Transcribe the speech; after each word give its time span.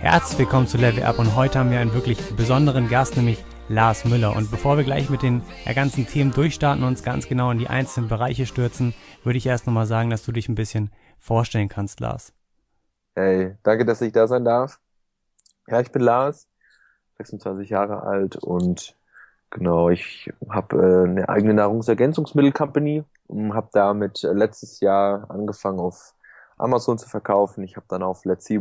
Herzlich 0.00 0.38
willkommen 0.38 0.66
zu 0.66 0.76
Level 0.78 1.04
Up 1.04 1.20
und 1.20 1.36
heute 1.36 1.60
haben 1.60 1.70
wir 1.70 1.78
einen 1.78 1.94
wirklich 1.94 2.18
besonderen 2.34 2.88
Gast, 2.88 3.16
nämlich 3.16 3.44
Lars 3.68 4.04
Müller. 4.04 4.34
Und 4.34 4.50
bevor 4.50 4.76
wir 4.76 4.82
gleich 4.82 5.08
mit 5.08 5.22
den 5.22 5.42
ganzen 5.72 6.08
Themen 6.08 6.32
durchstarten 6.32 6.82
und 6.82 6.88
uns 6.88 7.04
ganz 7.04 7.28
genau 7.28 7.52
in 7.52 7.58
die 7.58 7.68
einzelnen 7.68 8.08
Bereiche 8.08 8.44
stürzen, 8.44 8.92
würde 9.22 9.36
ich 9.36 9.46
erst 9.46 9.68
nochmal 9.68 9.86
sagen, 9.86 10.10
dass 10.10 10.24
du 10.24 10.32
dich 10.32 10.48
ein 10.48 10.56
bisschen 10.56 10.90
vorstellen 11.20 11.68
kannst, 11.68 12.00
Lars. 12.00 12.32
Hey, 13.14 13.56
danke, 13.62 13.84
dass 13.84 14.00
ich 14.00 14.12
da 14.12 14.26
sein 14.26 14.44
darf. 14.44 14.80
Ja, 15.68 15.80
ich 15.80 15.92
bin 15.92 16.02
Lars, 16.02 16.48
26 17.18 17.70
Jahre 17.70 18.02
alt 18.02 18.34
und 18.34 18.96
genau, 19.50 19.90
ich 19.90 20.30
habe 20.48 20.76
äh, 20.76 21.08
eine 21.08 21.28
eigene 21.28 21.54
Nahrungsergänzungsmittel-Company 21.54 23.04
und 23.28 23.54
habe 23.54 23.68
damit 23.72 24.24
äh, 24.24 24.32
letztes 24.32 24.80
Jahr 24.80 25.30
angefangen 25.30 25.80
auf 25.80 26.14
Amazon 26.56 26.98
zu 26.98 27.08
verkaufen. 27.08 27.62
Ich 27.64 27.76
habe 27.76 27.86
dann 27.88 28.02
auf 28.02 28.24
let's 28.24 28.50
äh, 28.50 28.58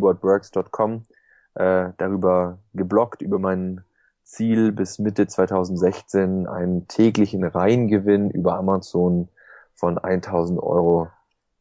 darüber 1.98 2.60
geblockt, 2.74 3.22
über 3.22 3.40
mein 3.40 3.84
Ziel 4.24 4.72
bis 4.72 5.00
Mitte 5.00 5.26
2016 5.28 6.48
einen 6.48 6.88
täglichen 6.88 7.44
Reingewinn 7.44 8.30
über 8.30 8.56
Amazon 8.56 9.30
von 9.74 9.98
1000 9.98 10.62
Euro 10.62 11.08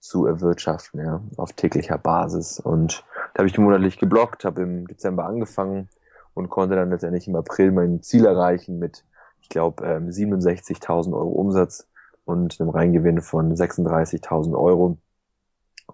zu 0.01 0.27
erwirtschaften, 0.27 1.01
ja, 1.01 1.21
auf 1.37 1.52
täglicher 1.52 1.99
Basis. 1.99 2.61
Und 2.61 3.05
da 3.35 3.41
habe 3.41 3.49
ich 3.49 3.59
monatlich 3.59 3.99
geblockt, 3.99 4.45
habe 4.45 4.63
im 4.63 4.87
Dezember 4.87 5.24
angefangen 5.27 5.88
und 6.35 6.49
konnte 6.51 6.77
dann 6.77 6.91
letztendlich 6.91 7.29
im 7.29 7.37
April 7.37 7.73
mein 7.73 8.02
Ziel 8.02 8.24
erreichen 8.27 8.79
mit, 8.79 9.05
ich 9.47 9.51
glaube, 9.51 9.87
ähm, 9.87 10.11
67.000 10.11 11.15
Euro 11.15 11.29
Umsatz 11.29 11.87
und 12.25 12.61
einem 12.61 12.71
Reingewinn 12.71 13.23
von 13.23 13.55
36.000 13.55 14.59
Euro. 14.59 14.99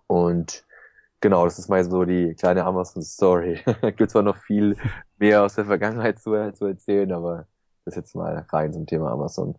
Und 0.06 0.64
genau, 1.20 1.44
das 1.44 1.58
ist 1.58 1.68
mal 1.68 1.84
so 1.84 2.06
die 2.06 2.34
kleine 2.34 2.64
Amazon-Story. 2.64 3.60
Gibt 3.96 4.10
zwar 4.10 4.22
noch 4.22 4.38
viel 4.38 4.78
mehr 5.18 5.42
aus 5.42 5.56
der 5.56 5.66
Vergangenheit 5.66 6.18
zu, 6.18 6.30
zu 6.54 6.64
erzählen, 6.64 7.12
aber 7.12 7.46
das 7.84 7.94
jetzt 7.94 8.14
mal 8.14 8.46
rein 8.48 8.72
zum 8.72 8.86
Thema 8.86 9.10
Amazon. 9.10 9.54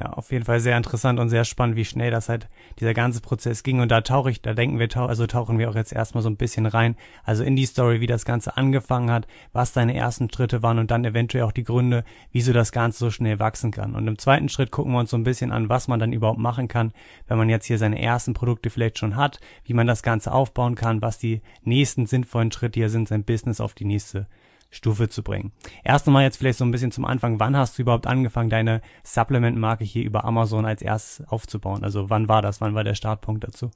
Ja, 0.00 0.14
auf 0.14 0.32
jeden 0.32 0.46
Fall 0.46 0.60
sehr 0.60 0.78
interessant 0.78 1.20
und 1.20 1.28
sehr 1.28 1.44
spannend, 1.44 1.76
wie 1.76 1.84
schnell 1.84 2.10
das 2.10 2.30
halt 2.30 2.48
dieser 2.78 2.94
ganze 2.94 3.20
Prozess 3.20 3.62
ging. 3.62 3.80
Und 3.80 3.90
da 3.90 4.00
tauche 4.00 4.30
ich, 4.30 4.40
da 4.40 4.54
denken 4.54 4.78
wir, 4.78 4.88
also 4.96 5.26
tauchen 5.26 5.58
wir 5.58 5.68
auch 5.68 5.74
jetzt 5.74 5.92
erstmal 5.92 6.22
so 6.22 6.30
ein 6.30 6.38
bisschen 6.38 6.64
rein. 6.64 6.96
Also 7.22 7.44
in 7.44 7.54
die 7.54 7.66
Story, 7.66 8.00
wie 8.00 8.06
das 8.06 8.24
Ganze 8.24 8.56
angefangen 8.56 9.10
hat, 9.10 9.26
was 9.52 9.74
deine 9.74 9.94
ersten 9.94 10.32
Schritte 10.32 10.62
waren 10.62 10.78
und 10.78 10.90
dann 10.90 11.04
eventuell 11.04 11.44
auch 11.44 11.52
die 11.52 11.64
Gründe, 11.64 12.04
wieso 12.32 12.54
das 12.54 12.72
Ganze 12.72 12.98
so 12.98 13.10
schnell 13.10 13.38
wachsen 13.40 13.72
kann. 13.72 13.94
Und 13.94 14.08
im 14.08 14.16
zweiten 14.16 14.48
Schritt 14.48 14.70
gucken 14.70 14.92
wir 14.92 15.00
uns 15.00 15.10
so 15.10 15.18
ein 15.18 15.24
bisschen 15.24 15.52
an, 15.52 15.68
was 15.68 15.86
man 15.86 16.00
dann 16.00 16.14
überhaupt 16.14 16.38
machen 16.38 16.66
kann, 16.66 16.94
wenn 17.28 17.36
man 17.36 17.50
jetzt 17.50 17.66
hier 17.66 17.76
seine 17.76 18.00
ersten 18.00 18.32
Produkte 18.32 18.70
vielleicht 18.70 18.96
schon 18.96 19.16
hat, 19.16 19.38
wie 19.64 19.74
man 19.74 19.86
das 19.86 20.02
Ganze 20.02 20.32
aufbauen 20.32 20.76
kann, 20.76 21.02
was 21.02 21.18
die 21.18 21.42
nächsten 21.62 22.06
sinnvollen 22.06 22.52
Schritte 22.52 22.80
hier 22.80 22.88
sind, 22.88 23.08
sein 23.08 23.24
Business 23.24 23.60
auf 23.60 23.74
die 23.74 23.84
nächste 23.84 24.28
Stufe 24.70 25.08
zu 25.08 25.22
bringen. 25.22 25.52
Erst 25.84 26.06
einmal 26.06 26.22
jetzt 26.22 26.36
vielleicht 26.36 26.58
so 26.58 26.64
ein 26.64 26.70
bisschen 26.70 26.92
zum 26.92 27.04
Anfang, 27.04 27.40
wann 27.40 27.56
hast 27.56 27.76
du 27.76 27.82
überhaupt 27.82 28.06
angefangen, 28.06 28.50
deine 28.50 28.80
Supplement-Marke 29.04 29.84
hier 29.84 30.04
über 30.04 30.24
Amazon 30.24 30.64
als 30.64 30.80
erstes 30.80 31.26
aufzubauen? 31.28 31.84
Also 31.84 32.08
wann 32.08 32.28
war 32.28 32.40
das? 32.40 32.60
Wann 32.60 32.74
war 32.74 32.84
der 32.84 32.94
Startpunkt 32.94 33.44
dazu? 33.44 33.70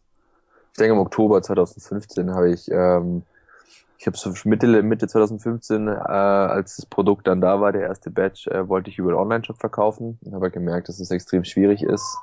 Ich 0.73 0.79
denke 0.79 0.95
im 0.95 1.01
Oktober 1.01 1.43
2015 1.43 2.35
habe 2.35 2.53
ich, 2.53 2.71
ähm, 2.71 3.23
ich 3.99 4.07
habe 4.07 4.17
so 4.17 4.33
Mitte, 4.45 4.83
Mitte 4.83 5.07
2015, 5.07 5.89
äh, 5.89 5.91
als 5.91 6.77
das 6.77 6.87
Produkt 6.87 7.27
dann 7.27 7.41
da 7.41 7.61
war, 7.61 7.73
der 7.73 7.83
erste 7.83 8.11
Batch, 8.11 8.47
äh, 8.49 8.69
wollte 8.69 8.91
ich 8.91 8.99
über 8.99 9.13
den 9.13 9.19
Online-Shop 9.19 9.59
verkaufen 9.59 10.19
habe 10.33 10.51
gemerkt, 10.51 10.89
dass 10.89 11.01
es 11.01 11.11
extrem 11.11 11.45
schwierig 11.45 11.83
ist. 11.83 12.19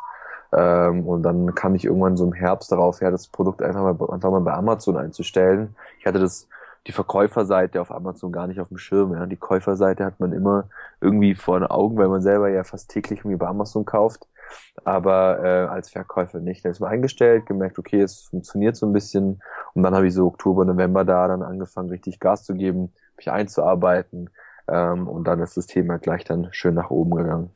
Ähm, 0.53 1.07
und 1.07 1.23
dann 1.23 1.55
kam 1.55 1.75
ich 1.75 1.85
irgendwann 1.85 2.17
so 2.17 2.25
im 2.25 2.33
Herbst 2.33 2.71
darauf, 2.71 3.01
ja, 3.01 3.09
das 3.09 3.27
Produkt 3.27 3.61
einfach 3.61 3.81
mal, 3.81 4.09
einfach 4.11 4.31
mal 4.31 4.41
bei 4.41 4.53
Amazon 4.53 4.97
einzustellen. 4.97 5.75
Ich 5.99 6.05
hatte 6.05 6.19
das 6.19 6.47
die 6.87 6.91
Verkäuferseite 6.91 7.79
auf 7.79 7.91
Amazon 7.91 8.31
gar 8.31 8.47
nicht 8.47 8.59
auf 8.59 8.69
dem 8.69 8.77
Schirm. 8.77 9.13
Ja. 9.13 9.25
Die 9.25 9.37
Käuferseite 9.37 10.03
hat 10.03 10.19
man 10.19 10.33
immer 10.33 10.69
irgendwie 10.99 11.35
vor 11.35 11.59
den 11.59 11.69
Augen, 11.69 11.97
weil 11.97 12.07
man 12.07 12.21
selber 12.21 12.49
ja 12.49 12.63
fast 12.63 12.89
täglich 12.89 13.19
irgendwie 13.19 13.37
bei 13.37 13.47
Amazon 13.47 13.85
kauft, 13.85 14.27
aber 14.83 15.43
äh, 15.43 15.67
als 15.67 15.91
Verkäufer 15.91 16.39
nicht. 16.39 16.65
Da 16.65 16.69
ist 16.69 16.79
man 16.79 16.91
eingestellt, 16.91 17.45
gemerkt, 17.45 17.77
okay, 17.77 18.01
es 18.01 18.21
funktioniert 18.21 18.75
so 18.75 18.87
ein 18.87 18.93
bisschen 18.93 19.41
und 19.73 19.83
dann 19.83 19.95
habe 19.95 20.07
ich 20.07 20.13
so 20.13 20.25
Oktober, 20.25 20.65
November 20.65 21.05
da 21.05 21.27
dann 21.27 21.43
angefangen, 21.43 21.89
richtig 21.89 22.19
Gas 22.19 22.43
zu 22.45 22.55
geben, 22.55 22.91
mich 23.15 23.31
einzuarbeiten 23.31 24.31
ähm, 24.67 25.07
und 25.07 25.25
dann 25.25 25.39
ist 25.39 25.57
das 25.57 25.67
Thema 25.67 25.99
gleich 25.99 26.23
dann 26.23 26.47
schön 26.51 26.73
nach 26.73 26.89
oben 26.89 27.15
gegangen. 27.15 27.51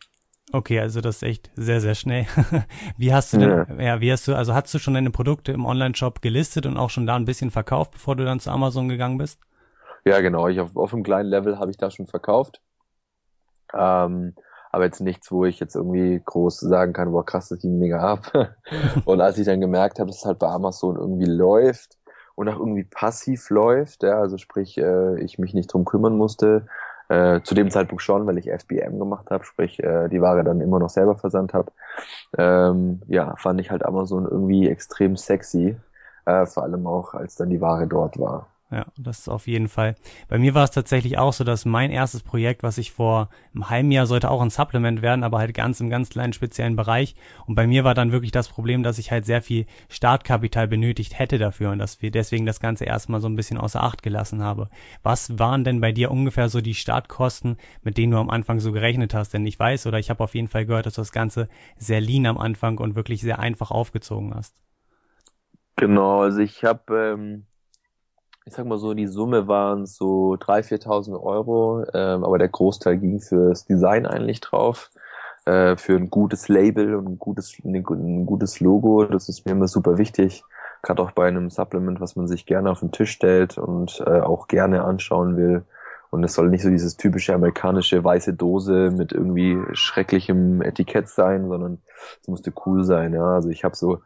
Okay, 0.56 0.80
also 0.80 1.02
das 1.02 1.18
ist 1.18 1.24
echt 1.24 1.52
sehr, 1.56 1.82
sehr 1.82 1.96
schnell. 1.96 2.28
wie 2.98 3.14
hast 3.14 3.34
du 3.34 3.40
denn, 3.40 3.50
ja. 3.50 3.84
ja, 3.84 4.00
wie 4.00 4.10
hast 4.10 4.26
du, 4.26 4.36
also 4.36 4.54
hast 4.54 4.74
du 4.74 4.80
schon 4.80 4.94
deine 4.94 5.12
Produkte 5.12 5.52
im 5.52 5.66
Online-Shop 5.66 6.22
gelistet 6.22 6.66
und 6.66 6.78
auch 6.78 6.90
schon 6.90 7.06
da 7.06 7.18
ein 7.18 7.26
bisschen 7.26 7.52
verkauft, 7.52 7.92
bevor 7.92 8.16
du 8.16 8.24
dann 8.24 8.40
zu 8.40 8.52
Amazon 8.52 8.88
gegangen 8.88 9.18
bist? 9.18 9.38
Ja, 10.06 10.22
genau. 10.22 10.48
Ich 10.48 10.62
auf, 10.62 10.78
auf 10.78 10.94
einem 10.94 11.04
kleinen 11.04 11.28
Level 11.28 11.60
habe 11.60 11.72
ich 11.72 11.78
da 11.78 11.92
schon 11.92 12.08
verkauft. 12.08 12.62
Ähm, 13.74 14.34
aber 14.72 14.86
jetzt 14.86 15.02
nichts, 15.02 15.30
wo 15.30 15.44
ich 15.44 15.60
jetzt 15.60 15.76
irgendwie 15.76 16.22
groß 16.24 16.62
sagen 16.62 16.94
kann, 16.94 17.12
boah, 17.12 17.26
krass, 17.26 17.50
das 17.50 17.60
ging 17.60 17.78
mega 17.78 18.00
ab. 18.00 18.32
und 19.06 19.20
als 19.20 19.38
ich 19.38 19.46
dann 19.46 19.60
gemerkt 19.60 20.00
habe, 20.00 20.08
dass 20.08 20.20
es 20.20 20.26
halt 20.26 20.40
bei 20.40 20.48
Amazon 20.48 20.96
irgendwie 20.96 21.26
läuft 21.26 21.98
und 22.36 22.48
auch 22.48 22.60
irgendwie 22.60 22.86
passiv 22.86 23.50
läuft, 23.50 24.04
ja, 24.04 24.22
also 24.22 24.38
sprich, 24.38 24.78
äh, 24.78 25.22
ich 25.22 25.38
mich 25.38 25.54
nicht 25.54 25.74
drum 25.74 25.84
kümmern 25.84 26.16
musste, 26.16 26.66
äh, 27.10 27.42
zu 27.42 27.56
dem 27.56 27.70
Zeitpunkt 27.70 28.04
schon, 28.04 28.26
weil 28.28 28.38
ich 28.38 28.50
FBM 28.50 29.00
gemacht 29.00 29.30
habe, 29.32 29.44
sprich 29.46 29.82
äh, 29.84 30.08
die 30.10 30.22
Ware 30.22 30.44
dann 30.44 30.62
immer 30.62 30.80
noch 30.80 30.90
selber 30.90 31.16
versandt 31.16 31.54
habe. 31.54 31.72
Ähm, 32.38 33.02
ja, 33.08 33.36
fand 33.38 33.62
ich 33.62 33.72
halt 33.72 33.86
Amazon 33.86 34.26
irgendwie 34.26 34.68
extrem 34.70 35.16
sexy, 35.18 35.78
äh, 36.26 36.46
vor 36.46 36.64
allem 36.64 36.88
auch 36.88 37.14
als 37.14 37.36
dann 37.36 37.50
die 37.50 37.62
Ware 37.62 37.88
dort 37.88 38.20
war. 38.20 38.48
Ja, 38.72 38.88
das 38.98 39.20
ist 39.20 39.30
auf 39.30 39.46
jeden 39.46 39.68
Fall. 39.68 39.96
Bei 40.28 40.40
mir 40.40 40.56
war 40.56 40.64
es 40.64 40.72
tatsächlich 40.72 41.20
auch 41.20 41.34
so, 41.34 41.44
dass 41.44 41.66
mein 41.66 41.92
erstes 41.92 42.24
Projekt, 42.24 42.64
was 42.64 42.80
ich 42.80 42.92
vor 42.92 43.30
einem 43.53 43.70
halben 43.70 43.92
Jahr 43.92 44.08
sollte 44.08 44.31
auch 44.31 44.42
ein 44.42 44.50
Supplement 44.50 45.03
werden, 45.03 45.24
aber 45.24 45.38
halt 45.38 45.53
ganz 45.53 45.80
im 45.81 45.92
ganz 45.92 46.09
kleinen 46.09 46.34
speziellen 46.34 46.76
Bereich. 46.76 47.16
Und 47.46 47.53
bei 47.53 47.68
mir 47.68 47.84
war 47.84 47.94
dann 47.94 48.12
wirklich 48.12 48.31
das 48.31 48.50
Problem, 48.50 48.81
dass 48.81 48.98
ich 48.98 49.12
halt 49.12 49.24
sehr 49.24 49.44
viel 49.44 49.68
Startkapital 49.88 50.68
benötigt 50.68 51.20
hätte 51.20 51.38
dafür 51.38 51.72
und 51.72 51.78
dass 51.78 52.02
wir 52.02 52.09
deswegen 52.09 52.48
das 52.48 52.59
Ganze 52.59 52.86
erstmal 52.86 53.22
so 53.22 53.30
ein 53.30 53.36
bisschen 53.36 53.59
außer 53.59 53.84
Acht 53.84 54.02
gelassen 54.02 54.42
habe. 54.42 54.70
Was 55.03 55.38
waren 55.38 55.64
denn 55.64 55.80
bei 55.80 55.92
dir 55.92 56.09
ungefähr 56.09 56.50
so 56.50 56.59
die 56.59 56.74
Startkosten, 56.74 57.58
mit 57.84 58.00
denen 58.00 58.14
du 58.14 58.18
am 58.18 58.32
Anfang 58.32 58.59
so 58.59 58.72
gerechnet 58.72 59.14
hast? 59.14 59.32
Denn 59.36 59.46
ich 59.46 59.59
weiß 59.59 59.86
oder 59.86 60.00
ich 60.00 60.09
habe 60.09 60.24
auf 60.24 60.34
jeden 60.34 60.47
Fall 60.47 60.66
gehört, 60.66 60.88
dass 60.88 60.96
du 60.96 61.02
das 61.02 61.12
Ganze 61.12 61.50
sehr 61.78 62.02
lean 62.02 62.26
am 62.26 62.40
Anfang 62.40 62.80
und 62.80 62.96
wirklich 62.96 63.22
sehr 63.22 63.38
einfach 63.38 63.70
aufgezogen 63.70 64.34
hast. 64.34 64.56
Genau, 65.76 66.22
also 66.22 66.40
ich 66.40 66.64
habe 66.64 67.14
ähm 67.14 67.46
ich 68.46 68.54
sag 68.54 68.66
mal 68.68 68.78
so, 68.78 68.94
die 68.94 69.08
Summe 69.08 69.48
waren 69.48 69.88
so 69.88 70.36
3.000, 70.36 70.84
4.000 70.84 71.22
Euro, 71.22 71.84
ähm, 71.94 72.24
aber 72.24 72.38
der 72.38 72.50
Großteil 72.50 72.98
ging 72.98 73.20
fürs 73.20 73.66
Design 73.66 74.06
eigentlich 74.06 74.40
drauf, 74.40 74.92
äh, 75.46 75.76
für 75.78 75.96
ein 75.96 76.12
gutes 76.12 76.48
Label 76.48 76.96
und 76.96 77.08
ein 77.08 77.20
gutes, 77.20 77.58
ein 77.64 78.26
gutes 78.26 78.60
Logo. 78.60 79.06
Das 79.06 79.30
ist 79.30 79.46
mir 79.46 79.54
immer 79.54 79.68
super 79.68 79.98
wichtig, 79.98 80.44
gerade 80.84 81.02
auch 81.02 81.12
bei 81.12 81.28
einem 81.28 81.50
Supplement, 81.50 82.00
was 82.00 82.16
man 82.16 82.28
sich 82.28 82.46
gerne 82.46 82.70
auf 82.70 82.82
den 82.82 82.92
Tisch 82.92 83.12
stellt 83.12 83.58
und 83.58 84.04
äh, 84.06 84.22
auch 84.22 84.48
gerne 84.48 84.84
anschauen 84.84 85.38
will. 85.38 85.66
Und 86.12 86.24
es 86.24 86.36
soll 86.36 86.50
nicht 86.50 86.62
so 86.62 86.70
dieses 86.70 86.98
typische 86.98 87.34
amerikanische 87.34 88.04
weiße 88.04 88.36
Dose 88.36 88.92
mit 88.92 89.12
irgendwie 89.12 89.58
schrecklichem 89.74 90.62
Etikett 90.62 91.10
sein, 91.10 91.50
sondern 91.50 91.82
es 92.22 92.28
musste 92.28 92.54
cool 92.66 92.84
sein. 92.84 93.14
Ja, 93.14 93.34
also 93.34 93.50
ich 93.50 93.64
habe 93.64 93.76
so 93.76 94.02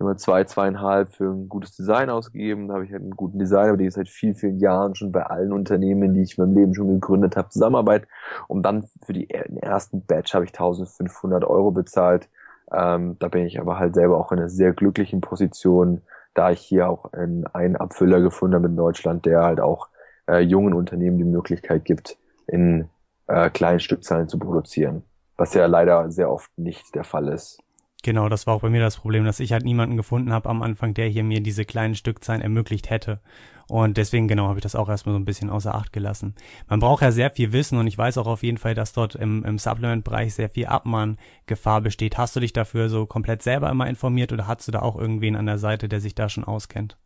immer 0.00 0.16
zwei, 0.16 0.44
zweieinhalb 0.44 1.14
für 1.14 1.30
ein 1.30 1.48
gutes 1.48 1.76
Design 1.76 2.10
ausgegeben. 2.10 2.68
Da 2.68 2.74
habe 2.74 2.84
ich 2.84 2.92
halt 2.92 3.02
einen 3.02 3.16
guten 3.16 3.38
Designer, 3.38 3.76
die 3.76 3.86
ich 3.86 3.94
seit 3.94 4.08
vielen, 4.08 4.34
vielen 4.34 4.58
Jahren 4.58 4.94
schon 4.94 5.12
bei 5.12 5.24
allen 5.24 5.52
Unternehmen, 5.52 6.14
die 6.14 6.22
ich 6.22 6.38
in 6.38 6.44
meinem 6.44 6.56
Leben 6.56 6.74
schon 6.74 6.88
gegründet 6.88 7.36
habe, 7.36 7.50
zusammenarbeit. 7.50 8.08
Und 8.48 8.62
dann 8.62 8.86
für 9.04 9.12
die, 9.12 9.26
den 9.26 9.58
ersten 9.58 10.04
Batch 10.06 10.34
habe 10.34 10.44
ich 10.44 10.52
1500 10.52 11.44
Euro 11.44 11.70
bezahlt. 11.70 12.28
Ähm, 12.72 13.16
da 13.18 13.28
bin 13.28 13.44
ich 13.44 13.60
aber 13.60 13.78
halt 13.78 13.94
selber 13.94 14.18
auch 14.18 14.32
in 14.32 14.38
einer 14.38 14.48
sehr 14.48 14.72
glücklichen 14.72 15.20
Position, 15.20 16.02
da 16.34 16.50
ich 16.50 16.60
hier 16.60 16.88
auch 16.88 17.12
einen, 17.12 17.46
einen 17.48 17.76
Abfüller 17.76 18.20
gefunden 18.20 18.54
habe 18.54 18.68
in 18.68 18.76
Deutschland, 18.76 19.26
der 19.26 19.42
halt 19.42 19.60
auch 19.60 19.88
äh, 20.28 20.38
jungen 20.38 20.74
Unternehmen 20.74 21.18
die 21.18 21.24
Möglichkeit 21.24 21.84
gibt, 21.84 22.16
in 22.46 22.88
äh, 23.26 23.50
kleinen 23.50 23.80
Stückzahlen 23.80 24.28
zu 24.28 24.38
produzieren. 24.38 25.02
Was 25.36 25.54
ja 25.54 25.66
leider 25.66 26.10
sehr 26.10 26.30
oft 26.30 26.50
nicht 26.56 26.94
der 26.94 27.04
Fall 27.04 27.28
ist. 27.28 27.62
Genau, 28.02 28.30
das 28.30 28.46
war 28.46 28.54
auch 28.54 28.62
bei 28.62 28.70
mir 28.70 28.80
das 28.80 28.96
Problem, 28.96 29.24
dass 29.24 29.40
ich 29.40 29.52
halt 29.52 29.64
niemanden 29.64 29.96
gefunden 29.96 30.32
habe 30.32 30.48
am 30.48 30.62
Anfang, 30.62 30.94
der 30.94 31.08
hier 31.08 31.22
mir 31.22 31.42
diese 31.42 31.66
kleinen 31.66 31.94
Stückzahlen 31.94 32.40
ermöglicht 32.40 32.88
hätte. 32.88 33.20
Und 33.68 33.98
deswegen 33.98 34.26
genau 34.26 34.48
habe 34.48 34.58
ich 34.58 34.62
das 34.62 34.74
auch 34.74 34.88
erstmal 34.88 35.14
so 35.14 35.18
ein 35.20 35.24
bisschen 35.24 35.50
außer 35.50 35.74
Acht 35.74 35.92
gelassen. 35.92 36.34
Man 36.68 36.80
braucht 36.80 37.02
ja 37.02 37.12
sehr 37.12 37.30
viel 37.30 37.52
Wissen 37.52 37.78
und 37.78 37.86
ich 37.86 37.96
weiß 37.96 38.18
auch 38.18 38.26
auf 38.26 38.42
jeden 38.42 38.58
Fall, 38.58 38.74
dass 38.74 38.92
dort 38.92 39.14
im, 39.14 39.44
im 39.44 39.58
Supplement-Bereich 39.58 40.34
sehr 40.34 40.48
viel 40.50 40.66
Abmahngefahr 40.66 41.80
besteht. 41.82 42.18
Hast 42.18 42.34
du 42.34 42.40
dich 42.40 42.52
dafür 42.52 42.88
so 42.88 43.06
komplett 43.06 43.42
selber 43.42 43.70
immer 43.70 43.86
informiert 43.86 44.32
oder 44.32 44.48
hast 44.48 44.66
du 44.66 44.72
da 44.72 44.80
auch 44.80 44.96
irgendwen 44.96 45.36
an 45.36 45.46
der 45.46 45.58
Seite, 45.58 45.88
der 45.88 46.00
sich 46.00 46.14
da 46.14 46.28
schon 46.28 46.44
auskennt? 46.44 46.96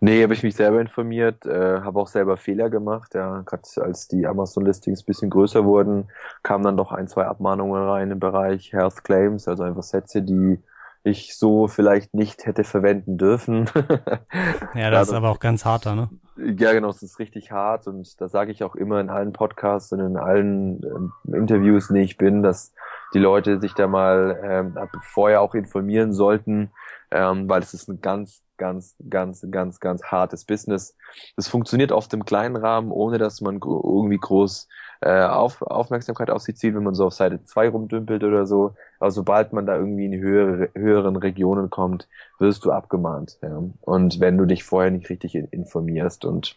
Nee, 0.00 0.22
habe 0.22 0.34
ich 0.34 0.42
mich 0.42 0.54
selber 0.56 0.80
informiert, 0.80 1.46
äh, 1.46 1.80
habe 1.80 2.00
auch 2.00 2.08
selber 2.08 2.36
Fehler 2.36 2.70
gemacht. 2.70 3.14
Ja, 3.14 3.42
gerade 3.42 3.62
als 3.82 4.08
die 4.08 4.26
Amazon-Listings 4.26 5.02
ein 5.02 5.06
bisschen 5.06 5.30
größer 5.30 5.64
wurden, 5.64 6.08
kamen 6.42 6.64
dann 6.64 6.76
doch 6.76 6.92
ein, 6.92 7.08
zwei 7.08 7.26
Abmahnungen 7.26 7.82
rein 7.82 8.10
im 8.10 8.20
Bereich 8.20 8.72
Health 8.72 9.04
Claims, 9.04 9.48
also 9.48 9.62
einfach 9.62 9.82
Sätze, 9.82 10.22
die 10.22 10.58
ich 11.04 11.36
so 11.36 11.68
vielleicht 11.68 12.14
nicht 12.14 12.46
hätte 12.46 12.64
verwenden 12.64 13.18
dürfen. 13.18 13.70
ja, 14.74 14.90
das 14.90 15.08
ist 15.08 15.14
aber 15.14 15.30
auch 15.30 15.38
ganz 15.38 15.64
harter, 15.64 15.94
ne? 15.94 16.08
Ja, 16.36 16.72
genau, 16.72 16.88
es 16.88 17.02
ist 17.02 17.18
richtig 17.18 17.52
hart 17.52 17.86
und 17.86 18.20
da 18.20 18.28
sage 18.28 18.50
ich 18.50 18.64
auch 18.64 18.74
immer 18.74 19.00
in 19.00 19.10
allen 19.10 19.32
Podcasts 19.32 19.92
und 19.92 20.00
in 20.00 20.16
allen 20.16 20.82
äh, 20.82 21.36
Interviews, 21.36 21.90
nee, 21.90 22.02
ich 22.02 22.16
bin, 22.16 22.42
dass 22.42 22.72
die 23.12 23.20
Leute 23.20 23.60
sich 23.60 23.74
da 23.74 23.86
mal 23.86 24.40
ähm, 24.42 24.76
vorher 25.02 25.42
auch 25.42 25.54
informieren 25.54 26.12
sollten, 26.12 26.72
ähm, 27.10 27.48
weil 27.48 27.62
es 27.62 27.74
ist 27.74 27.88
ein 27.88 28.00
ganz, 28.00 28.42
ganz, 28.56 28.96
ganz, 29.08 29.46
ganz, 29.50 29.80
ganz 29.80 30.02
hartes 30.04 30.44
Business. 30.44 30.96
Das 31.36 31.48
funktioniert 31.48 31.92
oft 31.92 32.12
im 32.14 32.24
kleinen 32.24 32.56
Rahmen, 32.56 32.90
ohne 32.90 33.18
dass 33.18 33.40
man 33.40 33.60
irgendwie 33.62 34.18
groß 34.18 34.68
äh, 35.00 35.22
auf, 35.22 35.62
Aufmerksamkeit 35.62 36.30
auf 36.30 36.42
sich 36.42 36.56
zieht, 36.56 36.74
wenn 36.74 36.82
man 36.82 36.94
so 36.94 37.06
auf 37.06 37.12
Seite 37.12 37.44
2 37.44 37.68
rumdümpelt 37.68 38.24
oder 38.24 38.46
so. 38.46 38.74
Aber 39.00 39.10
sobald 39.10 39.52
man 39.52 39.66
da 39.66 39.76
irgendwie 39.76 40.06
in 40.06 40.20
höhere, 40.20 40.70
höheren 40.74 41.16
Regionen 41.16 41.70
kommt, 41.70 42.08
wirst 42.38 42.64
du 42.64 42.72
abgemahnt. 42.72 43.38
Ja. 43.42 43.62
Und 43.80 44.20
wenn 44.20 44.38
du 44.38 44.46
dich 44.46 44.64
vorher 44.64 44.90
nicht 44.90 45.10
richtig 45.10 45.34
informierst. 45.34 46.24
Und 46.24 46.56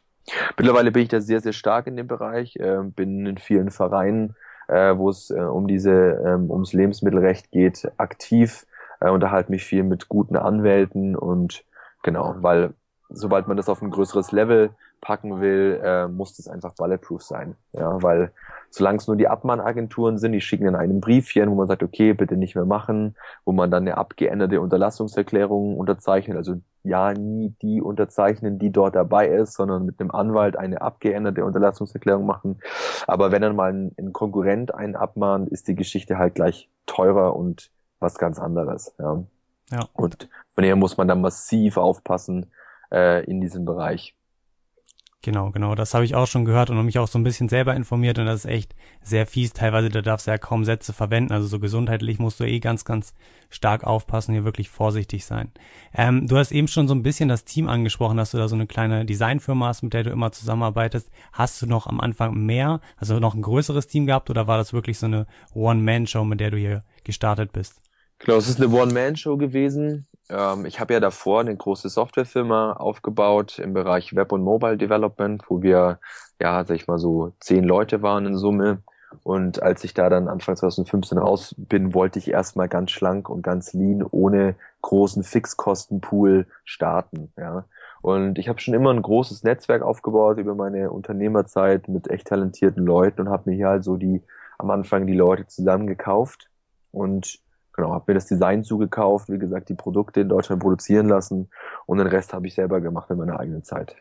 mittlerweile 0.57 0.91
bin 0.91 1.03
ich 1.03 1.09
da 1.09 1.19
sehr, 1.19 1.41
sehr 1.41 1.53
stark 1.53 1.87
in 1.87 1.97
dem 1.97 2.07
Bereich, 2.07 2.55
äh, 2.55 2.83
bin 2.83 3.25
in 3.25 3.37
vielen 3.37 3.69
Vereinen, 3.69 4.35
äh, 4.67 4.97
wo 4.97 5.09
es 5.09 5.29
äh, 5.29 5.39
um 5.39 5.67
diese, 5.67 5.91
ähm, 6.25 6.49
ums 6.49 6.73
Lebensmittelrecht 6.73 7.51
geht, 7.51 7.91
aktiv, 7.97 8.65
äh, 8.99 9.09
unterhalte 9.09 9.51
mich 9.51 9.63
viel 9.63 9.83
mit 9.83 10.09
guten 10.09 10.35
Anwälten 10.35 11.15
und 11.15 11.63
genau, 12.07 12.35
weil 12.39 12.73
sobald 13.09 13.47
man 13.47 13.57
das 13.57 13.67
auf 13.67 13.81
ein 13.81 13.91
größeres 13.91 14.31
Level 14.31 14.69
packen 15.01 15.41
will, 15.41 15.79
äh, 15.83 16.07
muss 16.07 16.37
das 16.37 16.47
einfach 16.47 16.73
bulletproof 16.73 17.21
sein. 17.21 17.55
Ja, 17.73 18.01
weil 18.01 18.31
solange 18.69 18.97
es 18.97 19.07
nur 19.07 19.17
die 19.17 19.27
Abmahnagenturen 19.27 20.17
sind, 20.17 20.31
die 20.31 20.41
schicken 20.41 20.65
dann 20.65 20.75
einen 20.75 21.01
Briefchen, 21.01 21.49
wo 21.49 21.55
man 21.55 21.67
sagt, 21.67 21.83
okay, 21.83 22.13
bitte 22.13 22.37
nicht 22.37 22.55
mehr 22.55 22.65
machen, 22.65 23.15
wo 23.45 23.51
man 23.51 23.69
dann 23.69 23.83
eine 23.83 23.97
abgeänderte 23.97 24.61
Unterlassungserklärung 24.61 25.77
unterzeichnet, 25.77 26.37
also 26.37 26.55
ja, 26.83 27.13
nie 27.13 27.53
die 27.61 27.81
unterzeichnen, 27.81 28.57
die 28.57 28.71
dort 28.71 28.95
dabei 28.95 29.27
ist, 29.27 29.53
sondern 29.53 29.85
mit 29.85 29.99
einem 29.99 30.11
Anwalt 30.11 30.55
eine 30.55 30.81
abgeänderte 30.81 31.43
Unterlassungserklärung 31.43 32.25
machen. 32.25 32.61
Aber 33.05 33.31
wenn 33.31 33.41
dann 33.41 33.55
mal 33.55 33.73
ein, 33.73 33.91
ein 33.99 34.13
Konkurrent 34.13 34.73
einen 34.73 34.95
abmahnt, 34.95 35.49
ist 35.49 35.67
die 35.67 35.75
Geschichte 35.75 36.17
halt 36.17 36.35
gleich 36.35 36.69
teurer 36.85 37.35
und 37.35 37.69
was 37.99 38.17
ganz 38.17 38.39
anderes. 38.39 38.95
Ja. 38.99 39.23
Ja. 39.71 39.87
Und 39.93 40.29
von 40.49 40.63
daher 40.63 40.75
muss 40.75 40.97
man 40.97 41.07
dann 41.07 41.21
massiv 41.21 41.77
aufpassen 41.77 42.51
äh, 42.91 43.23
in 43.25 43.41
diesem 43.41 43.65
Bereich. 43.65 44.17
Genau, 45.23 45.51
genau. 45.51 45.75
Das 45.75 45.93
habe 45.93 46.05
ich 46.05 46.15
auch 46.15 46.27
schon 46.27 46.45
gehört 46.45 46.69
und 46.69 46.85
mich 46.85 46.99
auch 46.99 47.07
so 47.07 47.19
ein 47.19 47.23
bisschen 47.23 47.49
selber 47.49 47.75
informiert 47.75 48.17
und 48.17 48.27
das 48.27 48.45
ist 48.45 48.51
echt 48.51 48.75
sehr 49.01 49.25
fies. 49.25 49.51
Teilweise, 49.51 49.89
da 49.89 50.01
darfst 50.01 50.25
du 50.25 50.31
ja 50.31 50.37
kaum 50.37 50.63
Sätze 50.63 50.93
verwenden. 50.93 51.33
Also 51.33 51.47
so 51.47 51.59
gesundheitlich 51.59 52.17
musst 52.17 52.39
du 52.39 52.45
eh 52.45 52.59
ganz, 52.59 52.85
ganz 52.85 53.13
stark 53.49 53.83
aufpassen, 53.83 54.33
hier 54.33 54.45
wirklich 54.45 54.69
vorsichtig 54.69 55.25
sein. 55.25 55.51
Ähm, 55.93 56.27
du 56.27 56.37
hast 56.37 56.51
eben 56.51 56.69
schon 56.69 56.87
so 56.87 56.93
ein 56.93 57.03
bisschen 57.03 57.27
das 57.27 57.43
Team 57.43 57.67
angesprochen, 57.67 58.15
dass 58.15 58.31
du 58.31 58.37
da 58.37 58.47
so 58.47 58.55
eine 58.55 58.67
kleine 58.67 59.05
Designfirma 59.05 59.67
hast, 59.67 59.81
mit 59.81 59.93
der 59.93 60.03
du 60.03 60.11
immer 60.11 60.31
zusammenarbeitest. 60.31 61.09
Hast 61.33 61.61
du 61.61 61.65
noch 61.65 61.87
am 61.87 61.99
Anfang 61.99 62.33
mehr, 62.45 62.79
also 62.95 63.19
noch 63.19 63.33
ein 63.33 63.41
größeres 63.41 63.87
Team 63.87 64.05
gehabt 64.05 64.29
oder 64.29 64.47
war 64.47 64.57
das 64.57 64.71
wirklich 64.71 64.97
so 64.99 65.07
eine 65.07 65.25
One-Man-Show, 65.53 66.23
mit 66.23 66.39
der 66.39 66.51
du 66.51 66.57
hier 66.57 66.83
gestartet 67.03 67.51
bist? 67.51 67.81
Genau, 68.19 68.37
es 68.37 68.49
ist 68.49 68.61
eine 68.61 68.73
One-Man-Show 68.73 69.37
gewesen. 69.37 70.07
Ähm, 70.29 70.65
ich 70.65 70.79
habe 70.79 70.93
ja 70.93 70.99
davor 70.99 71.41
eine 71.41 71.55
große 71.55 71.89
Softwarefirma 71.89 72.73
aufgebaut 72.73 73.59
im 73.59 73.73
Bereich 73.73 74.15
Web 74.15 74.31
und 74.31 74.43
Mobile 74.43 74.77
Development, 74.77 75.43
wo 75.47 75.61
wir, 75.61 75.99
ja, 76.41 76.65
sag 76.65 76.75
ich 76.75 76.87
mal 76.87 76.99
so, 76.99 77.33
zehn 77.39 77.63
Leute 77.63 78.01
waren 78.01 78.25
in 78.25 78.37
Summe. 78.37 78.81
Und 79.23 79.61
als 79.61 79.83
ich 79.83 79.93
da 79.93 80.09
dann 80.09 80.27
Anfang 80.27 80.57
2015 80.57 81.17
raus 81.17 81.55
bin, 81.57 81.93
wollte 81.93 82.19
ich 82.19 82.29
erstmal 82.29 82.67
ganz 82.67 82.91
schlank 82.91 83.29
und 83.29 83.41
ganz 83.41 83.73
lean, 83.73 84.03
ohne 84.03 84.55
großen 84.81 85.23
Fixkostenpool 85.23 86.45
starten. 86.65 87.31
Ja. 87.37 87.65
Und 88.01 88.37
ich 88.37 88.49
habe 88.49 88.59
schon 88.59 88.73
immer 88.73 88.93
ein 88.93 89.01
großes 89.01 89.43
Netzwerk 89.43 89.81
aufgebaut 89.81 90.37
über 90.39 90.55
meine 90.55 90.91
Unternehmerzeit 90.91 91.87
mit 91.87 92.09
echt 92.09 92.27
talentierten 92.27 92.85
Leuten 92.85 93.21
und 93.21 93.29
habe 93.29 93.49
mir 93.49 93.55
hier 93.55 93.69
halt 93.69 93.83
so 93.83 93.95
die 93.95 94.21
am 94.57 94.71
Anfang 94.71 95.07
die 95.07 95.15
Leute 95.15 95.47
zusammengekauft 95.47 96.49
und 96.91 97.39
Genau, 97.77 97.93
habe 97.93 98.05
mir 98.07 98.15
das 98.15 98.25
Design 98.25 98.63
zugekauft, 98.63 99.29
wie 99.29 99.37
gesagt, 99.37 99.69
die 99.69 99.75
Produkte 99.75 100.21
in 100.21 100.29
Deutschland 100.29 100.63
produzieren 100.63 101.07
lassen 101.07 101.49
und 101.85 101.99
den 101.99 102.07
Rest 102.07 102.33
habe 102.33 102.47
ich 102.47 102.55
selber 102.55 102.81
gemacht 102.81 103.09
in 103.11 103.17
meiner 103.17 103.39
eigenen 103.39 103.63
Zeit. 103.63 103.95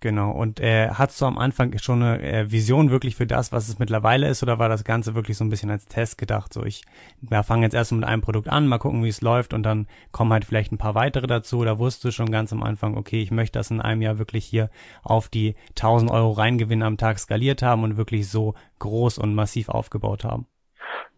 Genau. 0.00 0.32
Und 0.32 0.58
äh, 0.58 0.88
hattest 0.88 1.20
du 1.20 1.26
am 1.26 1.38
Anfang 1.38 1.78
schon 1.78 2.02
eine 2.02 2.20
äh, 2.20 2.50
Vision 2.50 2.90
wirklich 2.90 3.14
für 3.14 3.28
das, 3.28 3.52
was 3.52 3.68
es 3.68 3.78
mittlerweile 3.78 4.26
ist, 4.28 4.42
oder 4.42 4.58
war 4.58 4.68
das 4.68 4.82
Ganze 4.82 5.14
wirklich 5.14 5.36
so 5.36 5.44
ein 5.44 5.48
bisschen 5.48 5.70
als 5.70 5.86
Test 5.86 6.18
gedacht? 6.18 6.52
So, 6.52 6.64
ich 6.64 6.82
ja, 7.30 7.44
fange 7.44 7.62
jetzt 7.62 7.74
erst 7.74 7.92
mit 7.92 8.02
einem 8.02 8.20
Produkt 8.20 8.48
an, 8.48 8.66
mal 8.66 8.78
gucken, 8.78 9.04
wie 9.04 9.08
es 9.08 9.20
läuft, 9.20 9.54
und 9.54 9.62
dann 9.62 9.86
kommen 10.10 10.32
halt 10.32 10.44
vielleicht 10.44 10.72
ein 10.72 10.78
paar 10.78 10.96
weitere 10.96 11.28
dazu. 11.28 11.58
Oder 11.58 11.78
wusstest 11.78 12.04
du 12.04 12.10
schon 12.10 12.32
ganz 12.32 12.52
am 12.52 12.64
Anfang, 12.64 12.96
okay, 12.96 13.22
ich 13.22 13.30
möchte 13.30 13.60
das 13.60 13.70
in 13.70 13.80
einem 13.80 14.02
Jahr 14.02 14.18
wirklich 14.18 14.44
hier 14.44 14.70
auf 15.04 15.28
die 15.28 15.54
1000 15.78 16.10
Euro 16.10 16.32
Reingewinn 16.32 16.82
am 16.82 16.96
Tag 16.96 17.20
skaliert 17.20 17.62
haben 17.62 17.84
und 17.84 17.96
wirklich 17.96 18.28
so 18.28 18.54
groß 18.80 19.18
und 19.18 19.36
massiv 19.36 19.68
aufgebaut 19.68 20.24
haben? 20.24 20.46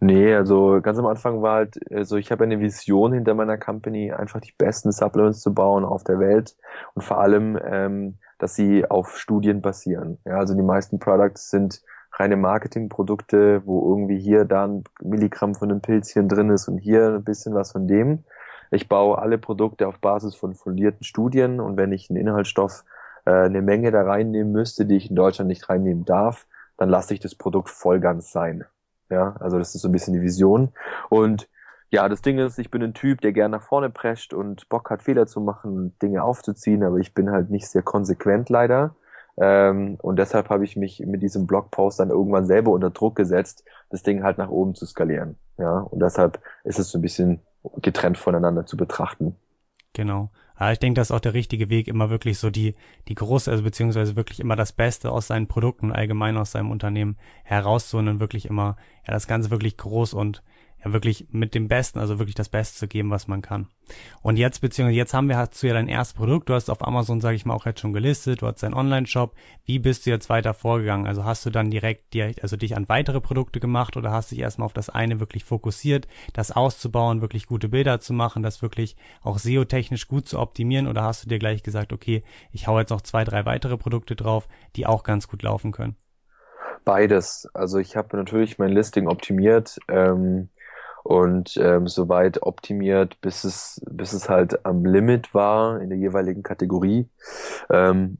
Nee, 0.01 0.35
also 0.35 0.81
ganz 0.83 0.99
am 0.99 1.07
Anfang 1.07 1.41
war 1.41 1.57
halt, 1.57 1.79
also 1.91 2.17
ich 2.17 2.31
habe 2.31 2.45
eine 2.45 2.61
Vision 2.61 3.13
hinter 3.13 3.35
meiner 3.35 3.57
Company, 3.57 4.13
einfach 4.13 4.41
die 4.41 4.53
besten 4.57 4.93
Supplements 4.93 5.41
zu 5.41 5.55
bauen 5.55 5.85
auf 5.85 6.05
der 6.05 6.19
Welt 6.19 6.57
und 6.95 7.03
vor 7.03 7.21
allem, 7.21 7.59
ähm, 7.65 8.19
dass 8.39 8.55
sie 8.55 8.85
auf 8.91 9.17
Studien 9.19 9.63
basieren. 9.63 10.19
Ja, 10.25 10.39
also 10.39 10.55
die 10.55 10.63
meisten 10.63 10.99
Products 10.99 11.51
sind 11.51 11.83
reine 12.13 12.37
Marketingprodukte, 12.37 13.63
wo 13.65 13.91
irgendwie 13.91 14.19
hier 14.19 14.45
da 14.45 14.67
ein 14.67 14.85
Milligramm 15.03 15.55
von 15.55 15.71
einem 15.71 15.81
Pilzchen 15.81 16.29
drin 16.29 16.51
ist 16.51 16.69
und 16.69 16.79
hier 16.79 17.15
ein 17.15 17.25
bisschen 17.25 17.55
was 17.55 17.73
von 17.73 17.89
dem. 17.89 18.25
Ich 18.71 18.89
baue 18.89 19.19
alle 19.19 19.39
Produkte 19.39 19.89
auf 19.89 20.01
Basis 20.01 20.35
von 20.35 20.55
fundierten 20.55 21.05
Studien 21.05 21.61
und 21.61 21.77
wenn 21.77 21.93
ich 21.93 22.11
einen 22.11 22.19
Inhaltsstoff 22.19 22.85
äh, 23.25 23.31
eine 23.31 23.63
Menge 23.63 23.91
da 23.91 24.03
reinnehmen 24.03 24.53
müsste, 24.53 24.87
die 24.87 24.97
ich 24.97 25.11
in 25.11 25.17
Deutschland 25.17 25.49
nicht 25.49 25.69
reinnehmen 25.69 26.05
darf, 26.05 26.47
dann 26.77 26.89
lasse 26.89 27.15
ich 27.15 27.21
das 27.21 27.35
Produkt 27.35 27.71
voll 27.71 28.01
ganz 28.01 28.33
sein. 28.33 28.65
Ja, 29.15 29.37
also 29.39 29.59
das 29.59 29.75
ist 29.75 29.83
so 29.83 29.89
ein 29.89 29.93
bisschen 29.93 30.15
die 30.15 30.23
Vision. 30.23 30.73
Und 31.09 31.49
ja, 31.91 32.09
das 32.09 32.23
Ding 32.23 32.39
ist, 32.39 32.59
ich 32.59 32.71
bin 32.71 32.83
ein 32.83 32.95
Typ, 32.95 33.21
der 33.21 33.33
gerne 33.33 33.57
nach 33.57 33.63
vorne 33.63 33.89
prescht 33.89 34.35
und 34.35 34.69
Bock 34.69 34.91
hat, 34.91 35.03
Fehler 35.03 35.27
zu 35.27 35.41
machen, 35.41 35.97
Dinge 36.03 36.25
aufzuziehen, 36.25 36.83
aber 36.83 36.99
ich 36.99 37.15
bin 37.15 37.31
halt 37.31 37.51
nicht 37.51 37.69
sehr 37.69 37.83
konsequent 37.83 38.51
leider. 38.51 38.97
Ähm, 39.37 39.97
und 40.03 40.19
deshalb 40.19 40.51
habe 40.51 40.65
ich 40.65 40.77
mich 40.77 41.01
mit 41.01 41.23
diesem 41.23 41.47
Blogpost 41.47 42.01
dann 42.01 42.11
irgendwann 42.11 42.47
selber 42.47 42.73
unter 42.73 42.91
Druck 42.91 43.15
gesetzt, 43.17 43.65
das 43.91 44.03
Ding 44.03 44.25
halt 44.25 44.39
nach 44.39 44.51
oben 44.51 44.75
zu 44.75 44.87
skalieren. 44.87 45.37
Ja, 45.57 45.79
und 45.79 46.01
deshalb 46.01 46.41
ist 46.65 46.81
es 46.81 46.91
so 46.91 46.99
ein 46.99 47.03
bisschen 47.03 47.41
getrennt 47.81 48.19
voneinander 48.19 48.67
zu 48.67 48.77
betrachten. 48.77 49.37
Genau. 49.93 50.31
Ja, 50.59 50.71
ich 50.71 50.79
denke, 50.79 51.01
das 51.01 51.09
ist 51.09 51.17
auch 51.17 51.21
der 51.21 51.35
richtige 51.35 51.69
Weg, 51.69 51.89
immer 51.89 52.11
wirklich 52.11 52.39
so 52.39 52.49
die, 52.51 52.75
die 53.09 53.15
große, 53.15 53.51
also 53.51 53.65
beziehungsweise 53.65 54.15
wirklich 54.15 54.39
immer 54.39 54.55
das 54.55 54.73
Beste 54.73 55.11
aus 55.11 55.27
seinen 55.27 55.49
Produkten, 55.49 55.91
allgemein 55.91 56.37
aus 56.37 56.53
seinem 56.53 56.71
Unternehmen 56.71 57.17
herauszuholen 57.43 58.09
und 58.09 58.21
wirklich 58.21 58.47
immer, 58.47 58.77
ja, 59.07 59.13
das 59.13 59.27
Ganze 59.27 59.51
wirklich 59.51 59.77
groß 59.77 60.15
und 60.15 60.43
ja 60.85 60.93
wirklich 60.93 61.27
mit 61.31 61.55
dem 61.55 61.69
Besten, 61.69 61.99
also 61.99 62.19
wirklich 62.19 62.35
das 62.35 62.49
Beste 62.49 62.79
zu 62.79 62.89
geben, 62.89 63.11
was 63.11 63.29
man 63.29 63.43
kann. 63.43 63.69
Und 64.23 64.37
jetzt, 64.37 64.61
beziehungsweise 64.61 64.97
jetzt 64.97 65.15
haben 65.15 65.29
wir, 65.29 65.37
hast 65.37 65.63
du 65.63 65.67
ja 65.67 65.75
dein 65.75 65.89
erstes 65.89 66.15
Produkt, 66.15 66.49
du 66.49 66.55
hast 66.55 66.71
auf 66.71 66.87
Amazon, 66.87 67.21
sage 67.21 67.37
ich 67.37 67.47
mal, 67.47 67.55
auch 67.55 67.67
jetzt 67.67 67.81
schon 67.81 67.93
gelistet, 67.93 68.43
du 68.43 68.47
hast 68.47 68.63
deinen 68.63 68.75
Online-Shop. 68.75 69.35
Wie 69.65 69.79
bist 69.79 70.07
du 70.07 70.11
jetzt 70.11 70.29
weiter 70.29 70.55
vorgegangen? 70.55 71.07
Also 71.07 71.25
hast 71.25 71.45
du 71.47 71.51
dann 71.51 71.71
direkt, 71.71 72.13
direkt, 72.15 72.43
also 72.43 72.57
dich 72.57 72.77
an 72.77 72.89
weitere 72.89 73.21
Produkte 73.21 73.61
gemacht 73.61 73.97
oder 73.97 74.11
hast 74.11 74.31
dich 74.31 74.39
erstmal 74.39 74.67
auf 74.67 74.73
das 74.73 74.91
eine 74.91 75.21
wirklich 75.21 75.45
fokussiert, 75.45 76.07
das 76.33 76.53
auszubauen, 76.53 77.21
wirklich 77.21 77.47
gute 77.47 77.69
Bilder 77.69 78.01
zu 78.01 78.13
machen, 78.13 78.43
das 78.43 78.63
wirklich 78.63 78.97
auch 79.23 79.39
SEO-technisch 79.39 80.09
gut 80.09 80.29
zu 80.29 80.39
optimieren 80.39 80.87
oder 80.87 81.03
hast 81.03 81.25
du 81.25 81.29
dir 81.29 81.39
gleich 81.39 81.63
gesagt, 81.63 81.93
okay, 81.93 82.23
ich 82.53 82.67
hau 82.67 82.79
jetzt 82.79 82.91
noch 82.91 83.03
zwei, 83.03 83.25
drei 83.25 83.45
weitere 83.45 83.77
Produkte 83.77 84.17
drauf, 84.17 84.49
die 84.77 84.87
auch 84.87 85.03
ganz 85.03 85.29
gut 85.29 85.43
laufen 85.43 85.73
können? 85.73 85.97
Beides. 86.85 87.49
Also 87.55 87.79
ich 87.79 87.97
habe 87.97 88.17
natürlich 88.17 88.59
mein 88.59 88.71
Listing 88.71 89.09
optimiert. 89.09 89.79
Ähm 89.89 90.51
und 91.05 91.57
ähm, 91.59 91.87
soweit 91.87 92.43
optimiert, 92.43 93.21
bis 93.21 93.45
es, 93.45 93.81
bis 93.89 94.15
es 94.15 94.29
halt 94.29 94.65
am 94.65 94.85
Limit 94.87 95.35
war 95.35 95.81
in 95.81 95.91
der 95.91 95.99
jeweiligen 95.99 96.43
Kategorie. 96.43 97.09
Ähm, 97.71 98.19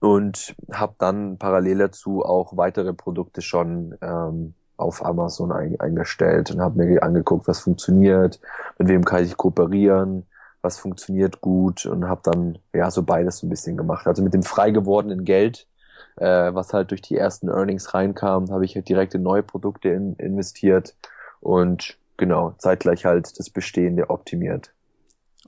und 0.00 0.54
habe 0.70 0.96
dann 0.98 1.38
parallel 1.38 1.78
dazu 1.78 2.22
auch 2.24 2.56
weitere 2.56 2.92
Produkte 2.92 3.40
schon 3.40 3.96
ähm, 4.02 4.54
auf 4.76 5.04
Amazon 5.04 5.52
ein, 5.52 5.80
eingestellt 5.80 6.50
und 6.50 6.60
habe 6.60 6.84
mir 6.84 7.02
angeguckt, 7.02 7.48
was 7.48 7.60
funktioniert, 7.60 8.40
mit 8.78 8.88
wem 8.88 9.04
kann 9.04 9.24
ich 9.24 9.36
kooperieren, 9.36 10.26
was 10.60 10.78
funktioniert 10.78 11.40
gut 11.40 11.86
und 11.86 12.08
habe 12.08 12.20
dann 12.24 12.58
ja 12.74 12.90
so 12.90 13.04
beides 13.04 13.38
so 13.38 13.46
ein 13.46 13.50
bisschen 13.50 13.76
gemacht. 13.76 14.06
Also 14.06 14.22
mit 14.22 14.34
dem 14.34 14.42
frei 14.42 14.72
gewordenen 14.72 15.24
Geld, 15.24 15.68
äh, 16.16 16.52
was 16.52 16.72
halt 16.72 16.90
durch 16.90 17.00
die 17.00 17.16
ersten 17.16 17.48
Earnings 17.48 17.94
reinkam, 17.94 18.50
habe 18.50 18.64
ich 18.64 18.74
halt 18.74 18.88
direkt 18.88 19.14
in 19.14 19.22
neue 19.22 19.44
Produkte 19.44 19.90
in, 19.90 20.16
investiert 20.16 20.96
und 21.40 21.96
genau, 22.16 22.54
zeitgleich 22.58 23.04
halt 23.04 23.38
das 23.38 23.50
Bestehende 23.50 24.10
optimiert. 24.10 24.72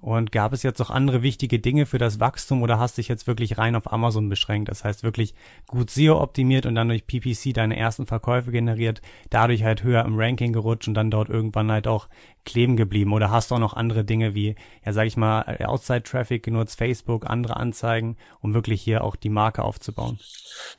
Und 0.00 0.30
gab 0.32 0.52
es 0.52 0.62
jetzt 0.62 0.78
noch 0.78 0.90
andere 0.90 1.22
wichtige 1.22 1.58
Dinge 1.58 1.86
für 1.86 1.98
das 1.98 2.20
Wachstum 2.20 2.62
oder 2.62 2.78
hast 2.78 2.98
dich 2.98 3.08
jetzt 3.08 3.26
wirklich 3.26 3.58
rein 3.58 3.74
auf 3.74 3.92
Amazon 3.92 4.28
beschränkt? 4.28 4.68
Das 4.68 4.84
heißt 4.84 5.02
wirklich 5.02 5.34
gut 5.66 5.90
SEO 5.90 6.20
optimiert 6.20 6.66
und 6.66 6.74
dann 6.74 6.88
durch 6.88 7.06
PPC 7.06 7.54
deine 7.54 7.76
ersten 7.76 8.06
Verkäufe 8.06 8.50
generiert, 8.50 9.00
dadurch 9.30 9.64
halt 9.64 9.82
höher 9.82 10.04
im 10.04 10.18
Ranking 10.18 10.52
gerutscht 10.52 10.88
und 10.88 10.94
dann 10.94 11.10
dort 11.10 11.28
irgendwann 11.28 11.72
halt 11.72 11.86
auch 11.88 12.08
kleben 12.46 12.76
geblieben? 12.76 13.12
Oder 13.12 13.30
hast 13.30 13.50
du 13.50 13.56
auch 13.56 13.60
noch 13.60 13.74
andere 13.74 14.04
Dinge 14.04 14.34
wie, 14.34 14.54
ja 14.84 14.92
sag 14.94 15.06
ich 15.06 15.18
mal, 15.18 15.58
Outside 15.64 16.04
Traffic 16.04 16.42
genutzt, 16.42 16.78
Facebook, 16.78 17.28
andere 17.28 17.56
Anzeigen, 17.56 18.16
um 18.40 18.54
wirklich 18.54 18.80
hier 18.80 19.04
auch 19.04 19.16
die 19.16 19.28
Marke 19.28 19.62
aufzubauen? 19.62 20.18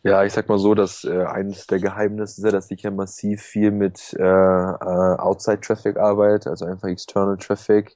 Ja, 0.01 0.23
ich 0.23 0.33
sag 0.33 0.49
mal 0.49 0.57
so, 0.57 0.73
dass 0.73 1.03
äh, 1.03 1.25
eines 1.25 1.67
der 1.67 1.79
Geheimnisse 1.79 2.41
ist 2.41 2.45
ja, 2.45 2.51
dass 2.51 2.71
ich 2.71 2.81
ja 2.81 2.89
massiv 2.89 3.41
viel 3.41 3.69
mit 3.69 4.15
äh, 4.17 4.23
äh, 4.23 5.17
Outside 5.19 5.61
Traffic 5.61 5.97
arbeite, 5.97 6.49
also 6.49 6.65
einfach 6.65 6.87
External 6.87 7.37
Traffic 7.37 7.95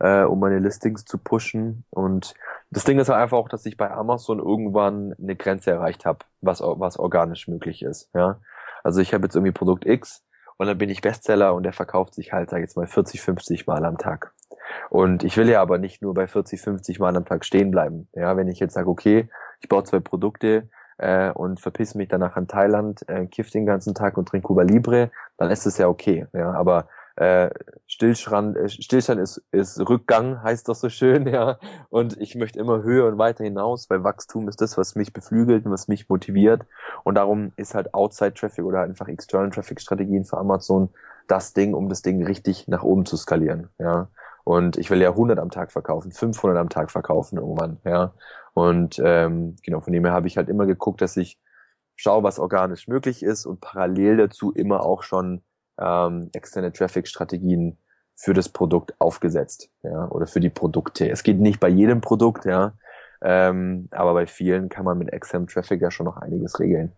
äh, 0.00 0.22
um 0.22 0.40
meine 0.40 0.58
Listings 0.58 1.04
zu 1.04 1.18
pushen. 1.18 1.84
Und 1.90 2.34
das 2.70 2.84
Ding 2.84 2.98
ist 2.98 3.08
halt 3.08 3.20
einfach 3.20 3.38
auch, 3.38 3.48
dass 3.48 3.66
ich 3.66 3.76
bei 3.76 3.90
Amazon 3.90 4.38
irgendwann 4.38 5.14
eine 5.20 5.36
Grenze 5.36 5.70
erreicht 5.70 6.04
habe, 6.04 6.20
was, 6.40 6.60
was 6.60 6.98
organisch 6.98 7.48
möglich 7.48 7.82
ist. 7.82 8.10
Ja, 8.14 8.40
Also 8.82 9.00
ich 9.00 9.14
habe 9.14 9.24
jetzt 9.24 9.34
irgendwie 9.34 9.52
Produkt 9.52 9.86
X 9.86 10.24
und 10.56 10.66
dann 10.66 10.78
bin 10.78 10.90
ich 10.90 11.00
Bestseller 11.00 11.54
und 11.54 11.62
der 11.62 11.72
verkauft 11.72 12.14
sich 12.14 12.32
halt, 12.32 12.50
sag 12.50 12.58
ich 12.58 12.64
jetzt 12.64 12.76
mal, 12.76 12.86
40, 12.86 13.20
50 13.20 13.66
Mal 13.66 13.84
am 13.84 13.98
Tag. 13.98 14.32
Und 14.90 15.24
ich 15.24 15.36
will 15.36 15.48
ja 15.48 15.62
aber 15.62 15.78
nicht 15.78 16.02
nur 16.02 16.14
bei 16.14 16.26
40, 16.26 16.60
50 16.60 16.98
Mal 16.98 17.16
am 17.16 17.24
Tag 17.24 17.44
stehen 17.44 17.70
bleiben. 17.70 18.08
Ja, 18.12 18.36
wenn 18.36 18.48
ich 18.48 18.60
jetzt 18.60 18.74
sage, 18.74 18.88
okay, 18.88 19.28
ich 19.60 19.68
baue 19.68 19.84
zwei 19.84 20.00
Produkte 20.00 20.68
äh, 20.98 21.30
und 21.30 21.60
verpiss 21.60 21.94
mich 21.94 22.08
danach 22.08 22.36
an 22.36 22.48
Thailand, 22.48 23.08
äh, 23.08 23.26
kiff 23.26 23.50
den 23.50 23.66
ganzen 23.66 23.94
Tag 23.94 24.18
und 24.18 24.28
trink 24.28 24.44
Cuba 24.44 24.62
Libre, 24.62 25.10
dann 25.36 25.50
ist 25.50 25.66
es 25.66 25.78
ja 25.78 25.88
okay. 25.88 26.26
Ja, 26.32 26.52
aber 26.52 26.88
äh, 27.18 27.50
Stillstand, 27.86 28.56
äh, 28.56 28.68
Stillstand 28.68 29.20
ist, 29.20 29.42
ist 29.50 29.80
Rückgang, 29.80 30.40
heißt 30.42 30.68
das 30.68 30.80
so 30.80 30.88
schön, 30.88 31.26
ja. 31.32 31.58
Und 31.90 32.16
ich 32.20 32.36
möchte 32.36 32.58
immer 32.60 32.82
höher 32.82 33.08
und 33.08 33.18
weiter 33.18 33.44
hinaus, 33.44 33.90
weil 33.90 34.04
Wachstum 34.04 34.48
ist 34.48 34.60
das, 34.60 34.78
was 34.78 34.94
mich 34.94 35.12
beflügelt 35.12 35.66
und 35.66 35.72
was 35.72 35.88
mich 35.88 36.08
motiviert. 36.08 36.62
Und 37.02 37.16
darum 37.16 37.52
ist 37.56 37.74
halt 37.74 37.92
Outside 37.92 38.34
Traffic 38.34 38.64
oder 38.64 38.82
einfach 38.82 39.08
External 39.08 39.50
Traffic 39.50 39.80
Strategien 39.80 40.24
für 40.24 40.38
Amazon 40.38 40.90
das 41.26 41.52
Ding, 41.54 41.74
um 41.74 41.88
das 41.88 42.02
Ding 42.02 42.24
richtig 42.24 42.68
nach 42.68 42.82
oben 42.84 43.04
zu 43.04 43.16
skalieren, 43.16 43.68
ja. 43.78 44.08
Und 44.44 44.78
ich 44.78 44.88
will 44.90 45.00
ja 45.02 45.10
100 45.10 45.38
am 45.38 45.50
Tag 45.50 45.72
verkaufen, 45.72 46.12
500 46.12 46.56
am 46.56 46.68
Tag 46.70 46.90
verkaufen 46.90 47.38
irgendwann, 47.38 47.78
ja. 47.84 48.14
Und 48.54 49.00
ähm, 49.04 49.56
genau, 49.62 49.80
von 49.80 49.92
dem 49.92 50.04
her 50.04 50.14
habe 50.14 50.26
ich 50.28 50.36
halt 50.36 50.48
immer 50.48 50.66
geguckt, 50.66 51.02
dass 51.02 51.16
ich 51.16 51.38
schaue, 51.96 52.22
was 52.22 52.38
organisch 52.38 52.88
möglich 52.88 53.22
ist 53.22 53.44
und 53.44 53.60
parallel 53.60 54.16
dazu 54.16 54.52
immer 54.52 54.82
auch 54.82 55.02
schon 55.02 55.42
ähm, 55.78 56.30
externe 56.32 56.72
Traffic-Strategien 56.72 57.78
für 58.14 58.34
das 58.34 58.48
Produkt 58.48 58.94
aufgesetzt, 59.00 59.70
ja, 59.82 60.08
oder 60.08 60.26
für 60.26 60.40
die 60.40 60.50
Produkte. 60.50 61.08
Es 61.08 61.22
geht 61.22 61.38
nicht 61.38 61.60
bei 61.60 61.68
jedem 61.68 62.00
Produkt, 62.00 62.44
ja, 62.44 62.72
ähm, 63.22 63.88
aber 63.92 64.14
bei 64.14 64.26
vielen 64.26 64.68
kann 64.68 64.84
man 64.84 64.98
mit 64.98 65.12
externem 65.12 65.46
Traffic 65.46 65.80
ja 65.80 65.90
schon 65.90 66.06
noch 66.06 66.16
einiges 66.16 66.58
regeln. 66.58 66.92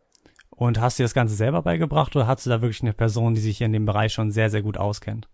Und 0.50 0.80
hast 0.80 0.98
du 0.98 1.02
das 1.02 1.14
Ganze 1.14 1.34
selber 1.34 1.62
beigebracht 1.62 2.14
oder 2.16 2.26
hast 2.26 2.44
du 2.44 2.50
da 2.50 2.60
wirklich 2.60 2.82
eine 2.82 2.92
Person, 2.92 3.34
die 3.34 3.40
sich 3.40 3.60
in 3.62 3.72
dem 3.72 3.86
Bereich 3.86 4.12
schon 4.12 4.30
sehr, 4.30 4.50
sehr 4.50 4.62
gut 4.62 4.76
auskennt? 4.76 5.28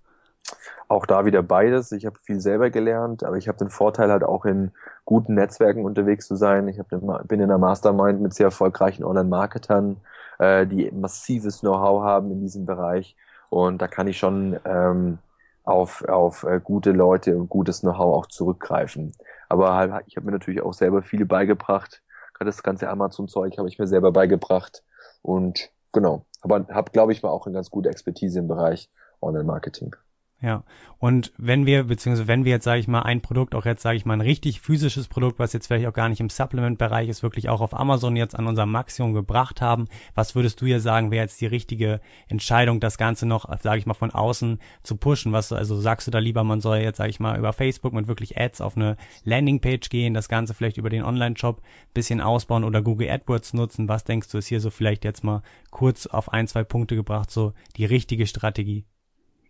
Auch 0.88 1.04
da 1.04 1.24
wieder 1.24 1.42
beides. 1.42 1.90
Ich 1.90 2.06
habe 2.06 2.16
viel 2.20 2.40
selber 2.40 2.70
gelernt, 2.70 3.24
aber 3.24 3.36
ich 3.36 3.48
habe 3.48 3.58
den 3.58 3.70
Vorteil 3.70 4.10
halt 4.10 4.22
auch 4.22 4.44
in 4.44 4.70
guten 5.04 5.34
Netzwerken 5.34 5.84
unterwegs 5.84 6.28
zu 6.28 6.36
sein. 6.36 6.68
Ich 6.68 6.78
hab, 6.78 6.88
bin 6.90 7.40
in 7.40 7.42
einer 7.42 7.58
Mastermind 7.58 8.20
mit 8.20 8.34
sehr 8.34 8.46
erfolgreichen 8.46 9.02
Online-Marketern, 9.02 9.96
äh, 10.38 10.64
die 10.66 10.90
massives 10.92 11.60
Know-how 11.60 12.04
haben 12.04 12.30
in 12.30 12.40
diesem 12.40 12.66
Bereich 12.66 13.16
und 13.50 13.80
da 13.80 13.88
kann 13.88 14.08
ich 14.08 14.18
schon 14.18 14.58
ähm, 14.64 15.18
auf, 15.64 16.04
auf 16.04 16.44
äh, 16.44 16.60
gute 16.62 16.92
Leute 16.92 17.36
und 17.36 17.48
gutes 17.48 17.80
Know-how 17.80 18.16
auch 18.16 18.26
zurückgreifen. 18.26 19.12
Aber 19.48 19.74
halt, 19.74 20.04
ich 20.06 20.16
habe 20.16 20.26
mir 20.26 20.32
natürlich 20.32 20.62
auch 20.62 20.74
selber 20.74 21.02
viele 21.02 21.26
beigebracht. 21.26 22.02
Gerade 22.34 22.48
das 22.48 22.62
ganze 22.62 22.88
Amazon-Zeug 22.88 23.58
habe 23.58 23.68
ich 23.68 23.78
mir 23.78 23.86
selber 23.86 24.12
beigebracht. 24.12 24.84
Und 25.22 25.70
genau, 25.92 26.24
aber 26.40 26.66
habe, 26.68 26.92
glaube 26.92 27.12
ich, 27.12 27.22
mal 27.22 27.30
auch 27.30 27.46
eine 27.46 27.54
ganz 27.54 27.70
gute 27.70 27.88
Expertise 27.88 28.38
im 28.38 28.48
Bereich 28.48 28.90
Online-Marketing. 29.20 29.96
Ja, 30.42 30.64
und 30.98 31.32
wenn 31.38 31.64
wir, 31.64 31.84
beziehungsweise 31.84 32.28
wenn 32.28 32.44
wir 32.44 32.52
jetzt, 32.52 32.64
sage 32.64 32.78
ich 32.78 32.88
mal, 32.88 33.00
ein 33.00 33.22
Produkt, 33.22 33.54
auch 33.54 33.64
jetzt 33.64 33.80
sage 33.80 33.96
ich 33.96 34.04
mal, 34.04 34.12
ein 34.12 34.20
richtig 34.20 34.60
physisches 34.60 35.08
Produkt, 35.08 35.38
was 35.38 35.54
jetzt 35.54 35.66
vielleicht 35.66 35.86
auch 35.86 35.94
gar 35.94 36.10
nicht 36.10 36.20
im 36.20 36.28
Supplement-Bereich 36.28 37.08
ist, 37.08 37.22
wirklich 37.22 37.48
auch 37.48 37.62
auf 37.62 37.72
Amazon 37.72 38.16
jetzt 38.16 38.38
an 38.38 38.46
unserem 38.46 38.70
Maximum 38.70 39.14
gebracht 39.14 39.62
haben, 39.62 39.86
was 40.14 40.34
würdest 40.34 40.60
du 40.60 40.66
hier 40.66 40.80
sagen, 40.80 41.10
wäre 41.10 41.24
jetzt 41.24 41.40
die 41.40 41.46
richtige 41.46 42.02
Entscheidung, 42.28 42.80
das 42.80 42.98
Ganze 42.98 43.24
noch, 43.24 43.48
sage 43.62 43.78
ich 43.78 43.86
mal, 43.86 43.94
von 43.94 44.10
außen 44.10 44.58
zu 44.82 44.98
pushen? 44.98 45.32
Was, 45.32 45.52
also 45.52 45.80
sagst 45.80 46.06
du 46.06 46.10
da 46.10 46.18
lieber, 46.18 46.44
man 46.44 46.60
soll 46.60 46.78
jetzt, 46.78 46.98
sage 46.98 47.10
ich 47.10 47.20
mal, 47.20 47.38
über 47.38 47.54
Facebook 47.54 47.94
mit 47.94 48.06
wirklich 48.06 48.38
Ads 48.38 48.60
auf 48.60 48.76
eine 48.76 48.98
Landingpage 49.24 49.88
gehen, 49.88 50.12
das 50.12 50.28
Ganze 50.28 50.52
vielleicht 50.52 50.76
über 50.76 50.90
den 50.90 51.02
Online-Shop 51.02 51.62
bisschen 51.94 52.20
ausbauen 52.20 52.64
oder 52.64 52.82
Google 52.82 53.08
AdWords 53.08 53.54
nutzen? 53.54 53.88
Was 53.88 54.04
denkst 54.04 54.28
du, 54.28 54.36
ist 54.36 54.48
hier 54.48 54.60
so 54.60 54.68
vielleicht 54.68 55.04
jetzt 55.04 55.24
mal 55.24 55.40
kurz 55.70 56.06
auf 56.06 56.30
ein, 56.30 56.46
zwei 56.46 56.62
Punkte 56.62 56.94
gebracht, 56.94 57.30
so 57.30 57.54
die 57.78 57.86
richtige 57.86 58.26
Strategie? 58.26 58.84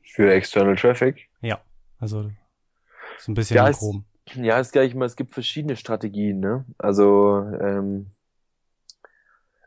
Für 0.07 0.33
External 0.33 0.77
Traffic? 0.77 1.29
Ja, 1.41 1.61
also 1.99 2.31
so 3.19 3.33
ein 3.33 3.35
bisschen 3.35 3.57
ja, 3.57 3.71
grob. 3.71 4.03
Ja, 4.35 4.59
ist 4.59 4.73
gleich 4.73 4.95
mal, 4.95 5.05
es 5.05 5.17
gibt 5.17 5.33
verschiedene 5.33 5.77
Strategien, 5.77 6.41
ne? 6.41 6.65
Also, 6.79 7.39
ähm, 7.61 8.11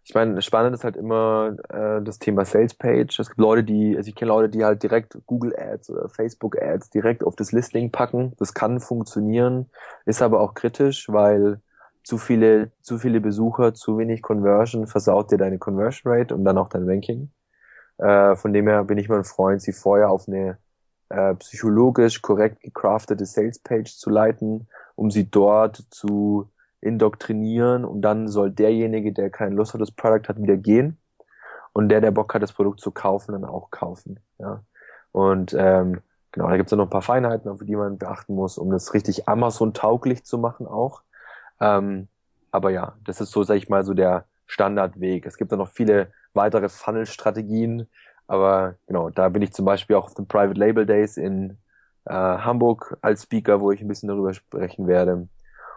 ich 0.04 0.16
meine, 0.16 0.42
spannend 0.42 0.74
ist 0.74 0.84
halt 0.84 0.98
immer 0.98 1.56
äh, 1.70 2.02
das 2.02 2.18
Thema 2.18 2.44
Sales 2.44 2.74
Page. 2.74 3.20
Es 3.20 3.28
gibt 3.30 3.40
Leute, 3.40 3.64
die, 3.64 3.96
also 3.96 4.10
ich 4.10 4.16
kenne 4.16 4.30
Leute, 4.30 4.50
die 4.50 4.66
halt 4.66 4.82
direkt 4.82 5.18
Google 5.28 5.56
Ads 5.56 5.92
oder 5.92 6.10
Facebook 6.10 6.60
Ads 6.60 6.90
direkt 6.90 7.24
auf 7.24 7.36
das 7.36 7.52
Listing 7.52 7.92
packen. 7.92 8.34
Das 8.40 8.56
kann 8.56 8.80
funktionieren, 8.80 9.70
ist 10.06 10.24
aber 10.24 10.42
auch 10.42 10.56
kritisch, 10.56 11.10
weil 11.10 11.62
zu 12.04 12.18
viele, 12.18 12.72
zu 12.82 12.98
viele 12.98 13.22
Besucher, 13.22 13.76
zu 13.76 14.00
wenig 14.00 14.24
Conversion 14.24 14.88
versaut 14.88 15.32
dir 15.32 15.38
deine 15.38 15.60
Conversion 15.60 16.12
Rate 16.12 16.34
und 16.34 16.44
dann 16.44 16.58
auch 16.58 16.70
dein 16.70 16.90
Ranking. 16.90 17.30
Äh, 18.00 18.36
von 18.36 18.54
dem 18.54 18.68
her 18.68 18.84
bin 18.86 18.98
ich 18.98 19.10
mein 19.10 19.24
Freund, 19.24 19.62
sie 19.62 19.74
vorher 19.74 20.10
auf 20.10 20.28
eine 20.28 20.58
äh, 21.10 21.36
psychologisch 21.36 22.22
korrekt 22.22 22.62
gecraftete 22.62 23.26
Salespage 23.26 23.96
zu 23.96 24.10
leiten, 24.10 24.68
um 24.96 25.12
sie 25.12 25.30
dort 25.30 25.84
zu 25.90 26.50
indoktrinieren 26.82 27.84
und 27.84 28.02
dann 28.02 28.30
soll 28.30 28.52
derjenige, 28.52 29.12
der 29.12 29.30
keine 29.30 29.56
Lust 29.56 29.76
auf 29.76 29.80
das 29.80 29.92
Produkt 29.92 30.30
hat, 30.30 30.42
wieder 30.42 30.56
gehen 30.56 30.98
und 31.74 31.90
der, 31.90 32.00
der 32.00 32.12
Bock 32.12 32.34
hat, 32.34 32.42
das 32.42 32.54
Produkt 32.54 32.80
zu 32.80 32.92
kaufen, 32.92 33.34
dann 33.34 33.44
auch 33.44 33.70
kaufen. 33.70 34.20
Ja. 34.38 34.64
Und 35.12 35.54
ähm, 35.58 36.00
genau, 36.32 36.48
da 36.48 36.56
gibt 36.56 36.72
es 36.72 36.78
noch 36.78 36.86
ein 36.86 36.90
paar 36.90 37.02
Feinheiten, 37.02 37.52
auf 37.52 37.60
die 37.62 37.76
man 37.76 37.98
beachten 37.98 38.34
muss, 38.34 38.58
um 38.58 38.72
das 38.72 38.94
richtig 38.94 39.28
Amazon-tauglich 39.28 40.24
zu 40.24 40.38
machen 40.38 40.68
auch. 40.68 41.02
Ähm, 41.60 42.08
aber 42.52 42.70
ja, 42.70 42.96
das 43.04 43.20
ist 43.20 43.32
so, 43.32 43.44
sag 43.44 43.56
ich 43.56 43.68
mal, 43.68 43.84
so 43.84 43.94
der 43.94 44.26
Standardweg. 44.46 45.26
Es 45.26 45.38
gibt 45.38 45.52
da 45.52 45.58
noch 45.58 45.70
viele 45.70 46.12
weitere 46.34 46.70
Funnel-Strategien. 46.70 47.88
Aber 48.28 48.76
genau, 48.88 49.10
da 49.10 49.30
bin 49.30 49.42
ich 49.42 49.54
zum 49.54 49.66
Beispiel 49.66 49.96
auch 49.96 50.06
auf 50.06 50.14
den 50.14 50.28
Private 50.28 50.60
Label 50.60 50.86
Days 50.86 51.18
in 51.18 51.58
äh, 52.06 52.14
Hamburg 52.14 52.98
als 53.02 53.24
Speaker, 53.24 53.62
wo 53.62 53.72
ich 53.72 53.82
ein 53.82 53.88
bisschen 53.88 54.10
darüber 54.10 54.34
sprechen 54.34 54.88
werde. 54.88 55.28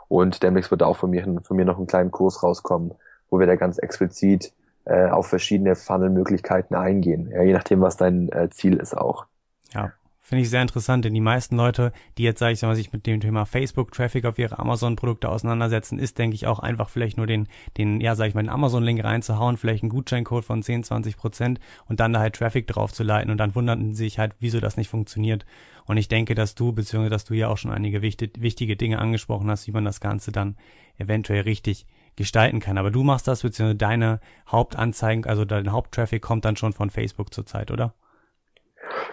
Und 0.09 0.43
demnächst 0.43 0.71
wird 0.71 0.83
auch 0.83 0.97
von 0.97 1.11
mir, 1.11 1.25
von 1.43 1.57
mir 1.57 1.65
noch 1.65 1.79
ein 1.79 1.87
kleinen 1.87 2.11
Kurs 2.11 2.43
rauskommen, 2.43 2.93
wo 3.31 3.39
wir 3.39 3.47
da 3.47 3.57
ganz 3.57 3.79
explizit 3.79 4.53
äh, 4.85 5.09
auf 5.09 5.29
verschiedene 5.29 5.75
Funnel-Möglichkeiten 5.75 6.75
eingehen. 6.75 7.31
Ja, 7.31 7.43
je 7.43 7.53
nachdem, 7.53 7.81
was 7.81 7.97
dein 7.97 8.29
äh, 8.31 8.51
Ziel 8.51 8.77
ist 8.77 8.97
auch. 8.97 9.27
Ja. 9.73 9.93
Finde 10.25 10.43
ich 10.43 10.51
sehr 10.51 10.63
interessant, 10.63 11.05
denn 11.05 11.15
die 11.15 11.21
meisten 11.21 11.57
Leute, 11.57 11.93
die 12.17 12.23
jetzt, 12.23 12.39
sage 12.39 12.53
ich 12.53 12.63
mal, 12.63 12.77
sich 12.77 12.93
mit 12.93 13.09
dem 13.09 13.19
Thema 13.19 13.45
Facebook-Traffic 13.45 14.25
auf 14.25 14.39
ihre 14.39 14.57
Amazon-Produkte 14.57 15.29
auseinandersetzen, 15.29 15.99
ist, 15.99 16.17
denke 16.17 16.37
ich, 16.37 16.47
auch 16.47 16.61
einfach 16.61 16.91
vielleicht 16.91 17.17
nur 17.17 17.27
den, 17.27 17.49
den, 17.77 18.01
ja, 18.01 18.15
sage 18.15 18.29
ich 18.29 18.35
mal, 18.37 18.43
den 18.43 18.49
Amazon-Link 18.49 19.03
reinzuhauen, 19.03 19.57
vielleicht 19.57 19.83
einen 19.83 19.91
Gutscheincode 19.91 20.45
von 20.45 20.63
10, 20.63 20.85
20 20.85 21.17
Prozent 21.17 21.59
und 21.87 21.99
dann 21.99 22.13
da 22.13 22.21
halt 22.21 22.37
Traffic 22.37 22.69
draufzuleiten 22.69 23.33
und 23.33 23.39
dann 23.39 23.57
wunderten 23.57 23.95
sie 23.95 24.05
sich 24.05 24.21
halt, 24.21 24.37
wieso 24.39 24.61
das 24.61 24.77
nicht 24.77 24.89
funktioniert. 24.89 25.45
Und 25.87 25.97
ich 25.97 26.07
denke, 26.07 26.37
dass 26.37 26.55
du, 26.55 26.73
beziehungsweise 26.73 27.11
dass 27.11 27.25
du 27.25 27.35
ja 27.35 27.49
auch 27.49 27.59
schon 27.59 27.73
einige 27.73 28.01
wichtig, 28.01 28.41
wichtige 28.41 28.77
Dinge 28.77 29.01
angesprochen 29.01 29.51
hast, 29.51 29.67
wie 29.67 29.73
man 29.73 29.85
das 29.85 30.01
Ganze 30.01 30.31
dann 30.31 30.55
eventuell 30.99 31.41
richtig 31.41 31.85
gestalten 32.15 32.61
kann. 32.61 32.79
Aber 32.79 32.93
du 32.93 33.03
machst 33.03 33.27
das, 33.27 33.43
beziehungsweise 33.43 33.77
deine 33.77 34.21
Hauptanzeigen, 34.49 35.27
also 35.27 35.45
dein 35.45 35.73
Haupttraffic 35.73 36.23
kommt 36.23 36.45
dann 36.45 36.57
schon 36.57 36.73
von 36.73 36.91
Facebook 36.91 37.35
zurzeit, 37.35 37.73
oder? 37.73 37.93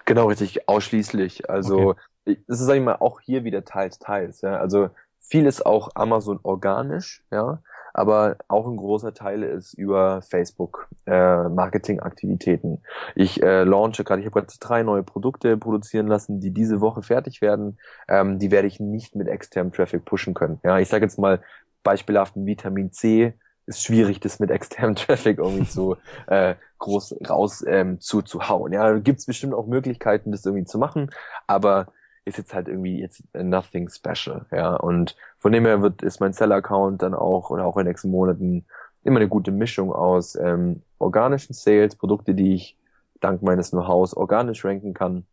Genau, 0.05 0.27
richtig, 0.27 0.67
ausschließlich. 0.67 1.49
Also 1.49 1.91
okay. 1.91 2.37
es 2.47 2.59
ist, 2.59 2.65
sag 2.65 2.75
ich 2.75 2.83
mal, 2.83 2.97
auch 2.99 3.19
hier 3.21 3.43
wieder 3.43 3.63
teils, 3.65 3.99
teils. 3.99 4.41
Ja? 4.41 4.57
Also 4.57 4.89
viel 5.19 5.45
ist 5.45 5.65
auch 5.65 5.89
Amazon 5.95 6.39
organisch, 6.43 7.23
ja, 7.31 7.61
aber 7.93 8.37
auch 8.47 8.67
ein 8.67 8.77
großer 8.77 9.13
Teil 9.13 9.43
ist 9.43 9.73
über 9.73 10.21
Facebook 10.21 10.87
äh, 11.05 11.49
Marketingaktivitäten. 11.49 12.83
Ich 13.15 13.41
äh, 13.41 13.63
launche 13.63 14.03
gerade, 14.03 14.21
ich 14.21 14.25
habe 14.27 14.41
gerade 14.41 14.53
drei 14.59 14.83
neue 14.83 15.03
Produkte 15.03 15.57
produzieren 15.57 16.07
lassen, 16.07 16.39
die 16.39 16.51
diese 16.51 16.81
Woche 16.81 17.03
fertig 17.03 17.41
werden. 17.41 17.77
Ähm, 18.07 18.39
die 18.39 18.51
werde 18.51 18.67
ich 18.67 18.79
nicht 18.79 19.15
mit 19.15 19.27
externem 19.27 19.71
Traffic 19.71 20.05
pushen 20.05 20.33
können. 20.33 20.59
Ja, 20.63 20.79
ich 20.79 20.89
sage 20.89 21.05
jetzt 21.05 21.19
mal 21.19 21.41
beispielhaft 21.83 22.35
ein 22.35 22.45
Vitamin 22.45 22.91
C 22.91 23.33
ist 23.69 23.83
schwierig, 23.83 24.19
das 24.19 24.39
mit 24.39 24.51
externem 24.51 24.95
Traffic 24.95 25.37
irgendwie 25.37 25.67
zu 25.67 25.95
äh, 26.27 26.55
groß 26.79 27.15
raus 27.29 27.63
ähm, 27.65 27.99
zu, 28.01 28.21
zu 28.21 28.49
hauen. 28.49 28.73
Ja, 28.73 28.97
gibt 28.99 29.19
es 29.19 29.25
bestimmt 29.25 29.53
auch 29.53 29.67
Möglichkeiten, 29.67 30.31
das 30.31 30.45
irgendwie 30.45 30.65
zu 30.65 30.77
machen, 30.77 31.09
aber 31.47 31.87
ist 32.25 32.37
jetzt 32.37 32.53
halt 32.53 32.67
irgendwie 32.67 32.99
jetzt 32.99 33.23
nothing 33.33 33.89
special, 33.89 34.45
ja. 34.51 34.75
Und 34.75 35.15
von 35.37 35.51
dem 35.51 35.65
her 35.65 35.81
wird, 35.81 36.03
ist 36.03 36.19
mein 36.19 36.33
Seller-Account 36.33 37.01
dann 37.01 37.13
auch 37.13 37.49
oder 37.49 37.65
auch 37.65 37.77
in 37.77 37.85
den 37.85 37.91
nächsten 37.91 38.11
Monaten 38.11 38.65
immer 39.03 39.19
eine 39.19 39.29
gute 39.29 39.51
Mischung 39.51 39.93
aus 39.93 40.35
ähm, 40.35 40.83
organischen 40.99 41.53
Sales, 41.53 41.95
Produkte, 41.95 42.35
die 42.35 42.53
ich 42.55 42.77
dank 43.19 43.41
meines 43.41 43.71
Know-hows 43.71 44.13
organisch 44.13 44.63
ranken 44.65 44.93
kann, 44.93 45.25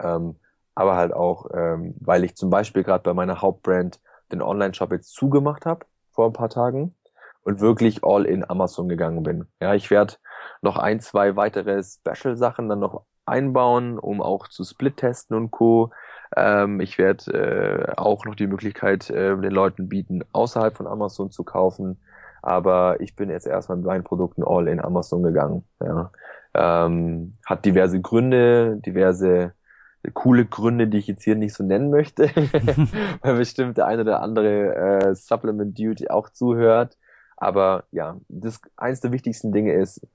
ähm, 0.00 0.36
aber 0.74 0.96
halt 0.96 1.12
auch, 1.12 1.46
ähm, 1.54 1.94
weil 2.00 2.24
ich 2.24 2.36
zum 2.36 2.50
Beispiel 2.50 2.82
gerade 2.82 3.02
bei 3.02 3.14
meiner 3.14 3.40
Hauptbrand 3.40 4.00
den 4.32 4.42
Online-Shop 4.42 4.92
jetzt 4.92 5.14
zugemacht 5.14 5.66
habe 5.66 5.86
vor 6.10 6.26
ein 6.26 6.32
paar 6.32 6.48
Tagen 6.48 6.94
und 7.42 7.60
wirklich 7.60 8.04
all 8.04 8.24
in 8.24 8.48
Amazon 8.48 8.88
gegangen 8.88 9.22
bin. 9.22 9.46
Ja, 9.60 9.74
ich 9.74 9.90
werde 9.90 10.14
noch 10.60 10.76
ein, 10.76 11.00
zwei 11.00 11.36
weitere 11.36 11.82
Special-Sachen 11.82 12.68
dann 12.68 12.80
noch 12.80 13.04
einbauen, 13.26 13.98
um 13.98 14.20
auch 14.20 14.48
zu 14.48 14.64
Split-testen 14.64 15.36
und 15.36 15.50
Co. 15.50 15.90
Ähm, 16.36 16.80
ich 16.80 16.98
werde 16.98 17.32
äh, 17.32 17.92
auch 17.96 18.24
noch 18.24 18.34
die 18.34 18.46
Möglichkeit 18.46 19.10
äh, 19.10 19.36
den 19.36 19.52
Leuten 19.52 19.88
bieten, 19.88 20.24
außerhalb 20.32 20.76
von 20.76 20.86
Amazon 20.86 21.30
zu 21.30 21.44
kaufen. 21.44 22.00
Aber 22.42 23.00
ich 23.00 23.14
bin 23.14 23.30
jetzt 23.30 23.46
erstmal 23.46 23.78
mit 23.78 23.86
meinen 23.86 24.04
Produkten 24.04 24.42
all 24.44 24.66
in 24.66 24.80
Amazon 24.80 25.22
gegangen. 25.22 25.64
Ja. 25.80 26.10
Ähm, 26.54 27.34
hat 27.46 27.64
diverse 27.64 28.00
Gründe, 28.00 28.78
diverse 28.84 29.52
coole 30.14 30.44
Gründe, 30.44 30.88
die 30.88 30.98
ich 30.98 31.06
jetzt 31.06 31.22
hier 31.22 31.36
nicht 31.36 31.54
so 31.54 31.62
nennen 31.62 31.90
möchte, 31.90 32.24
weil 33.22 33.36
bestimmt 33.36 33.76
der 33.76 33.86
eine 33.86 34.02
oder 34.02 34.20
andere 34.20 34.74
äh, 34.74 35.14
Supplement 35.14 35.78
Dude 35.78 36.10
auch 36.10 36.28
zuhört. 36.30 36.96
Aber 37.36 37.84
ja, 37.90 38.16
das 38.28 38.60
eins 38.76 39.00
der 39.00 39.12
wichtigsten 39.12 39.52
Dinge 39.52 39.72
ist, 39.74 40.06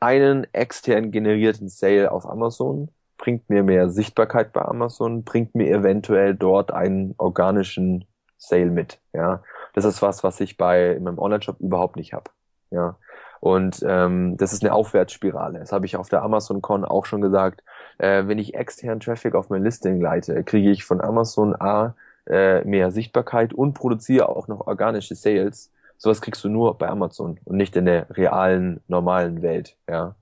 einen 0.00 0.46
extern 0.52 1.10
generierten 1.10 1.68
Sale 1.68 2.10
auf 2.10 2.26
Amazon 2.26 2.88
bringt 3.20 3.50
mir 3.50 3.62
mehr 3.62 3.90
Sichtbarkeit 3.90 4.52
bei 4.52 4.62
Amazon, 4.62 5.24
bringt 5.24 5.54
mir 5.54 5.68
eventuell 5.70 6.34
dort 6.34 6.72
einen 6.72 7.14
organischen 7.18 8.06
Sale 8.38 8.70
mit. 8.70 8.98
Ja, 9.12 9.42
das 9.74 9.84
ist 9.84 10.00
was, 10.00 10.24
was 10.24 10.40
ich 10.40 10.56
bei 10.56 10.92
in 10.92 11.04
meinem 11.04 11.18
Online-Shop 11.18 11.60
überhaupt 11.60 11.96
nicht 11.96 12.14
habe. 12.14 12.30
Ja, 12.70 12.96
und 13.40 13.84
ähm, 13.86 14.36
das 14.36 14.52
ist 14.52 14.62
eine 14.62 14.72
Aufwärtsspirale. 14.72 15.58
Das 15.58 15.72
habe 15.72 15.86
ich 15.86 15.96
auf 15.96 16.08
der 16.08 16.22
Amazon-Con 16.22 16.84
auch 16.84 17.04
schon 17.04 17.20
gesagt. 17.20 17.62
Äh, 17.98 18.26
wenn 18.26 18.38
ich 18.38 18.54
externen 18.54 19.00
Traffic 19.00 19.34
auf 19.34 19.50
mein 19.50 19.64
Listing 19.64 20.00
leite, 20.00 20.42
kriege 20.44 20.70
ich 20.70 20.84
von 20.84 21.00
Amazon 21.00 21.54
A 21.58 21.94
äh, 22.26 22.64
mehr 22.64 22.90
Sichtbarkeit 22.90 23.52
und 23.52 23.74
produziere 23.74 24.28
auch 24.28 24.48
noch 24.48 24.66
organische 24.66 25.14
Sales. 25.14 25.70
Sowas 26.00 26.22
kriegst 26.22 26.42
du 26.44 26.48
nur 26.48 26.78
bei 26.78 26.88
Amazon 26.88 27.38
und 27.44 27.56
nicht 27.58 27.76
in 27.76 27.84
der 27.84 28.08
realen, 28.16 28.82
normalen 28.88 29.42
Welt. 29.42 29.76
Ja. 29.88 30.16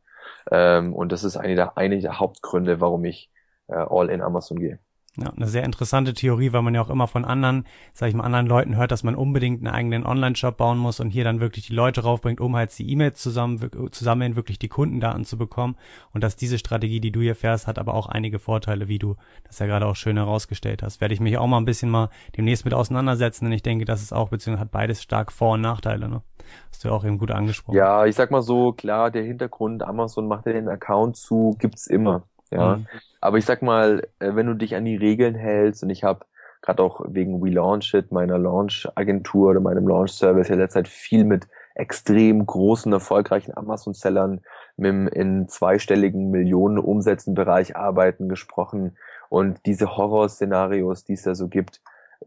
Ähm, 0.51 0.95
und 0.95 1.13
das 1.13 1.25
ist 1.25 1.37
eine 1.37 1.55
der, 1.55 1.79
eine 1.79 2.01
der 2.01 2.19
Hauptgründe, 2.21 2.81
warum 2.81 3.05
ich 3.05 3.31
äh, 3.69 3.75
all 3.77 4.11
in 4.11 4.23
Amazon 4.23 4.59
gehe. 4.59 4.81
Ja, 5.21 5.31
eine 5.31 5.49
sehr 5.49 5.65
interessante 5.65 6.15
Theorie, 6.15 6.53
weil 6.53 6.63
man 6.63 6.77
ja 6.77 6.81
auch 6.81 6.91
immer 6.91 7.09
von 7.09 7.25
anderen, 7.25 7.67
sag 7.93 8.09
ich 8.09 8.15
mal, 8.15 8.23
anderen 8.23 8.47
Leuten 8.47 8.77
hört, 8.77 8.93
dass 8.93 9.03
man 9.03 9.17
unbedingt 9.17 9.67
einen 9.67 9.75
eigenen 9.75 10.07
Online-Shop 10.07 10.57
bauen 10.57 10.79
muss 10.79 11.01
und 11.01 11.11
hier 11.11 11.25
dann 11.25 11.41
wirklich 11.41 11.67
die 11.67 11.75
Leute 11.75 12.03
raufbringt, 12.03 12.41
um 12.41 12.55
halt 12.55 12.77
die 12.79 12.89
E-Mails 12.89 13.21
zusammen, 13.21 13.59
zusammen 13.91 14.37
wirklich 14.37 14.61
die 14.61 14.69
Kundendaten 14.69 15.25
zu 15.25 15.37
bekommen. 15.37 15.77
Und 16.13 16.23
dass 16.23 16.37
diese 16.37 16.59
Strategie, 16.59 17.01
die 17.01 17.11
du 17.11 17.21
hier 17.21 17.35
fährst, 17.35 17.67
hat 17.67 17.81
aber 17.81 17.95
auch 17.95 18.07
einige 18.07 18.39
Vorteile, 18.39 18.87
wie 18.87 19.01
du 19.01 19.17
das 19.45 19.59
ja 19.59 19.67
gerade 19.67 19.87
auch 19.87 19.97
schön 19.97 20.17
herausgestellt 20.17 20.85
hast. 20.85 21.01
Werde 21.01 21.15
ich 21.15 21.21
mich 21.21 21.37
auch 21.37 21.49
mal 21.49 21.59
ein 21.59 21.65
bisschen 21.65 21.91
mal 21.91 22.11
demnächst 22.37 22.65
mit 22.65 22.75
auseinandersetzen, 22.75 23.47
denn 23.47 23.53
ich 23.53 23.63
denke, 23.63 23.87
das 23.87 24.03
ist 24.03 24.13
auch, 24.13 24.29
beziehungsweise 24.29 24.61
hat 24.61 24.71
beides 24.71 25.03
stark 25.03 25.33
Vor- 25.33 25.55
und 25.55 25.63
Nachteile, 25.63 26.09
ne? 26.09 26.23
Hast 26.71 26.85
du 26.85 26.89
ja 26.89 26.95
auch 26.95 27.05
eben 27.05 27.19
gut 27.19 27.31
angesprochen. 27.31 27.77
Ja, 27.77 28.07
ich 28.07 28.15
sag 28.15 28.31
mal 28.31 28.43
so, 28.43 28.73
klar, 28.73 29.11
der 29.11 29.25
Hintergrund, 29.25 29.83
Amazon 29.83 30.29
macht 30.29 30.47
ja 30.47 30.53
den 30.53 30.69
Account 30.69 31.17
zu, 31.17 31.57
gibt's 31.59 31.87
immer. 31.87 32.23
Ja. 32.51 32.77
Mhm. 32.77 32.87
Aber 33.21 33.39
ich 33.39 33.45
sag 33.45 33.63
mal, 33.63 34.07
äh, 34.19 34.35
wenn 34.35 34.47
du 34.47 34.55
dich 34.55 34.75
an 34.77 34.85
die 34.85 34.97
Regeln 34.97 35.35
hältst 35.35 35.83
und 35.83 35.91
ich 35.91 36.05
habe 36.05 36.25
gerade 36.63 36.83
auch 36.83 37.01
wegen 37.09 37.43
We 37.43 37.51
Launch 37.51 37.95
It, 37.95 38.11
meiner 38.13 38.39
Launch-Agentur 38.39 39.51
oder 39.51 39.61
meinem 39.61 39.87
Launch-Service 39.87 40.49
ja 40.49 40.57
letztendlich 40.57 40.95
viel 40.95 41.25
mit 41.25 41.47
extrem 41.75 42.45
großen, 42.45 42.93
erfolgreichen 42.93 43.57
Amazon-Sellern 43.57 44.41
mit 44.77 44.89
dem 44.89 45.09
in 45.09 45.49
zweistelligen 45.49 46.31
Millionen 46.31 46.79
Umsätzen 46.79 47.35
Bereich 47.35 47.77
arbeiten 47.77 48.29
gesprochen. 48.29 48.97
Und 49.29 49.61
diese 49.67 49.97
Horrorszenarios, 49.97 51.05
die 51.05 51.13
es 51.13 51.23
da 51.23 51.35
so 51.35 51.49
gibt, 51.49 51.81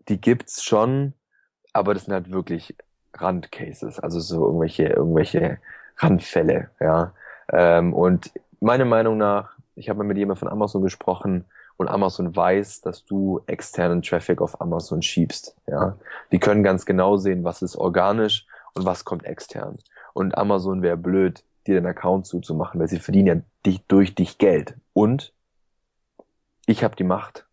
die 0.07 0.21
gibt's 0.21 0.63
schon, 0.63 1.13
aber 1.73 1.93
das 1.93 2.05
sind 2.05 2.13
halt 2.13 2.31
wirklich 2.31 2.75
Randcases, 3.13 3.99
also 3.99 4.19
so 4.19 4.45
irgendwelche, 4.45 4.85
irgendwelche 4.85 5.57
Randfälle, 5.97 6.69
ja. 6.79 7.13
Ähm, 7.51 7.93
und 7.93 8.31
meiner 8.61 8.85
Meinung 8.85 9.17
nach 9.17 9.57
ich 9.81 9.89
habe 9.89 9.97
mal 9.97 10.05
mit 10.05 10.17
jemandem 10.17 10.39
von 10.39 10.47
Amazon 10.47 10.83
gesprochen 10.83 11.45
und 11.75 11.87
Amazon 11.87 12.35
weiß, 12.35 12.81
dass 12.81 13.03
du 13.03 13.41
externen 13.47 14.03
Traffic 14.03 14.39
auf 14.39 14.61
Amazon 14.61 15.01
schiebst. 15.01 15.55
Ja, 15.65 15.97
die 16.31 16.39
können 16.39 16.61
ganz 16.61 16.85
genau 16.85 17.17
sehen, 17.17 17.43
was 17.43 17.63
ist 17.63 17.75
organisch 17.75 18.45
und 18.75 18.85
was 18.85 19.05
kommt 19.05 19.25
extern. 19.25 19.79
Und 20.13 20.37
Amazon 20.37 20.83
wäre 20.83 20.97
blöd, 20.97 21.43
dir 21.65 21.73
den 21.73 21.87
Account 21.87 22.27
zuzumachen, 22.27 22.79
weil 22.79 22.89
sie 22.89 22.99
verdienen 22.99 23.27
ja 23.27 23.41
dich 23.65 23.83
durch 23.87 24.13
dich 24.13 24.37
Geld. 24.37 24.75
Und 24.93 25.33
ich 26.67 26.83
habe 26.83 26.95
die 26.95 27.03
Macht. 27.03 27.47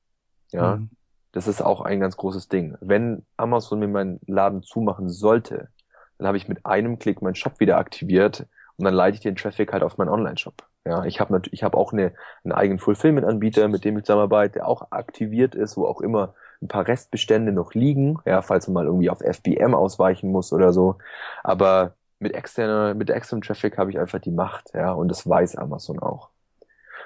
Ja, 0.53 0.77
mhm. 0.77 0.91
das 1.33 1.49
ist 1.49 1.63
auch 1.63 1.81
ein 1.81 1.99
ganz 1.99 2.19
großes 2.19 2.49
Ding. 2.49 2.77
Wenn 2.83 3.25
Amazon 3.39 3.79
mir 3.79 3.89
meinen 3.89 4.21
Laden 4.27 4.63
zumachen 4.63 5.09
sollte, 5.09 5.69
dann 6.19 6.27
habe 6.27 6.37
ich 6.37 6.47
mit 6.47 6.67
einem 6.67 6.99
Klick 6.99 7.23
meinen 7.23 7.37
Shop 7.37 7.59
wieder 7.59 7.79
aktiviert 7.79 8.47
und 8.79 8.85
dann 8.85 8.95
leite 8.95 9.17
ich 9.17 9.21
den 9.21 9.37
Traffic 9.37 9.73
halt 9.73 9.83
auf 9.83 9.99
meinen 9.99 10.09
Online-Shop. 10.09 10.55
Ja, 10.87 11.05
ich 11.05 11.21
habe 11.21 11.43
ich 11.51 11.63
hab 11.65 11.75
auch 11.75 11.93
eine, 11.93 12.13
einen 12.45 12.53
eigenen 12.53 12.79
Fulfillment-Anbieter, 12.79 13.69
mit 13.69 13.85
dem 13.85 13.99
ich 13.99 14.05
zusammenarbeite, 14.05 14.55
der 14.55 14.69
auch 14.69 14.91
aktiviert 14.91 15.55
ist, 15.55 15.77
wo 15.77 15.85
auch 15.85 16.01
immer 16.01 16.35
ein 16.63 16.69
paar 16.69 16.87
Restbestände 16.87 17.53
noch 17.53 17.75
liegen, 17.75 18.19
ja, 18.25 18.41
falls 18.41 18.69
man 18.69 18.75
mal 18.75 18.87
irgendwie 18.87 19.11
auf 19.11 19.21
FBM 19.21 19.75
ausweichen 19.75 20.31
muss 20.31 20.53
oder 20.53 20.73
so. 20.73 20.97
Aber 21.43 21.95
mit 22.21 22.35
externer, 22.35 22.95
mit 22.95 23.11
externem 23.11 23.43
Traffic 23.43 23.79
habe 23.79 23.91
ich 23.91 23.99
einfach 23.99 24.21
die 24.21 24.31
Macht, 24.31 24.73
ja, 24.75 24.93
und 24.93 25.09
das 25.09 25.29
weiß 25.29 25.57
Amazon 25.57 25.99
auch. 25.99 26.31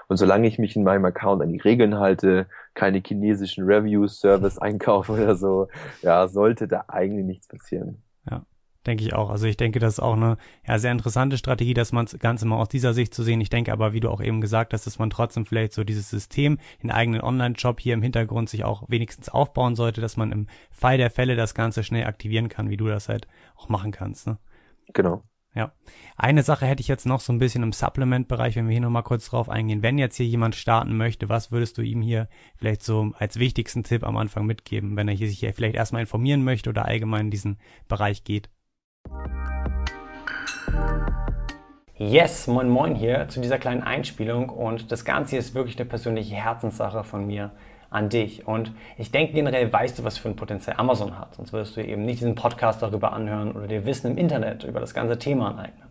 Und 0.09 0.19
solange 0.19 0.47
ich 0.47 0.59
mich 0.59 0.77
in 0.77 0.85
meinem 0.85 1.05
Account 1.07 1.43
an 1.43 1.53
die 1.53 1.61
Regeln 1.61 1.99
halte, 1.99 2.47
keine 2.75 3.03
chinesischen 3.05 3.65
Review-Service 3.65 4.59
einkaufe 4.61 5.13
oder 5.13 5.37
so, 5.37 5.69
ja, 6.03 6.29
sollte 6.29 6.69
da 6.69 6.85
eigentlich 6.89 7.27
nichts 7.27 7.49
passieren. 7.49 8.03
Ja. 8.31 8.43
Denke 8.87 9.05
ich 9.05 9.15
auch. 9.15 9.31
Also 9.31 9.47
ich 9.47 9.57
denke, 9.57 9.79
das 9.79 9.95
ist 9.95 10.01
auch 10.01 10.15
eine 10.15 10.39
ja, 10.67 10.79
sehr 10.79 10.91
interessante 10.91 11.39
Strategie, 11.39 11.75
dass 11.75 11.93
man 11.93 12.07
das 12.07 12.19
Ganze 12.19 12.47
mal 12.47 12.57
aus 12.57 12.69
dieser 12.69 12.95
Sicht 12.95 13.15
zu 13.15 13.23
sehen. 13.23 13.41
Ich 13.41 13.51
denke 13.51 13.73
aber, 13.73 13.93
wie 13.93 14.01
du 14.01 14.11
auch 14.11 14.21
eben 14.21 14.41
gesagt 14.41 14.73
hast, 14.73 14.87
dass 14.87 14.99
man 14.99 15.11
trotzdem 15.11 15.47
vielleicht 15.47 15.73
so 15.73 15.85
dieses 15.85 16.11
System, 16.11 16.59
den 16.83 16.91
eigenen 16.91 17.21
Online-Shop 17.21 17.79
hier 17.79 17.95
im 17.95 18.03
Hintergrund 18.03 18.49
sich 18.49 18.65
auch 18.65 18.83
wenigstens 18.89 19.29
aufbauen 19.29 19.77
sollte, 19.77 20.01
dass 20.01 20.17
man 20.17 20.33
im 20.33 20.49
Fall 20.73 20.99
der 20.99 21.11
Fälle 21.11 21.37
das 21.37 21.55
Ganze 21.55 21.85
schnell 21.85 22.07
aktivieren 22.07 22.49
kann, 22.49 22.71
wie 22.71 22.77
du 22.77 22.89
das 22.89 23.09
halt 23.09 23.29
auch 23.55 23.69
machen 23.69 23.93
kannst. 23.93 24.27
Ne? 24.27 24.39
Genau. 24.93 25.23
Ja. 25.55 25.73
Eine 26.17 26.43
Sache 26.43 26.67
hätte 26.67 26.81
ich 26.81 26.89
jetzt 26.89 27.05
noch 27.05 27.21
so 27.21 27.33
ein 27.33 27.39
bisschen 27.39 27.63
im 27.63 27.73
Supplement-Bereich, 27.73 28.57
wenn 28.57 28.67
wir 28.67 28.73
hier 28.73 28.81
nochmal 28.81 29.03
kurz 29.03 29.29
drauf 29.29 29.49
eingehen. 29.49 29.83
Wenn 29.83 29.99
jetzt 29.99 30.17
hier 30.17 30.27
jemand 30.27 30.55
starten 30.55 30.97
möchte, 30.97 31.29
was 31.29 31.53
würdest 31.53 31.77
du 31.77 31.83
ihm 31.83 32.01
hier 32.01 32.29
vielleicht 32.57 32.83
so 32.83 33.13
als 33.19 33.39
wichtigsten 33.39 33.85
Tipp 33.85 34.03
am 34.03 34.17
Anfang 34.17 34.47
mitgeben, 34.47 34.97
wenn 34.97 35.09
er 35.09 35.15
hier 35.15 35.29
sich 35.29 35.41
hier 35.41 35.53
vielleicht 35.53 35.77
erstmal 35.77 36.03
informieren 36.03 36.43
möchte 36.43 36.71
oder 36.71 36.87
allgemein 36.87 37.27
in 37.27 37.31
diesen 37.31 37.59
Bereich 37.87 38.25
geht? 38.25 38.49
Yes, 41.99 42.47
moin 42.47 42.71
moin 42.71 42.95
hier 42.95 43.29
zu 43.29 43.41
dieser 43.41 43.59
kleinen 43.59 43.83
Einspielung 43.83 44.49
und 44.49 44.91
das 44.91 45.05
Ganze 45.05 45.37
ist 45.37 45.55
wirklich 45.55 45.79
eine 45.79 45.85
persönliche 45.85 46.35
Herzenssache 46.35 47.05
von 47.05 47.27
mir 47.27 47.51
an 47.91 48.09
dich 48.09 48.49
und 48.49 48.73
ich 48.97 49.13
denke 49.13 49.35
generell 49.35 49.71
weißt 49.71 49.99
du, 49.99 50.05
was 50.05 50.17
für 50.17 50.31
ein 50.31 50.37
Potenzial 50.37 50.77
Amazon 50.79 51.19
hat, 51.19 51.35
sonst 51.35 51.53
würdest 51.53 51.77
du 51.77 51.85
eben 51.85 52.07
nicht 52.07 52.21
diesen 52.21 52.35
Podcast 52.35 52.81
darüber 52.81 53.13
anhören 53.13 53.53
oder 53.53 53.67
dir 53.67 53.85
Wissen 53.85 54.11
im 54.11 54.17
Internet 54.17 54.65
über 54.65 54.81
das 54.81 54.95
ganze 54.95 55.19
Thema 55.19 55.51
aneignen. 55.51 55.89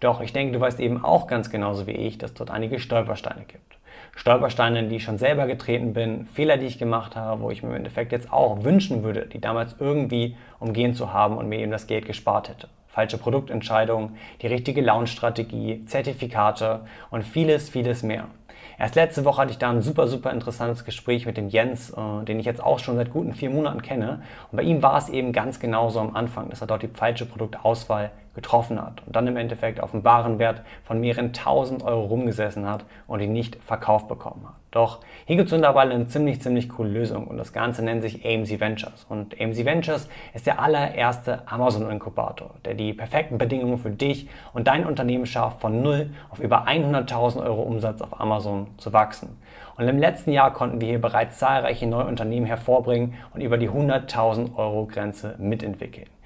Doch 0.00 0.20
ich 0.20 0.32
denke, 0.32 0.52
du 0.52 0.60
weißt 0.60 0.80
eben 0.80 1.04
auch 1.04 1.28
ganz 1.28 1.50
genauso 1.50 1.86
wie 1.86 1.92
ich, 1.92 2.18
dass 2.18 2.34
dort 2.34 2.50
einige 2.50 2.80
Stolpersteine 2.80 3.44
gibt. 3.46 3.73
Stolpersteine, 4.16 4.78
in 4.78 4.88
die 4.88 4.96
ich 4.96 5.04
schon 5.04 5.18
selber 5.18 5.46
getreten 5.46 5.92
bin, 5.92 6.26
Fehler, 6.26 6.56
die 6.56 6.66
ich 6.66 6.78
gemacht 6.78 7.16
habe, 7.16 7.42
wo 7.42 7.50
ich 7.50 7.62
mir 7.62 7.70
im 7.70 7.76
Endeffekt 7.76 8.12
jetzt 8.12 8.32
auch 8.32 8.64
wünschen 8.64 9.02
würde, 9.02 9.26
die 9.26 9.40
damals 9.40 9.76
irgendwie 9.78 10.36
umgehen 10.60 10.94
zu 10.94 11.12
haben 11.12 11.36
und 11.36 11.48
mir 11.48 11.58
eben 11.58 11.72
das 11.72 11.86
Geld 11.86 12.06
gespart 12.06 12.48
hätte. 12.48 12.68
Falsche 12.88 13.18
Produktentscheidungen, 13.18 14.16
die 14.40 14.46
richtige 14.46 14.80
Launch-Strategie, 14.80 15.84
Zertifikate 15.86 16.86
und 17.10 17.24
vieles, 17.24 17.68
vieles 17.68 18.04
mehr. 18.04 18.28
Erst 18.78 18.94
letzte 18.96 19.24
Woche 19.24 19.42
hatte 19.42 19.52
ich 19.52 19.58
da 19.58 19.70
ein 19.70 19.82
super, 19.82 20.08
super 20.08 20.30
interessantes 20.32 20.84
Gespräch 20.84 21.26
mit 21.26 21.36
dem 21.36 21.48
Jens, 21.48 21.90
äh, 21.90 22.24
den 22.24 22.40
ich 22.40 22.46
jetzt 22.46 22.62
auch 22.62 22.78
schon 22.78 22.96
seit 22.96 23.12
guten 23.12 23.34
vier 23.34 23.50
Monaten 23.50 23.82
kenne. 23.82 24.22
Und 24.50 24.56
bei 24.56 24.62
ihm 24.62 24.82
war 24.82 24.98
es 24.98 25.08
eben 25.08 25.32
ganz 25.32 25.60
genauso 25.60 26.00
am 26.00 26.16
Anfang, 26.16 26.50
dass 26.50 26.60
er 26.60 26.66
dort 26.66 26.82
die 26.82 26.88
falsche 26.88 27.26
Produktauswahl 27.26 28.10
getroffen 28.34 28.82
hat 28.82 29.02
und 29.06 29.14
dann 29.14 29.26
im 29.28 29.36
Endeffekt 29.36 29.80
auf 29.80 29.94
einen 29.94 30.02
Warenwert 30.02 30.62
von 30.82 31.00
mehreren 31.00 31.32
tausend 31.32 31.84
Euro 31.84 32.06
rumgesessen 32.06 32.68
hat 32.68 32.84
und 33.06 33.20
ihn 33.20 33.32
nicht 33.32 33.56
verkauft 33.64 34.08
bekommen 34.08 34.44
hat. 34.44 34.54
Doch 34.74 34.98
hier 35.24 35.36
gibt 35.36 35.46
es 35.46 35.52
mittlerweile 35.52 35.94
eine 35.94 36.08
ziemlich, 36.08 36.42
ziemlich 36.42 36.68
coole 36.68 36.90
Lösung 36.90 37.28
und 37.28 37.36
das 37.36 37.52
Ganze 37.52 37.84
nennt 37.84 38.02
sich 38.02 38.26
AMC 38.26 38.58
Ventures. 38.58 39.06
Und 39.08 39.40
AMC 39.40 39.64
Ventures 39.64 40.08
ist 40.34 40.48
der 40.48 40.58
allererste 40.58 41.42
Amazon-Inkubator, 41.46 42.50
der 42.64 42.74
die 42.74 42.92
perfekten 42.92 43.38
Bedingungen 43.38 43.78
für 43.78 43.90
dich 43.90 44.28
und 44.52 44.66
dein 44.66 44.84
Unternehmen 44.84 45.26
schafft, 45.26 45.60
von 45.60 45.80
null 45.80 46.10
auf 46.28 46.40
über 46.40 46.66
100.000 46.66 47.44
Euro 47.46 47.62
Umsatz 47.62 48.02
auf 48.02 48.20
Amazon 48.20 48.66
zu 48.76 48.92
wachsen. 48.92 49.38
Und 49.76 49.86
im 49.86 49.98
letzten 49.98 50.32
Jahr 50.32 50.52
konnten 50.52 50.80
wir 50.80 50.88
hier 50.88 51.00
bereits 51.00 51.38
zahlreiche 51.38 51.86
neue 51.86 52.06
Unternehmen 52.06 52.46
hervorbringen 52.46 53.14
und 53.32 53.42
über 53.42 53.58
die 53.58 53.70
100.000 53.70 54.56
Euro 54.56 54.86
Grenze 54.86 55.36
mitentwickeln. 55.38 56.08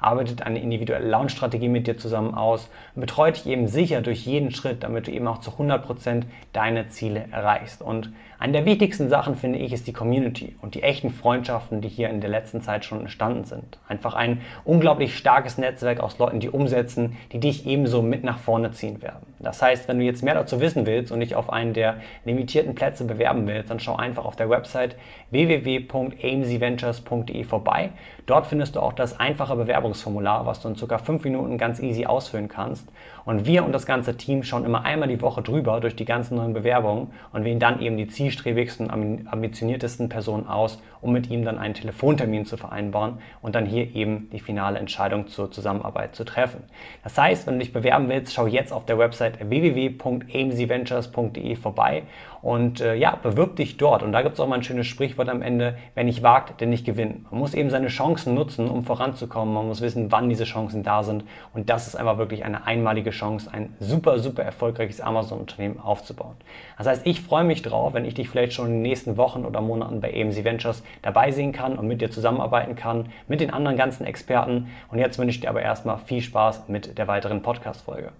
arbeitet 0.00 0.42
eine 0.42 0.60
individuelle 0.60 1.08
Launch-Strategie 1.08 1.68
mit 1.68 1.86
dir 1.86 1.96
zusammen 1.96 2.34
aus 2.34 2.68
und 2.94 3.00
betreut 3.00 3.36
dich 3.36 3.46
eben 3.46 3.68
sicher 3.68 4.00
durch 4.00 4.26
jeden 4.26 4.50
Schritt, 4.50 4.82
damit 4.82 5.06
du 5.06 5.12
eben 5.12 5.26
auch 5.26 5.38
zu 5.38 5.50
100% 5.50 6.22
deine 6.52 6.88
Ziele 6.88 7.26
erreichst. 7.30 7.82
Und 7.82 8.10
eine 8.40 8.52
der 8.52 8.66
wichtigsten 8.66 9.08
Sachen, 9.08 9.34
finde 9.34 9.58
ich, 9.58 9.72
ist 9.72 9.88
die 9.88 9.92
Community 9.92 10.54
und 10.62 10.76
die 10.76 10.84
echten 10.84 11.10
Freundschaften, 11.10 11.80
die 11.80 11.88
hier 11.88 12.08
in 12.08 12.20
der 12.20 12.30
letzten 12.30 12.60
Zeit 12.60 12.84
schon 12.84 13.00
entstanden 13.00 13.42
sind. 13.42 13.80
Einfach 13.88 14.14
ein 14.14 14.42
unglaublich 14.64 15.18
starkes 15.18 15.58
Netzwerk 15.58 15.98
aus 15.98 16.18
Leuten, 16.18 16.38
die 16.38 16.48
umsetzen, 16.48 17.16
die 17.32 17.40
dich 17.40 17.66
ebenso 17.66 18.00
mit 18.00 18.22
nach 18.22 18.38
vorne 18.38 18.70
ziehen 18.70 19.02
werden. 19.02 19.34
Das 19.40 19.60
heißt, 19.60 19.88
wenn 19.88 19.98
du 19.98 20.04
jetzt 20.04 20.22
mehr 20.22 20.34
dazu 20.34 20.60
wissen 20.60 20.86
willst 20.86 21.10
und 21.10 21.18
dich 21.18 21.34
auf 21.34 21.50
einen 21.50 21.74
der 21.74 21.96
limitierten 22.24 22.76
Plätze 22.76 23.04
bewerben 23.04 23.48
willst, 23.48 23.70
dann 23.70 23.80
schau 23.80 23.96
einfach 23.96 24.24
auf 24.24 24.36
der 24.36 24.50
Website 24.50 24.94
www.amcventures.de 25.30 27.42
vorbei. 27.42 27.90
Dort 28.28 28.46
findest 28.46 28.76
du 28.76 28.80
auch 28.80 28.92
das 28.92 29.18
einfache 29.18 29.56
Bewerbungsformular, 29.56 30.44
was 30.44 30.60
du 30.60 30.68
in 30.68 30.76
ca. 30.76 30.98
5 30.98 31.24
Minuten 31.24 31.56
ganz 31.56 31.80
easy 31.80 32.04
ausfüllen 32.04 32.48
kannst. 32.48 32.86
Und 33.28 33.44
wir 33.44 33.62
und 33.62 33.72
das 33.72 33.84
ganze 33.84 34.16
Team 34.16 34.42
schauen 34.42 34.64
immer 34.64 34.86
einmal 34.86 35.06
die 35.06 35.20
Woche 35.20 35.42
drüber 35.42 35.80
durch 35.80 35.94
die 35.94 36.06
ganzen 36.06 36.36
neuen 36.36 36.54
Bewerbungen 36.54 37.08
und 37.30 37.44
wählen 37.44 37.58
dann 37.58 37.82
eben 37.82 37.98
die 37.98 38.06
zielstrebigsten, 38.06 38.90
ambitioniertesten 38.90 40.08
Personen 40.08 40.46
aus, 40.46 40.82
um 41.02 41.12
mit 41.12 41.28
ihm 41.28 41.44
dann 41.44 41.58
einen 41.58 41.74
Telefontermin 41.74 42.46
zu 42.46 42.56
vereinbaren 42.56 43.18
und 43.42 43.54
dann 43.54 43.66
hier 43.66 43.94
eben 43.94 44.30
die 44.32 44.40
finale 44.40 44.78
Entscheidung 44.78 45.28
zur 45.28 45.50
Zusammenarbeit 45.50 46.16
zu 46.16 46.24
treffen. 46.24 46.62
Das 47.04 47.18
heißt, 47.18 47.46
wenn 47.46 47.58
du 47.58 47.60
dich 47.60 47.74
bewerben 47.74 48.08
willst, 48.08 48.32
schau 48.32 48.46
jetzt 48.46 48.72
auf 48.72 48.86
der 48.86 48.98
Website 48.98 49.46
www.amcventures.de 49.46 51.54
vorbei 51.56 52.04
und 52.40 52.80
äh, 52.80 52.94
ja, 52.94 53.16
bewirb 53.16 53.56
dich 53.56 53.76
dort. 53.76 54.02
Und 54.02 54.12
da 54.12 54.22
gibt 54.22 54.34
es 54.34 54.40
auch 54.40 54.46
mal 54.46 54.56
ein 54.56 54.62
schönes 54.62 54.86
Sprichwort 54.86 55.28
am 55.28 55.42
Ende, 55.42 55.76
wer 55.94 56.04
nicht 56.04 56.22
wagt, 56.22 56.60
der 56.60 56.68
nicht 56.68 56.86
gewinnt. 56.86 57.30
Man 57.30 57.40
muss 57.40 57.54
eben 57.54 57.70
seine 57.70 57.88
Chancen 57.88 58.34
nutzen, 58.34 58.68
um 58.68 58.84
voranzukommen. 58.84 59.52
Man 59.52 59.66
muss 59.66 59.80
wissen, 59.80 60.12
wann 60.12 60.28
diese 60.28 60.44
Chancen 60.44 60.82
da 60.82 61.02
sind. 61.02 61.24
Und 61.52 61.68
das 61.68 61.88
ist 61.88 61.96
einfach 61.96 62.18
wirklich 62.18 62.44
eine 62.44 62.66
einmalige 62.66 63.10
Chance, 63.18 63.52
ein 63.52 63.74
super, 63.80 64.18
super 64.18 64.42
erfolgreiches 64.42 65.00
Amazon-Unternehmen 65.00 65.80
aufzubauen. 65.80 66.36
Das 66.76 66.86
heißt, 66.86 67.06
ich 67.06 67.20
freue 67.20 67.44
mich 67.44 67.62
drauf, 67.62 67.94
wenn 67.94 68.04
ich 68.04 68.14
dich 68.14 68.28
vielleicht 68.28 68.52
schon 68.52 68.66
in 68.66 68.72
den 68.74 68.82
nächsten 68.82 69.16
Wochen 69.16 69.44
oder 69.44 69.60
Monaten 69.60 70.00
bei 70.00 70.08
AMC 70.08 70.44
Ventures 70.44 70.82
dabei 71.02 71.32
sehen 71.32 71.52
kann 71.52 71.78
und 71.78 71.86
mit 71.86 72.00
dir 72.00 72.10
zusammenarbeiten 72.10 72.76
kann, 72.76 73.10
mit 73.26 73.40
den 73.40 73.50
anderen 73.50 73.76
ganzen 73.76 74.06
Experten. 74.06 74.68
Und 74.90 74.98
jetzt 74.98 75.18
wünsche 75.18 75.36
ich 75.36 75.40
dir 75.40 75.50
aber 75.50 75.62
erstmal 75.62 75.98
viel 75.98 76.22
Spaß 76.22 76.68
mit 76.68 76.96
der 76.98 77.08
weiteren 77.08 77.42
Podcast-Folge 77.42 78.12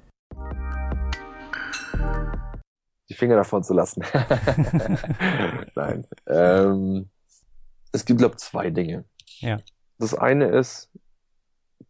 die 3.08 3.14
Finger 3.14 3.36
davon 3.36 3.62
zu 3.62 3.74
lassen. 3.74 4.04
Nein. 5.74 6.06
Ähm, 6.26 7.10
es 7.92 8.04
gibt, 8.04 8.18
glaube 8.18 8.34
ich, 8.36 8.40
zwei 8.40 8.70
Dinge. 8.70 9.04
Ja. 9.38 9.56
Das 9.98 10.14
eine 10.14 10.46
ist 10.46 10.90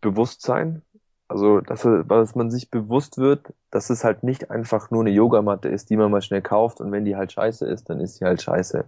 Bewusstsein. 0.01 0.83
Also, 1.29 1.61
dass, 1.61 1.83
dass 1.83 2.35
man 2.35 2.51
sich 2.51 2.71
bewusst 2.71 3.19
wird, 3.19 3.53
dass 3.71 3.91
es 3.91 4.03
halt 4.03 4.23
nicht 4.23 4.51
einfach 4.51 4.91
nur 4.91 5.03
eine 5.03 5.11
Yogamatte 5.11 5.69
ist, 5.69 5.91
die 5.91 5.97
man 5.99 6.11
mal 6.11 6.23
schnell 6.23 6.41
kauft 6.41 6.81
und 6.81 6.91
wenn 6.91 7.05
die 7.05 7.17
halt 7.17 7.33
scheiße 7.33 7.67
ist, 7.67 7.91
dann 7.91 8.01
ist 8.01 8.17
sie 8.17 8.25
halt 8.25 8.41
scheiße. 8.41 8.85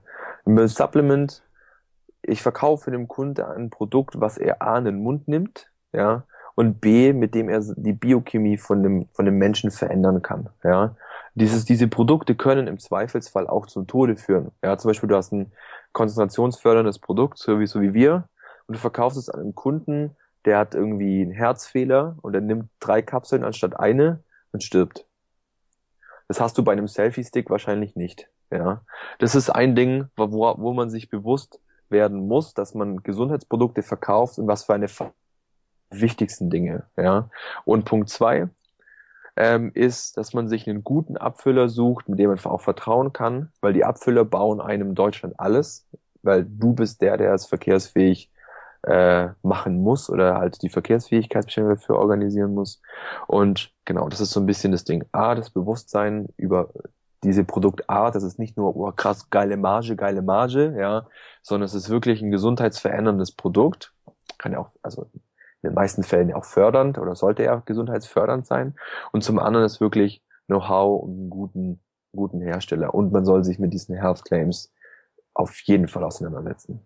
Im 0.47 0.67
Supplement, 0.67 1.43
ich 2.23 2.41
verkaufe 2.41 2.91
dem 2.91 3.09
Kunde 3.09 3.47
ein 3.47 3.69
Produkt, 3.69 4.21
was 4.21 4.39
er 4.39 4.63
A 4.63 4.79
in 4.79 4.87
den 4.87 5.03
Mund 5.03 5.29
nimmt, 5.29 5.71
ja, 5.93 6.25
und 6.55 6.81
B, 6.81 7.13
mit 7.13 7.35
dem 7.35 7.51
er 7.51 7.61
die 7.61 7.93
Biochemie 7.93 8.57
von 8.57 8.83
dem, 8.83 9.07
von 9.13 9.27
dem 9.27 9.37
Menschen 9.37 9.71
verändern 9.71 10.23
kann, 10.23 10.49
ja. 10.65 10.97
Dieses, 11.35 11.65
diese 11.65 11.89
Produkte 11.89 12.35
können 12.35 12.67
im 12.67 12.79
Zweifelsfall 12.79 13.47
auch 13.47 13.67
zum 13.67 13.87
Tode 13.87 14.17
führen. 14.17 14.51
Ja, 14.65 14.77
zum 14.77 14.89
Beispiel, 14.89 15.09
du 15.09 15.17
hast 15.17 15.33
ein 15.33 15.53
konzentrationsförderndes 15.93 16.99
Produkt, 16.99 17.39
so 17.39 17.61
wie, 17.61 17.67
so 17.67 17.81
wie 17.81 17.95
wir, 17.95 18.25
und 18.67 18.75
du 18.75 18.81
verkaufst 18.81 19.17
es 19.17 19.29
an 19.29 19.41
einen 19.41 19.55
Kunden, 19.55 20.17
der 20.45 20.59
hat 20.59 20.75
irgendwie 20.75 21.23
einen 21.23 21.33
Herzfehler 21.33 22.17
und 22.23 22.35
er 22.35 22.41
nimmt 22.41 22.71
drei 22.81 23.03
Kapseln 23.03 23.45
anstatt 23.45 23.79
eine 23.79 24.23
und 24.53 24.63
stirbt. 24.63 25.07
Das 26.29 26.41
hast 26.41 26.57
du 26.59 26.65
bei 26.65 26.73
einem 26.73 26.89
Selfie-Stick 26.89 27.51
wahrscheinlich 27.51 27.97
nicht. 27.97 28.29
Ja, 28.51 28.83
das 29.19 29.35
ist 29.35 29.51
ein 29.51 29.77
Ding, 29.77 30.09
wo, 30.17 30.55
wo 30.59 30.73
man 30.73 30.91
sich 30.91 31.09
bewusst 31.09 31.61
werden 31.89 32.27
muss, 32.27 32.55
dass 32.55 32.75
man 32.75 33.03
Gesundheitsprodukte 33.03 33.83
verkauft 33.83 34.39
und 34.39 34.47
was 34.47 34.65
für 34.65 34.75
eine 34.75 34.89
wichtigsten 35.91 36.51
Dinge. 36.51 36.85
Ja, 36.97 37.31
und 37.65 37.85
Punkt 37.85 38.09
zwei, 38.09 38.49
ähm, 39.37 39.71
ist, 39.75 40.17
dass 40.17 40.35
man 40.35 40.49
sich 40.49 40.69
einen 40.69 40.85
guten 40.85 41.17
Abfüller 41.17 41.69
sucht, 41.69 42.09
mit 42.09 42.19
dem 42.19 42.31
man 42.31 42.39
auch 42.45 42.61
vertrauen 42.61 43.13
kann, 43.13 43.53
weil 43.61 43.73
die 43.73 43.85
Abfüller 43.85 44.25
bauen 44.25 44.61
einem 44.61 44.91
in 44.91 44.95
Deutschland 44.95 45.39
alles, 45.39 45.87
weil 46.23 46.45
du 46.45 46.75
bist 46.75 47.01
der, 47.03 47.17
der 47.17 47.33
es 47.35 47.47
verkehrsfähig 47.47 48.31
äh, 48.83 49.29
machen 49.43 49.83
muss 49.83 50.09
oder 50.09 50.39
halt 50.39 50.63
die 50.63 50.69
Verkehrsfähigkeitsbestimmungen 50.69 51.77
dafür 51.77 51.97
organisieren 51.97 52.55
muss. 52.55 52.81
Und 53.27 53.73
genau, 53.85 54.09
das 54.09 54.21
ist 54.21 54.31
so 54.31 54.41
ein 54.41 54.47
bisschen 54.47 54.73
das 54.73 54.85
Ding. 54.85 55.05
A, 55.13 55.35
das 55.35 55.51
Bewusstsein 55.51 56.29
über 56.37 56.71
diese 57.23 57.45
Produktart, 57.45 58.15
das 58.15 58.23
ist 58.23 58.39
nicht 58.39 58.57
nur 58.57 58.75
oh, 58.75 58.93
krass 58.93 59.29
geile 59.29 59.57
Marge, 59.57 59.97
geile 59.97 60.23
Marge, 60.23 60.75
ja, 60.79 61.07
sondern 61.43 61.67
es 61.67 61.75
ist 61.75 61.91
wirklich 61.91 62.23
ein 62.23 62.31
gesundheitsveränderndes 62.31 63.33
Produkt. 63.33 63.93
Kann 64.39 64.53
ja 64.53 64.59
auch, 64.59 64.71
also 64.83 65.11
in 65.63 65.71
den 65.71 65.75
meisten 65.75 66.03
Fällen 66.03 66.31
ja 66.31 66.37
auch 66.37 66.47
fördernd 66.47 66.97
oder 66.99 67.15
sollte 67.15 67.43
er 67.43 67.63
gesundheitsfördernd 67.67 68.47
sein. 68.47 68.75
Und 69.13 69.23
zum 69.23 69.39
anderen 69.39 69.67
ist 69.67 69.81
wirklich 69.81 70.23
Know-how 70.47 71.03
und 71.03 71.11
einen 71.11 71.31
guten, 71.31 71.81
guten 72.13 72.41
Hersteller. 72.41 72.95
Und 72.95 73.13
man 73.13 73.27
soll 73.27 73.45
sich 73.45 73.59
mit 73.59 73.75
diesen 73.75 73.95
Health 73.95 74.25
Claims 74.25 74.73
auf 75.35 75.61
jeden 75.61 75.89
Fall 75.89 76.05
auseinandersetzen. 76.05 76.81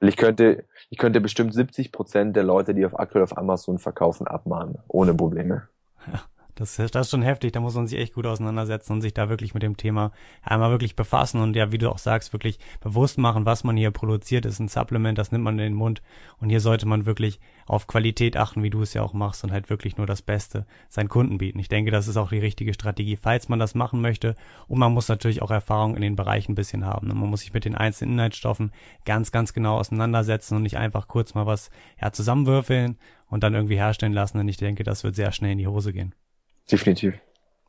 Ich 0.00 0.16
könnte, 0.16 0.64
ich 0.90 0.98
könnte 0.98 1.20
bestimmt 1.20 1.54
70 1.54 1.92
Prozent 1.92 2.36
der 2.36 2.42
Leute, 2.42 2.74
die 2.74 2.84
auf 2.84 2.98
aktuell 2.98 3.24
auf 3.24 3.36
Amazon 3.36 3.78
verkaufen, 3.78 4.26
abmahnen. 4.26 4.78
Ohne 4.88 5.14
Probleme. 5.14 5.68
Ja. 6.06 6.24
Das, 6.56 6.76
das 6.76 6.94
ist 6.94 7.10
schon 7.10 7.22
heftig, 7.22 7.50
da 7.52 7.58
muss 7.58 7.74
man 7.74 7.88
sich 7.88 7.98
echt 7.98 8.14
gut 8.14 8.26
auseinandersetzen 8.26 8.92
und 8.92 9.00
sich 9.00 9.12
da 9.12 9.28
wirklich 9.28 9.54
mit 9.54 9.64
dem 9.64 9.76
Thema 9.76 10.12
einmal 10.40 10.70
wirklich 10.70 10.94
befassen 10.94 11.40
und 11.40 11.56
ja, 11.56 11.72
wie 11.72 11.78
du 11.78 11.90
auch 11.90 11.98
sagst, 11.98 12.32
wirklich 12.32 12.60
bewusst 12.80 13.18
machen, 13.18 13.44
was 13.44 13.64
man 13.64 13.76
hier 13.76 13.90
produziert, 13.90 14.46
ist 14.46 14.60
ein 14.60 14.68
Supplement, 14.68 15.18
das 15.18 15.32
nimmt 15.32 15.42
man 15.42 15.58
in 15.58 15.64
den 15.64 15.74
Mund 15.74 16.00
und 16.38 16.50
hier 16.50 16.60
sollte 16.60 16.86
man 16.86 17.06
wirklich 17.06 17.40
auf 17.66 17.88
Qualität 17.88 18.36
achten, 18.36 18.62
wie 18.62 18.70
du 18.70 18.82
es 18.82 18.94
ja 18.94 19.02
auch 19.02 19.14
machst 19.14 19.42
und 19.42 19.50
halt 19.50 19.68
wirklich 19.68 19.96
nur 19.96 20.06
das 20.06 20.22
Beste 20.22 20.64
seinen 20.88 21.08
Kunden 21.08 21.38
bieten. 21.38 21.58
Ich 21.58 21.68
denke, 21.68 21.90
das 21.90 22.06
ist 22.06 22.16
auch 22.16 22.28
die 22.28 22.38
richtige 22.38 22.72
Strategie, 22.72 23.16
falls 23.16 23.48
man 23.48 23.58
das 23.58 23.74
machen 23.74 24.00
möchte 24.00 24.36
und 24.68 24.78
man 24.78 24.92
muss 24.92 25.08
natürlich 25.08 25.42
auch 25.42 25.50
Erfahrung 25.50 25.96
in 25.96 26.02
den 26.02 26.14
Bereichen 26.14 26.52
ein 26.52 26.56
bisschen 26.56 26.84
haben. 26.84 27.08
Man 27.08 27.30
muss 27.30 27.40
sich 27.40 27.52
mit 27.52 27.64
den 27.64 27.74
einzelnen 27.74 28.14
Inhaltsstoffen 28.14 28.70
ganz, 29.04 29.32
ganz 29.32 29.54
genau 29.54 29.78
auseinandersetzen 29.78 30.54
und 30.54 30.62
nicht 30.62 30.78
einfach 30.78 31.08
kurz 31.08 31.34
mal 31.34 31.46
was 31.46 31.70
ja, 32.00 32.12
zusammenwürfeln 32.12 32.96
und 33.26 33.42
dann 33.42 33.54
irgendwie 33.54 33.76
herstellen 33.76 34.12
lassen, 34.12 34.38
denn 34.38 34.48
ich 34.48 34.58
denke, 34.58 34.84
das 34.84 35.02
wird 35.02 35.16
sehr 35.16 35.32
schnell 35.32 35.52
in 35.52 35.58
die 35.58 35.66
Hose 35.66 35.92
gehen. 35.92 36.14
Definitiv. 36.70 37.18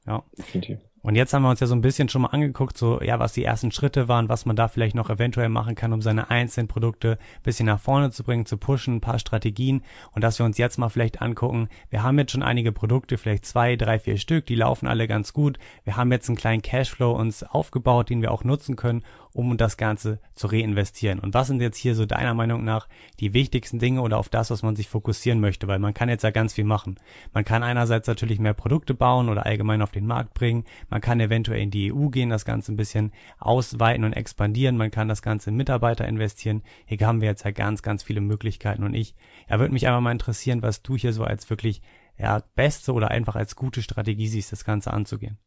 Ja. 0.06 0.24
Definitiv. 0.38 0.80
Und 1.06 1.14
jetzt 1.14 1.36
haben 1.36 1.44
wir 1.44 1.52
uns 1.52 1.60
ja 1.60 1.68
so 1.68 1.76
ein 1.76 1.82
bisschen 1.82 2.10
schon 2.10 2.24
mal 2.24 2.30
angeguckt, 2.30 2.76
so 2.76 3.00
ja, 3.00 3.20
was 3.20 3.34
die 3.34 3.44
ersten 3.44 3.72
Schritte 3.72 4.08
waren, 4.08 4.28
was 4.28 4.48
man 4.48 4.56
da 4.56 4.68
vielleicht 4.68 4.96
noch 4.96 5.12
eventuell 5.12 5.50
machen 5.50 5.76
kann, 5.76 5.94
um 5.94 6.02
seine 6.02 6.32
einzelnen 6.32 6.68
Produkte 6.68 7.20
bisschen 7.44 7.68
nach 7.68 7.80
vorne 7.80 8.10
zu 8.10 8.24
bringen, 8.24 8.48
zu 8.48 8.58
pushen, 8.58 8.96
ein 8.96 9.02
paar 9.02 9.20
Strategien 9.20 9.84
und 10.14 10.24
dass 10.24 10.40
wir 10.40 10.48
uns 10.48 10.58
jetzt 10.58 10.80
mal 10.80 10.90
vielleicht 10.90 11.22
angucken, 11.22 11.70
wir 11.92 12.02
haben 12.02 12.18
jetzt 12.18 12.32
schon 12.32 12.42
einige 12.42 12.72
Produkte, 12.72 13.20
vielleicht 13.20 13.46
zwei, 13.46 13.76
drei, 13.76 14.00
vier 14.00 14.18
Stück, 14.18 14.48
die 14.48 14.56
laufen 14.56 14.88
alle 14.88 15.08
ganz 15.08 15.32
gut. 15.32 15.60
Wir 15.84 15.96
haben 15.96 16.12
jetzt 16.12 16.28
einen 16.28 16.38
kleinen 16.38 16.64
Cashflow 16.64 17.12
uns 17.12 17.44
aufgebaut, 17.44 18.10
den 18.10 18.24
wir 18.24 18.32
auch 18.32 18.44
nutzen 18.44 18.76
können, 18.76 19.04
um 19.36 19.58
das 19.58 19.76
Ganze 19.76 20.20
zu 20.34 20.48
reinvestieren. 20.48 21.20
Und 21.20 21.34
was 21.34 21.48
sind 21.48 21.62
jetzt 21.62 21.76
hier 21.76 21.94
so 21.94 22.06
deiner 22.06 22.34
Meinung 22.34 22.64
nach 22.64 22.88
die 23.20 23.34
wichtigsten 23.34 23.80
Dinge 23.80 24.02
oder 24.02 24.18
auf 24.18 24.30
das, 24.30 24.50
was 24.50 24.64
man 24.64 24.78
sich 24.78 24.88
fokussieren 24.88 25.42
möchte? 25.42 25.68
Weil 25.68 25.78
man 25.78 25.94
kann 25.94 26.08
jetzt 26.08 26.24
ja 26.24 26.32
ganz 26.32 26.54
viel 26.54 26.64
machen. 26.64 26.96
Man 27.34 27.44
kann 27.44 27.62
einerseits 27.62 28.08
natürlich 28.08 28.40
mehr 28.40 28.54
Produkte 28.54 28.94
bauen 28.94 29.28
oder 29.28 29.46
allgemein 29.46 29.82
auf 29.82 29.92
den 29.92 30.08
Markt 30.08 30.34
bringen. 30.36 30.64
Man 30.90 31.02
kann 31.02 31.20
eventuell 31.20 31.62
in 31.62 31.70
die 31.70 31.92
EU 31.92 32.08
gehen, 32.08 32.30
das 32.30 32.46
Ganze 32.46 32.72
ein 32.72 32.78
bisschen 32.78 33.12
ausweiten 33.38 34.06
und 34.06 34.14
expandieren. 34.14 34.78
Man 34.78 34.90
kann 34.90 35.10
das 35.10 35.22
Ganze 35.22 35.50
in 35.50 35.58
Mitarbeiter 35.58 36.08
investieren. 36.08 36.64
Hier 36.86 37.06
haben 37.06 37.20
wir 37.20 37.28
jetzt 37.28 37.44
ja 37.44 37.52
ganz, 37.52 37.82
ganz 37.82 38.04
viele 38.04 38.22
Möglichkeiten. 38.22 38.84
Und 38.84 38.94
ich, 38.94 39.16
ja, 39.50 39.60
würde 39.60 39.74
mich 39.74 39.86
einfach 39.86 40.00
mal 40.00 40.14
interessieren, 40.14 40.62
was 40.62 40.82
du 40.82 40.96
hier 40.96 41.12
so 41.12 41.26
als 41.26 41.50
wirklich 41.50 41.82
ja, 42.18 42.42
beste 42.56 42.94
oder 42.94 43.12
einfach 43.12 43.36
als 43.36 43.58
gute 43.58 43.82
Strategie 43.82 44.30
siehst, 44.30 44.54
das 44.54 44.64
Ganze 44.64 44.94
anzugehen. 44.94 45.38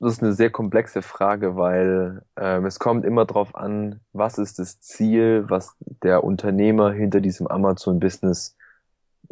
Das 0.00 0.14
ist 0.14 0.22
eine 0.22 0.32
sehr 0.32 0.50
komplexe 0.50 1.02
Frage, 1.02 1.56
weil 1.56 2.22
ähm, 2.36 2.66
es 2.66 2.78
kommt 2.78 3.04
immer 3.04 3.24
darauf 3.24 3.54
an, 3.54 4.00
was 4.12 4.38
ist 4.38 4.58
das 4.58 4.80
Ziel, 4.80 5.44
was 5.48 5.76
der 5.80 6.24
Unternehmer 6.24 6.92
hinter 6.92 7.20
diesem 7.20 7.46
Amazon-Business 7.46 8.56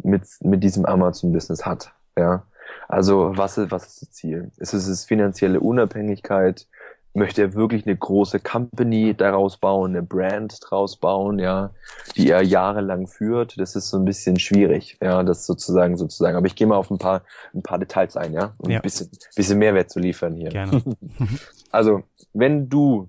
mit, 0.03 0.23
mit 0.40 0.62
diesem 0.62 0.85
Amazon-Business 0.85 1.66
hat. 1.66 1.92
Ja, 2.16 2.44
also 2.88 3.37
was 3.37 3.59
ist, 3.59 3.70
was 3.70 3.87
ist 3.87 4.03
das 4.03 4.11
Ziel? 4.12 4.51
Ist 4.59 4.73
es 4.73 5.05
finanzielle 5.05 5.61
Unabhängigkeit? 5.61 6.68
Möchte 7.12 7.42
er 7.42 7.55
wirklich 7.55 7.87
eine 7.87 7.96
große 7.96 8.40
Company 8.40 9.14
daraus 9.14 9.57
bauen, 9.57 9.90
eine 9.90 10.03
Brand 10.03 10.62
daraus 10.62 10.96
bauen, 10.96 11.38
ja, 11.38 11.70
die 12.16 12.31
er 12.31 12.42
jahrelang 12.42 13.09
führt. 13.09 13.59
Das 13.59 13.75
ist 13.75 13.90
so 13.90 13.99
ein 13.99 14.05
bisschen 14.05 14.38
schwierig, 14.38 14.96
ja, 15.03 15.23
das 15.23 15.46
sozusagen, 15.46 15.96
sozusagen. 15.96 16.37
Aber 16.37 16.46
ich 16.46 16.55
gehe 16.55 16.66
mal 16.66 16.77
auf 16.77 16.90
ein 16.90 16.99
paar, 16.99 17.23
ein 17.53 17.62
paar 17.62 17.79
Details 17.79 18.16
ein, 18.16 18.33
ja, 18.33 18.55
um 18.59 18.70
ja. 18.70 18.79
ein 18.79 18.83
bisschen, 18.83 19.11
bisschen 19.35 19.59
Mehrwert 19.59 19.90
zu 19.90 19.99
liefern 19.99 20.35
hier. 20.35 20.51
Gerne. 20.51 20.83
also, 21.70 22.05
wenn 22.33 22.68
du 22.68 23.09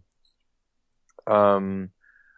ähm, 1.27 1.91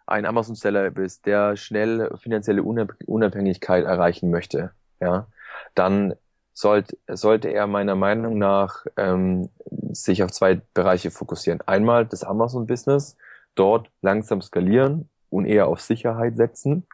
ein 0.06 0.26
Amazon-Seller 0.26 0.90
bist, 0.90 1.24
der 1.24 1.56
schnell 1.56 2.10
finanzielle 2.16 2.62
Unabhängigkeit 2.62 3.84
erreichen 3.84 4.30
möchte, 4.30 4.72
ja, 5.00 5.28
dann 5.74 6.14
sollte, 6.54 6.96
sollte 7.10 7.48
er 7.48 7.66
meiner 7.66 7.96
Meinung 7.96 8.38
nach 8.38 8.86
ähm, 8.96 9.50
sich 9.92 10.22
auf 10.22 10.30
zwei 10.30 10.60
Bereiche 10.72 11.10
fokussieren. 11.10 11.60
Einmal 11.66 12.06
das 12.06 12.24
Amazon-Business, 12.24 13.16
dort 13.54 13.90
langsam 14.00 14.40
skalieren 14.40 15.08
und 15.28 15.46
eher 15.46 15.66
auf 15.66 15.80
Sicherheit 15.80 16.36
setzen. 16.36 16.86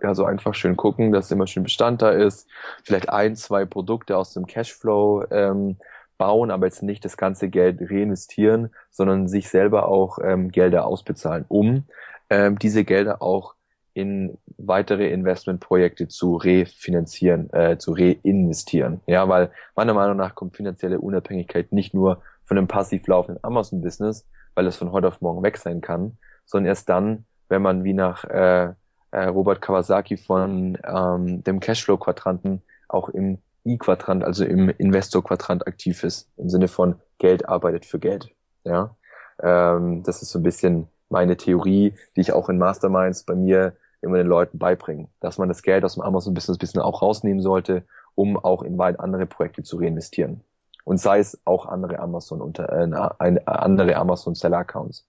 Also 0.00 0.24
einfach 0.24 0.54
schön 0.54 0.76
gucken, 0.76 1.10
dass 1.10 1.30
immer 1.32 1.48
schön 1.48 1.64
Bestand 1.64 2.00
da 2.02 2.10
ist. 2.10 2.48
Vielleicht 2.84 3.10
ein, 3.10 3.34
zwei 3.34 3.64
Produkte 3.64 4.16
aus 4.16 4.32
dem 4.32 4.46
Cashflow 4.46 5.24
ähm, 5.30 5.76
bauen, 6.18 6.52
aber 6.52 6.66
jetzt 6.66 6.84
nicht 6.84 7.04
das 7.04 7.16
ganze 7.16 7.48
Geld 7.48 7.80
reinvestieren, 7.80 8.70
sondern 8.90 9.26
sich 9.26 9.48
selber 9.48 9.88
auch 9.88 10.18
ähm, 10.22 10.50
Gelder 10.50 10.86
ausbezahlen, 10.86 11.44
um 11.48 11.84
ähm, 12.30 12.58
diese 12.58 12.84
Gelder 12.84 13.22
auch 13.22 13.54
in 13.98 14.38
weitere 14.58 15.08
Investmentprojekte 15.10 16.06
zu 16.06 16.36
refinanzieren, 16.36 17.52
äh, 17.52 17.78
zu 17.78 17.92
reinvestieren. 17.92 19.00
Ja, 19.06 19.28
weil 19.28 19.50
meiner 19.74 19.92
Meinung 19.92 20.16
nach 20.16 20.36
kommt 20.36 20.56
finanzielle 20.56 21.00
Unabhängigkeit 21.00 21.72
nicht 21.72 21.94
nur 21.94 22.22
von 22.44 22.56
einem 22.56 22.68
passiv 22.68 23.04
laufenden 23.08 23.42
Amazon-Business, 23.42 24.24
weil 24.54 24.68
es 24.68 24.76
von 24.76 24.92
heute 24.92 25.08
auf 25.08 25.20
morgen 25.20 25.42
weg 25.42 25.56
sein 25.56 25.80
kann, 25.80 26.16
sondern 26.46 26.68
erst 26.68 26.88
dann, 26.88 27.24
wenn 27.48 27.60
man 27.60 27.82
wie 27.82 27.92
nach 27.92 28.24
äh, 28.24 28.72
äh, 29.10 29.24
Robert 29.24 29.60
Kawasaki 29.60 30.16
von 30.16 30.78
ähm, 30.86 31.42
dem 31.42 31.58
Cashflow-Quadranten 31.58 32.62
auch 32.88 33.08
im 33.08 33.38
I-Quadrant, 33.66 34.22
also 34.22 34.44
im 34.44 34.68
Investor-Quadrant 34.68 35.66
aktiv 35.66 36.04
ist, 36.04 36.30
im 36.36 36.48
Sinne 36.48 36.68
von 36.68 36.94
Geld 37.18 37.48
arbeitet 37.48 37.84
für 37.84 37.98
Geld. 37.98 38.30
Ja, 38.62 38.94
ähm, 39.42 40.04
das 40.04 40.22
ist 40.22 40.30
so 40.30 40.38
ein 40.38 40.44
bisschen 40.44 40.86
meine 41.08 41.36
Theorie, 41.36 41.94
die 42.14 42.20
ich 42.20 42.32
auch 42.32 42.48
in 42.48 42.58
Masterminds 42.58 43.24
bei 43.24 43.34
mir 43.34 43.74
immer 44.00 44.16
den 44.16 44.26
Leuten 44.26 44.58
beibringen, 44.58 45.08
dass 45.20 45.38
man 45.38 45.48
das 45.48 45.62
Geld 45.62 45.84
aus 45.84 45.94
dem 45.94 46.02
Amazon-Business 46.02 46.58
bisschen 46.58 46.80
auch 46.80 47.02
rausnehmen 47.02 47.42
sollte, 47.42 47.84
um 48.14 48.36
auch 48.36 48.62
in 48.62 48.78
weit 48.78 49.00
andere 49.00 49.26
Projekte 49.26 49.62
zu 49.62 49.78
reinvestieren. 49.78 50.42
Und 50.84 50.98
sei 50.98 51.18
es 51.18 51.40
auch 51.44 51.66
andere 51.66 51.98
Amazon 51.98 52.40
unter 52.40 52.72
äh, 52.72 53.38
andere 53.44 53.96
Amazon 53.96 54.34
Seller 54.34 54.58
Accounts. 54.58 55.06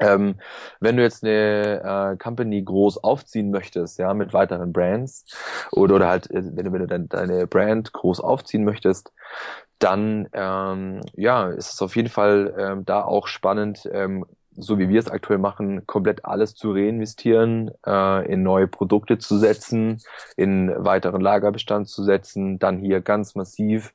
Ähm, 0.00 0.36
wenn 0.80 0.96
du 0.96 1.02
jetzt 1.02 1.22
eine 1.22 2.14
äh, 2.14 2.16
Company 2.16 2.62
groß 2.62 3.04
aufziehen 3.04 3.50
möchtest, 3.50 3.98
ja, 3.98 4.12
mit 4.12 4.32
weiteren 4.32 4.72
Brands 4.72 5.24
oder, 5.70 5.96
oder 5.96 6.08
halt, 6.08 6.30
äh, 6.30 6.42
wenn 6.42 6.64
du, 6.64 6.72
wenn 6.72 6.80
du 6.80 6.86
dein, 6.86 7.08
deine 7.08 7.46
Brand 7.46 7.92
groß 7.92 8.20
aufziehen 8.20 8.64
möchtest, 8.64 9.12
dann 9.78 10.28
ähm, 10.32 11.00
ja, 11.14 11.48
ist 11.48 11.74
es 11.74 11.82
auf 11.82 11.94
jeden 11.96 12.08
Fall 12.08 12.54
ähm, 12.58 12.84
da 12.84 13.04
auch 13.04 13.26
spannend, 13.26 13.88
ähm, 13.92 14.24
so 14.56 14.78
wie 14.78 14.88
wir 14.88 15.00
es 15.00 15.08
aktuell 15.08 15.38
machen, 15.38 15.86
komplett 15.86 16.24
alles 16.24 16.54
zu 16.54 16.72
reinvestieren, 16.72 17.70
äh, 17.86 18.32
in 18.32 18.42
neue 18.42 18.68
Produkte 18.68 19.18
zu 19.18 19.38
setzen, 19.38 20.00
in 20.36 20.72
weiteren 20.76 21.20
Lagerbestand 21.20 21.88
zu 21.88 22.04
setzen, 22.04 22.58
dann 22.58 22.78
hier 22.78 23.00
ganz 23.00 23.34
massiv 23.34 23.92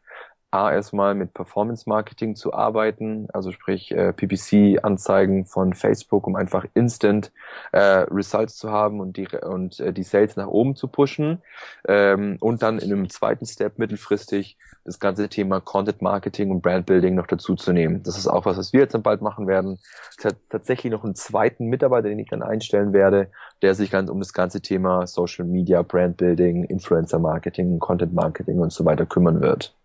A 0.51 0.71
erstmal 0.71 1.13
mit 1.13 1.33
Performance 1.35 1.87
Marketing 1.87 2.35
zu 2.35 2.53
arbeiten, 2.53 3.27
also 3.33 3.51
sprich 3.51 3.91
äh, 3.91 4.13
PPC-Anzeigen 4.13 5.45
von 5.45 5.73
Facebook, 5.73 6.25
um 6.25 6.35
einfach 6.35 6.65
instant 6.73 7.31
äh, 7.71 7.79
Results 7.79 8.57
zu 8.57 8.71
haben 8.71 8.99
und 8.99 9.17
die 9.17 9.27
und 9.27 9.79
äh, 9.79 9.93
die 9.93 10.01
Sales 10.01 10.35
nach 10.37 10.47
oben 10.47 10.75
zu 10.75 10.87
pushen 10.87 11.43
ähm, 11.87 12.37
und 12.39 12.63
dann 12.63 12.79
in 12.79 12.91
einem 12.91 13.09
zweiten 13.09 13.45
Step 13.45 13.77
mittelfristig 13.77 14.57
das 14.85 14.99
ganze 14.99 15.29
Thema 15.29 15.59
Content 15.61 16.01
Marketing 16.01 16.49
und 16.49 16.61
Brand 16.61 16.87
Building 16.87 17.13
noch 17.13 17.27
dazu 17.27 17.55
zu 17.55 17.71
nehmen. 17.71 18.01
Das 18.01 18.17
ist 18.17 18.27
auch 18.27 18.45
was, 18.45 18.57
was 18.57 18.73
wir 18.73 18.79
jetzt 18.81 18.95
dann 18.95 19.03
bald 19.03 19.21
machen 19.21 19.45
werden. 19.45 19.77
Es 20.17 20.25
hat 20.25 20.37
tatsächlich 20.49 20.91
noch 20.91 21.03
einen 21.03 21.13
zweiten 21.13 21.67
Mitarbeiter, 21.67 22.09
den 22.09 22.17
ich 22.17 22.29
dann 22.29 22.41
einstellen 22.41 22.91
werde, 22.91 23.29
der 23.61 23.75
sich 23.75 23.91
ganz 23.91 24.09
um 24.09 24.19
das 24.19 24.33
ganze 24.33 24.61
Thema 24.61 25.05
Social 25.05 25.45
Media, 25.45 25.83
Brand 25.83 26.17
Building, 26.17 26.63
Influencer 26.63 27.19
Marketing, 27.19 27.77
Content 27.77 28.13
Marketing 28.13 28.59
und 28.59 28.73
so 28.73 28.83
weiter 28.83 29.05
kümmern 29.05 29.41
wird 29.41 29.75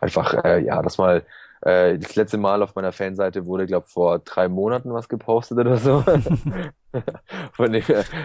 einfach, 0.00 0.34
äh, 0.44 0.64
ja, 0.64 0.82
das 0.82 0.98
mal 0.98 1.24
äh, 1.62 1.98
das 1.98 2.14
letzte 2.16 2.38
Mal 2.38 2.62
auf 2.62 2.74
meiner 2.74 2.92
Fanseite 2.92 3.46
wurde, 3.46 3.66
glaube 3.66 3.86
vor 3.86 4.18
drei 4.20 4.48
Monaten 4.48 4.92
was 4.92 5.08
gepostet 5.08 5.58
oder 5.58 5.76
so. 5.76 6.04
Von 7.52 7.72
dem, 7.72 7.82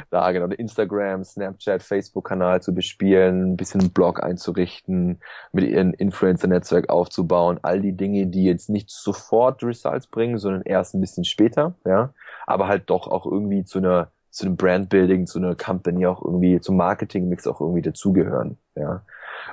da 0.10 0.32
genau, 0.32 0.48
Instagram, 0.48 1.24
Snapchat, 1.24 1.84
Facebook-Kanal 1.84 2.62
zu 2.62 2.74
bespielen, 2.74 3.52
ein 3.54 3.58
bisschen 3.58 3.82
einen 3.82 3.92
Blog 3.92 4.24
einzurichten, 4.24 5.20
mit 5.52 5.66
ihrem 5.66 5.94
Influencer-Netzwerk 5.94 6.90
aufzubauen, 6.90 7.60
all 7.64 7.82
die 7.82 7.98
Dinge, 7.98 8.28
die 8.28 8.46
jetzt 8.46 8.70
nicht 8.70 8.90
sofort 8.90 9.64
Results 9.64 10.08
bringen, 10.08 10.38
sondern 10.38 10.62
erst 10.62 10.94
ein 10.94 11.02
bisschen 11.02 11.26
später, 11.26 11.76
ja, 11.86 12.14
aber 12.46 12.68
halt 12.68 12.90
doch 12.90 13.08
auch 13.08 13.26
irgendwie 13.26 13.66
zu 13.66 13.80
einer 13.80 14.12
zu 14.30 14.46
einem 14.46 14.56
Brandbuilding, 14.56 15.28
zu 15.28 15.40
einer 15.40 15.56
Company 15.56 16.08
auch 16.08 16.24
irgendwie, 16.24 16.62
zum 16.62 16.78
Marketing-Mix 16.78 17.48
auch 17.48 17.60
irgendwie 17.60 17.82
dazugehören, 17.82 18.58
ja. 18.76 19.04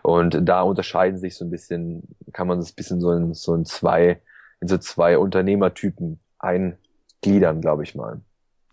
Und 0.02 0.38
da 0.42 0.62
unterscheiden 0.62 1.18
sich 1.18 1.36
so 1.36 1.44
ein 1.44 1.50
bisschen, 1.50 2.02
kann 2.32 2.46
man 2.46 2.58
das 2.58 2.72
bisschen 2.72 3.00
so 3.00 3.12
in 3.12 3.34
so 3.34 3.54
in 3.54 3.64
zwei, 3.64 4.20
in 4.60 4.68
so 4.68 4.78
zwei 4.78 5.18
Unternehmertypen 5.18 6.18
eingliedern, 6.38 7.60
glaube 7.60 7.82
ich 7.82 7.94
mal. 7.94 8.20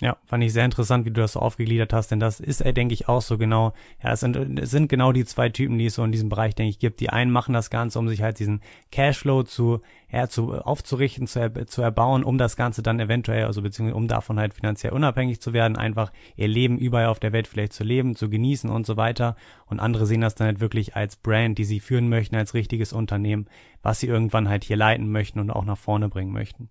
Ja, 0.01 0.17
fand 0.25 0.43
ich 0.43 0.51
sehr 0.51 0.65
interessant, 0.65 1.06
wie 1.06 1.12
du 1.12 1.21
das 1.21 1.34
so 1.34 1.39
aufgegliedert 1.39 1.93
hast, 1.93 2.12
denn 2.12 2.19
das 2.19 2.41
ist, 2.41 2.60
äh, 2.60 2.73
denke 2.73 2.93
ich, 2.93 3.08
auch 3.08 3.21
so 3.21 3.38
genau, 3.38 3.71
ja, 4.04 4.12
es 4.12 4.19
sind, 4.19 4.60
es 4.60 4.69
sind 4.69 4.89
genau 4.89 5.13
die 5.13 5.23
zwei 5.23 5.47
Typen, 5.47 5.78
die 5.78 5.86
es 5.86 5.95
so 5.95 6.04
in 6.04 6.12
diesem 6.12 6.28
Bereich, 6.28 6.54
denke 6.54 6.69
ich, 6.69 6.80
gibt. 6.80 6.99
Die 6.99 7.12
einen 7.12 7.32
machen 7.32 7.54
das 7.54 7.69
Ganze, 7.69 7.97
um 7.97 8.10
sich 8.10 8.21
halt 8.21 8.38
diesen 8.39 8.62
Cashflow 8.91 9.43
zu, 9.43 9.82
ja, 10.15 10.30
zu, 10.30 10.54
aufzurichten, 10.54 11.28
zu, 11.28 11.39
er, 11.39 11.67
zu 11.67 11.82
erbauen, 11.82 12.23
um 12.23 12.38
das 12.38 12.56
Ganze 12.56 12.82
dann 12.82 13.01
eventuell, 13.01 13.45
also 13.45 13.62
beziehungsweise 13.62 13.97
um 13.97 14.08
davon 14.08 14.39
halt 14.39 14.54
finanziell 14.54 14.93
unabhängig 14.93 15.41
zu 15.41 15.51
werden, 15.51 15.75
einfach 15.75 16.13
ihr 16.38 16.47
Leben 16.47 16.78
überall 16.78 17.08
auf 17.08 17.19
der 17.19 17.34
Welt 17.34 17.47
vielleicht 17.47 17.73
zu 17.73 17.84
leben, 17.84 18.15
zu 18.15 18.30
genießen 18.30 18.69
und 18.69 18.86
so 18.86 18.95
weiter. 18.95 19.36
Und 19.65 19.82
andere 19.82 20.06
sehen 20.06 20.21
das 20.21 20.36
dann 20.36 20.47
halt 20.47 20.62
wirklich 20.62 20.95
als 20.95 21.17
Brand, 21.17 21.58
die 21.58 21.65
sie 21.65 21.82
führen 21.82 22.08
möchten, 22.08 22.38
als 22.38 22.54
richtiges 22.54 22.93
Unternehmen, 22.93 23.47
was 23.82 23.99
sie 23.99 24.08
irgendwann 24.08 24.47
halt 24.47 24.63
hier 24.63 24.78
leiten 24.78 25.12
möchten 25.12 25.39
und 25.39 25.51
auch 25.51 25.65
nach 25.65 25.78
vorne 25.78 26.08
bringen 26.08 26.32
möchten. 26.32 26.69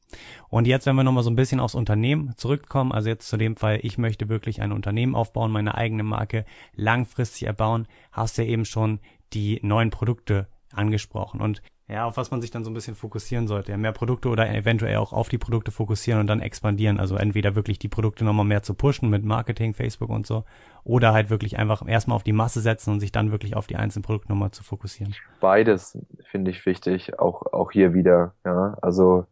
Und 0.49 0.67
jetzt, 0.67 0.87
wenn 0.87 0.97
wir 0.97 1.05
nochmal 1.05 1.23
so 1.23 1.31
ein 1.31 1.37
bisschen 1.37 1.61
aufs 1.61 1.75
Unternehmen 1.75 2.33
zurückkommen, 2.37 2.93
also 2.93 3.11
jetzt 3.11 3.29
zu 3.29 3.37
dem 3.37 3.57
Fall, 3.57 3.79
ich 3.83 3.99
möchte 3.99 4.31
wirklich 4.31 4.63
ein 4.63 4.73
Unternehmen 4.73 5.15
aufbauen, 5.15 5.53
meine 5.53 5.75
eigene 5.75 6.03
Marke 6.03 6.47
langfristig 6.75 7.47
erbauen, 7.47 7.89
hast 8.11 8.39
du 8.39 8.43
ja 8.43 8.49
eben 8.49 8.65
schon 8.65 9.01
die 9.35 9.61
neuen 9.63 9.91
Produkte 9.91 10.49
angesprochen. 10.73 11.41
Und 11.41 11.63
Ja, 11.87 12.07
auf 12.07 12.17
was 12.17 12.31
man 12.31 12.41
sich 12.41 12.51
dann 12.51 12.65
so 12.65 12.71
ein 12.71 12.75
bisschen 12.75 12.95
fokussieren 12.95 13.47
sollte. 13.47 13.73
Ja, 13.73 13.77
mehr 13.77 13.93
Produkte 13.93 14.31
oder 14.31 14.49
eventuell 14.49 14.97
auch 14.97 15.13
auf 15.13 15.29
die 15.29 15.37
Produkte 15.37 15.71
fokussieren 15.71 16.19
und 16.19 16.27
dann 16.27 16.41
expandieren. 16.41 16.99
Also 16.99 17.17
entweder 17.17 17.55
wirklich 17.57 17.79
die 17.79 17.89
Produkte 17.89 18.25
nochmal 18.25 18.47
mehr 18.47 18.63
zu 18.63 18.73
pushen 18.73 19.11
mit 19.11 19.23
Marketing, 19.23 19.75
Facebook 19.75 20.09
und 20.09 20.27
so, 20.27 20.45
oder 20.85 21.13
halt 21.13 21.29
wirklich 21.29 21.59
einfach 21.59 21.87
erstmal 21.87 22.17
auf 22.17 22.23
die 22.23 22.33
Masse 22.33 22.63
setzen 22.63 22.91
und 22.91 23.01
sich 23.01 23.13
dann 23.13 23.33
wirklich 23.33 23.55
auf 23.55 23.67
die 23.67 23.77
einzelnen 23.77 24.03
Produkte 24.03 24.31
nochmal 24.31 24.51
zu 24.51 24.65
fokussieren. 24.65 25.15
Beides 25.41 25.99
finde 26.31 26.53
ich 26.53 26.65
wichtig, 26.65 27.19
auch, 27.19 27.53
auch 27.53 27.71
hier 27.71 27.93
wieder, 27.93 28.33
ja. 28.47 28.79
Also 28.81 29.27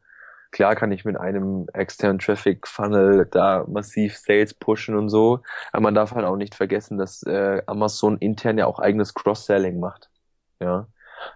klar 0.50 0.76
kann 0.76 0.92
ich 0.92 1.06
mit 1.06 1.16
einem 1.16 1.68
externen 1.72 2.18
Traffic 2.18 2.68
Funnel 2.68 3.26
da 3.30 3.64
massiv 3.66 4.18
Sales 4.18 4.52
pushen 4.52 4.94
und 4.94 5.08
so, 5.08 5.40
aber 5.72 5.84
man 5.84 5.94
darf 5.94 6.12
halt 6.12 6.26
auch 6.26 6.36
nicht 6.36 6.54
vergessen, 6.54 6.98
dass 6.98 7.22
äh, 7.22 7.62
Amazon 7.64 8.18
intern 8.18 8.58
ja 8.58 8.66
auch 8.66 8.78
eigenes 8.78 9.14
Cross-Selling 9.14 9.80
macht. 9.80 10.10
Ja. 10.60 10.86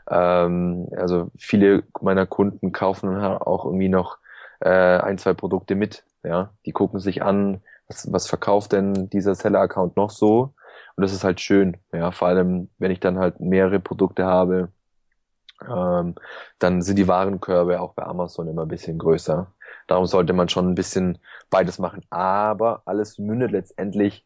Ähm, 0.09 0.89
also 0.97 1.31
viele 1.39 1.85
meiner 2.01 2.27
Kunden 2.27 2.73
kaufen 2.73 3.21
halt 3.21 3.41
auch 3.43 3.65
irgendwie 3.65 3.89
noch 3.89 4.19
äh, 4.61 4.69
ein, 4.69 5.19
zwei 5.19 5.35
Produkte 5.35 5.75
mit. 5.75 6.05
Ja, 6.23 6.51
die 6.65 6.73
gucken 6.73 6.99
sich 6.99 7.23
an, 7.23 7.61
was, 7.89 8.13
was 8.13 8.27
verkauft 8.27 8.73
denn 8.73 9.09
dieser 9.11 9.35
Seller-Account 9.35 9.97
noch 9.97 10.11
so? 10.11 10.55
Und 10.97 11.03
das 11.03 11.13
ist 11.13 11.25
halt 11.25 11.41
schön. 11.41 11.77
Ja, 11.93 12.11
vor 12.11 12.29
allem, 12.29 12.69
wenn 12.79 12.91
ich 12.91 13.01
dann 13.01 13.19
halt 13.19 13.41
mehrere 13.41 13.81
Produkte 13.81 14.25
habe, 14.25 14.71
ähm, 15.63 16.15
dann 16.59 16.83
sind 16.83 16.97
die 16.97 17.09
Warenkörbe 17.09 17.81
auch 17.81 17.95
bei 17.95 18.03
Amazon 18.05 18.49
immer 18.49 18.63
ein 18.63 18.69
bisschen 18.69 18.99
größer. 18.99 19.47
Darum 19.87 20.07
sollte 20.07 20.33
man 20.33 20.49
schon 20.49 20.69
ein 20.69 20.75
bisschen 20.75 21.19
beides 21.51 21.79
machen. 21.79 22.03
Aber 22.11 22.83
alles 22.87 23.19
mündet 23.19 23.53
letztendlich 23.53 24.25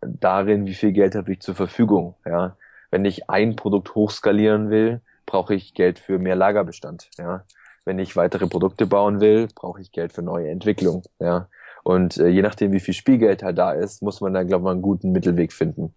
darin, 0.00 0.66
wie 0.66 0.74
viel 0.74 0.92
Geld 0.92 1.14
habe 1.14 1.32
ich 1.32 1.40
zur 1.40 1.54
Verfügung. 1.54 2.14
Ja, 2.24 2.56
wenn 2.96 3.04
ich 3.04 3.28
ein 3.28 3.56
Produkt 3.56 3.94
hochskalieren 3.94 4.70
will, 4.70 5.02
brauche 5.26 5.54
ich 5.54 5.74
Geld 5.74 5.98
für 5.98 6.18
mehr 6.18 6.34
Lagerbestand. 6.34 7.10
Ja, 7.18 7.44
wenn 7.84 7.98
ich 7.98 8.16
weitere 8.16 8.46
Produkte 8.46 8.86
bauen 8.86 9.20
will, 9.20 9.48
brauche 9.54 9.82
ich 9.82 9.92
Geld 9.92 10.14
für 10.14 10.22
neue 10.22 10.48
Entwicklung. 10.48 11.02
Ja, 11.20 11.48
und 11.84 12.16
äh, 12.16 12.28
je 12.28 12.40
nachdem, 12.40 12.72
wie 12.72 12.80
viel 12.80 12.94
Spielgeld 12.94 13.42
halt 13.42 13.58
da 13.58 13.72
ist, 13.72 14.00
muss 14.00 14.22
man 14.22 14.32
da, 14.32 14.44
glaube 14.44 14.64
ich, 14.64 14.70
einen 14.70 14.80
guten 14.80 15.12
Mittelweg 15.12 15.52
finden. 15.52 15.94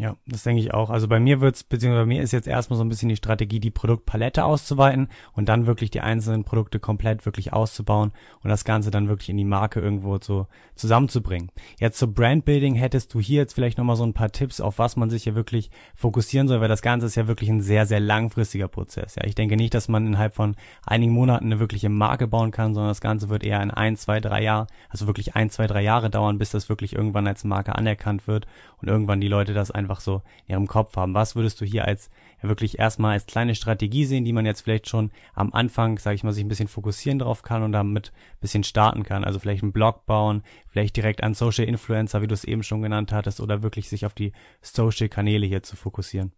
Ja, 0.00 0.16
das 0.26 0.44
denke 0.44 0.62
ich 0.62 0.72
auch. 0.72 0.90
Also 0.90 1.08
bei 1.08 1.18
mir 1.18 1.40
wird's, 1.40 1.64
beziehungsweise 1.64 2.02
bei 2.02 2.06
mir 2.06 2.22
ist 2.22 2.30
jetzt 2.30 2.46
erstmal 2.46 2.76
so 2.76 2.84
ein 2.84 2.88
bisschen 2.88 3.08
die 3.08 3.16
Strategie, 3.16 3.58
die 3.58 3.72
Produktpalette 3.72 4.44
auszuweiten 4.44 5.08
und 5.32 5.48
dann 5.48 5.66
wirklich 5.66 5.90
die 5.90 6.00
einzelnen 6.00 6.44
Produkte 6.44 6.78
komplett 6.78 7.26
wirklich 7.26 7.52
auszubauen 7.52 8.12
und 8.44 8.48
das 8.48 8.64
Ganze 8.64 8.92
dann 8.92 9.08
wirklich 9.08 9.28
in 9.28 9.36
die 9.36 9.44
Marke 9.44 9.80
irgendwo 9.80 10.16
so 10.20 10.46
zusammenzubringen. 10.76 11.50
Jetzt 11.80 11.98
zur 11.98 12.14
Brandbuilding 12.14 12.76
hättest 12.76 13.12
du 13.12 13.18
hier 13.18 13.38
jetzt 13.38 13.54
vielleicht 13.54 13.76
nochmal 13.76 13.96
so 13.96 14.04
ein 14.04 14.12
paar 14.12 14.30
Tipps, 14.30 14.60
auf 14.60 14.78
was 14.78 14.94
man 14.94 15.10
sich 15.10 15.24
hier 15.24 15.34
wirklich 15.34 15.68
fokussieren 15.96 16.46
soll, 16.46 16.60
weil 16.60 16.68
das 16.68 16.82
Ganze 16.82 17.06
ist 17.06 17.16
ja 17.16 17.26
wirklich 17.26 17.50
ein 17.50 17.60
sehr, 17.60 17.84
sehr 17.84 17.98
langfristiger 17.98 18.68
Prozess. 18.68 19.16
Ja, 19.16 19.24
ich 19.24 19.34
denke 19.34 19.56
nicht, 19.56 19.74
dass 19.74 19.88
man 19.88 20.06
innerhalb 20.06 20.32
von 20.32 20.54
einigen 20.86 21.12
Monaten 21.12 21.46
eine 21.46 21.58
wirkliche 21.58 21.88
Marke 21.88 22.28
bauen 22.28 22.52
kann, 22.52 22.72
sondern 22.72 22.90
das 22.90 23.00
Ganze 23.00 23.30
wird 23.30 23.42
eher 23.42 23.60
in 23.60 23.72
ein, 23.72 23.96
zwei, 23.96 24.20
drei 24.20 24.44
Jahren, 24.44 24.68
also 24.90 25.08
wirklich 25.08 25.34
ein, 25.34 25.50
zwei, 25.50 25.66
drei 25.66 25.82
Jahre 25.82 26.08
dauern, 26.08 26.38
bis 26.38 26.50
das 26.50 26.68
wirklich 26.68 26.94
irgendwann 26.94 27.26
als 27.26 27.42
Marke 27.42 27.74
anerkannt 27.74 28.28
wird 28.28 28.46
und 28.80 28.86
irgendwann 28.86 29.20
die 29.20 29.26
Leute 29.26 29.54
das 29.54 29.72
einfach 29.72 29.87
einfach 29.88 30.00
so 30.00 30.22
in 30.46 30.52
ihrem 30.52 30.66
Kopf 30.66 30.96
haben. 30.96 31.14
Was 31.14 31.34
würdest 31.34 31.60
du 31.60 31.64
hier 31.64 31.86
als 31.86 32.10
ja, 32.42 32.48
wirklich 32.48 32.78
erstmal 32.78 33.12
als 33.12 33.26
kleine 33.26 33.54
Strategie 33.54 34.04
sehen, 34.04 34.24
die 34.24 34.32
man 34.32 34.46
jetzt 34.46 34.60
vielleicht 34.60 34.88
schon 34.88 35.10
am 35.34 35.52
Anfang, 35.52 35.98
sage 35.98 36.14
ich 36.14 36.24
mal, 36.24 36.32
sich 36.32 36.44
ein 36.44 36.48
bisschen 36.48 36.68
fokussieren 36.68 37.18
drauf 37.18 37.42
kann 37.42 37.62
und 37.62 37.72
damit 37.72 38.12
ein 38.14 38.40
bisschen 38.40 38.64
starten 38.64 39.02
kann? 39.02 39.24
Also 39.24 39.38
vielleicht 39.38 39.62
einen 39.62 39.72
Blog 39.72 40.06
bauen, 40.06 40.42
vielleicht 40.68 40.96
direkt 40.96 41.22
an 41.22 41.34
Social 41.34 41.64
Influencer, 41.64 42.22
wie 42.22 42.26
du 42.26 42.34
es 42.34 42.44
eben 42.44 42.62
schon 42.62 42.82
genannt 42.82 43.12
hattest, 43.12 43.40
oder 43.40 43.62
wirklich 43.62 43.88
sich 43.88 44.04
auf 44.04 44.14
die 44.14 44.32
Social 44.60 45.08
Kanäle 45.08 45.46
hier 45.46 45.62
zu 45.62 45.76
fokussieren. 45.76 46.32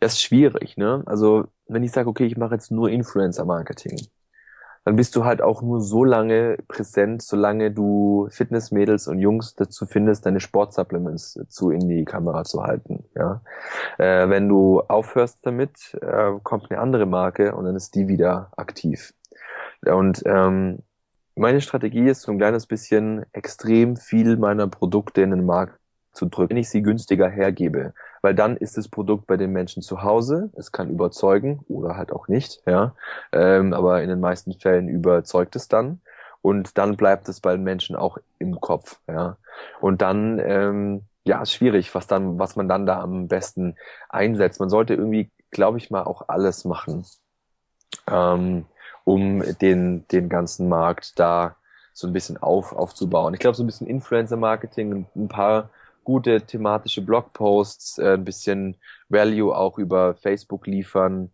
Das 0.00 0.14
ist 0.14 0.22
schwierig, 0.22 0.76
ne? 0.76 1.02
Also 1.06 1.48
wenn 1.66 1.82
ich 1.82 1.92
sage, 1.92 2.08
okay, 2.08 2.24
ich 2.24 2.36
mache 2.36 2.54
jetzt 2.54 2.70
nur 2.70 2.88
Influencer 2.88 3.44
Marketing, 3.44 3.98
dann 4.88 4.96
bist 4.96 5.14
du 5.16 5.26
halt 5.26 5.42
auch 5.42 5.60
nur 5.60 5.82
so 5.82 6.02
lange 6.02 6.56
präsent, 6.66 7.20
solange 7.20 7.70
du 7.70 8.26
Fitnessmädels 8.30 9.06
und 9.06 9.18
Jungs 9.18 9.54
dazu 9.54 9.84
findest, 9.84 10.24
deine 10.24 10.40
Sportsupplements 10.40 11.38
zu 11.50 11.70
in 11.70 11.90
die 11.90 12.06
Kamera 12.06 12.44
zu 12.44 12.62
halten. 12.62 13.04
Ja, 13.14 13.42
äh, 13.98 14.30
wenn 14.30 14.48
du 14.48 14.80
aufhörst 14.80 15.40
damit, 15.42 15.94
äh, 16.00 16.30
kommt 16.42 16.70
eine 16.70 16.80
andere 16.80 17.04
Marke 17.04 17.54
und 17.54 17.66
dann 17.66 17.76
ist 17.76 17.96
die 17.96 18.08
wieder 18.08 18.50
aktiv. 18.56 19.12
Und 19.84 20.22
ähm, 20.24 20.78
meine 21.34 21.60
Strategie 21.60 22.08
ist 22.08 22.22
so 22.22 22.32
ein 22.32 22.38
kleines 22.38 22.64
bisschen 22.64 23.26
extrem 23.32 23.96
viel 23.96 24.38
meiner 24.38 24.68
Produkte 24.68 25.20
in 25.20 25.32
den 25.32 25.44
Markt 25.44 25.78
zu 26.14 26.24
drücken, 26.24 26.52
wenn 26.52 26.56
ich 26.56 26.70
sie 26.70 26.80
günstiger 26.80 27.28
hergebe 27.28 27.92
weil 28.22 28.34
dann 28.34 28.56
ist 28.56 28.76
das 28.76 28.88
Produkt 28.88 29.26
bei 29.26 29.36
den 29.36 29.52
Menschen 29.52 29.82
zu 29.82 30.02
Hause. 30.02 30.50
Es 30.56 30.72
kann 30.72 30.90
überzeugen 30.90 31.60
oder 31.68 31.96
halt 31.96 32.12
auch 32.12 32.28
nicht, 32.28 32.62
ja. 32.66 32.94
Ähm, 33.32 33.72
aber 33.72 34.02
in 34.02 34.08
den 34.08 34.20
meisten 34.20 34.54
Fällen 34.54 34.88
überzeugt 34.88 35.56
es 35.56 35.68
dann. 35.68 36.00
Und 36.40 36.78
dann 36.78 36.96
bleibt 36.96 37.28
es 37.28 37.40
bei 37.40 37.52
den 37.52 37.64
Menschen 37.64 37.96
auch 37.96 38.18
im 38.38 38.60
Kopf, 38.60 39.00
ja. 39.08 39.36
Und 39.80 40.02
dann, 40.02 40.38
ähm, 40.38 41.02
ja, 41.24 41.42
ist 41.42 41.52
schwierig, 41.52 41.94
was 41.94 42.06
dann, 42.06 42.38
was 42.38 42.56
man 42.56 42.68
dann 42.68 42.86
da 42.86 43.00
am 43.00 43.28
besten 43.28 43.76
einsetzt. 44.08 44.60
Man 44.60 44.70
sollte 44.70 44.94
irgendwie, 44.94 45.30
glaube 45.50 45.78
ich 45.78 45.90
mal, 45.90 46.04
auch 46.04 46.28
alles 46.28 46.64
machen, 46.64 47.04
ähm, 48.06 48.66
um 49.04 49.42
den, 49.60 50.06
den 50.08 50.28
ganzen 50.28 50.68
Markt 50.68 51.18
da 51.18 51.56
so 51.92 52.06
ein 52.06 52.12
bisschen 52.12 52.36
auf, 52.36 52.72
aufzubauen. 52.72 53.34
Ich 53.34 53.40
glaube, 53.40 53.56
so 53.56 53.64
ein 53.64 53.66
bisschen 53.66 53.88
Influencer-Marketing, 53.88 55.06
ein 55.16 55.28
paar 55.28 55.70
gute 56.08 56.40
thematische 56.40 57.02
Blogposts, 57.02 57.98
äh, 57.98 58.14
ein 58.14 58.24
bisschen 58.24 58.78
Value 59.10 59.54
auch 59.54 59.76
über 59.76 60.14
Facebook 60.14 60.66
liefern. 60.66 61.32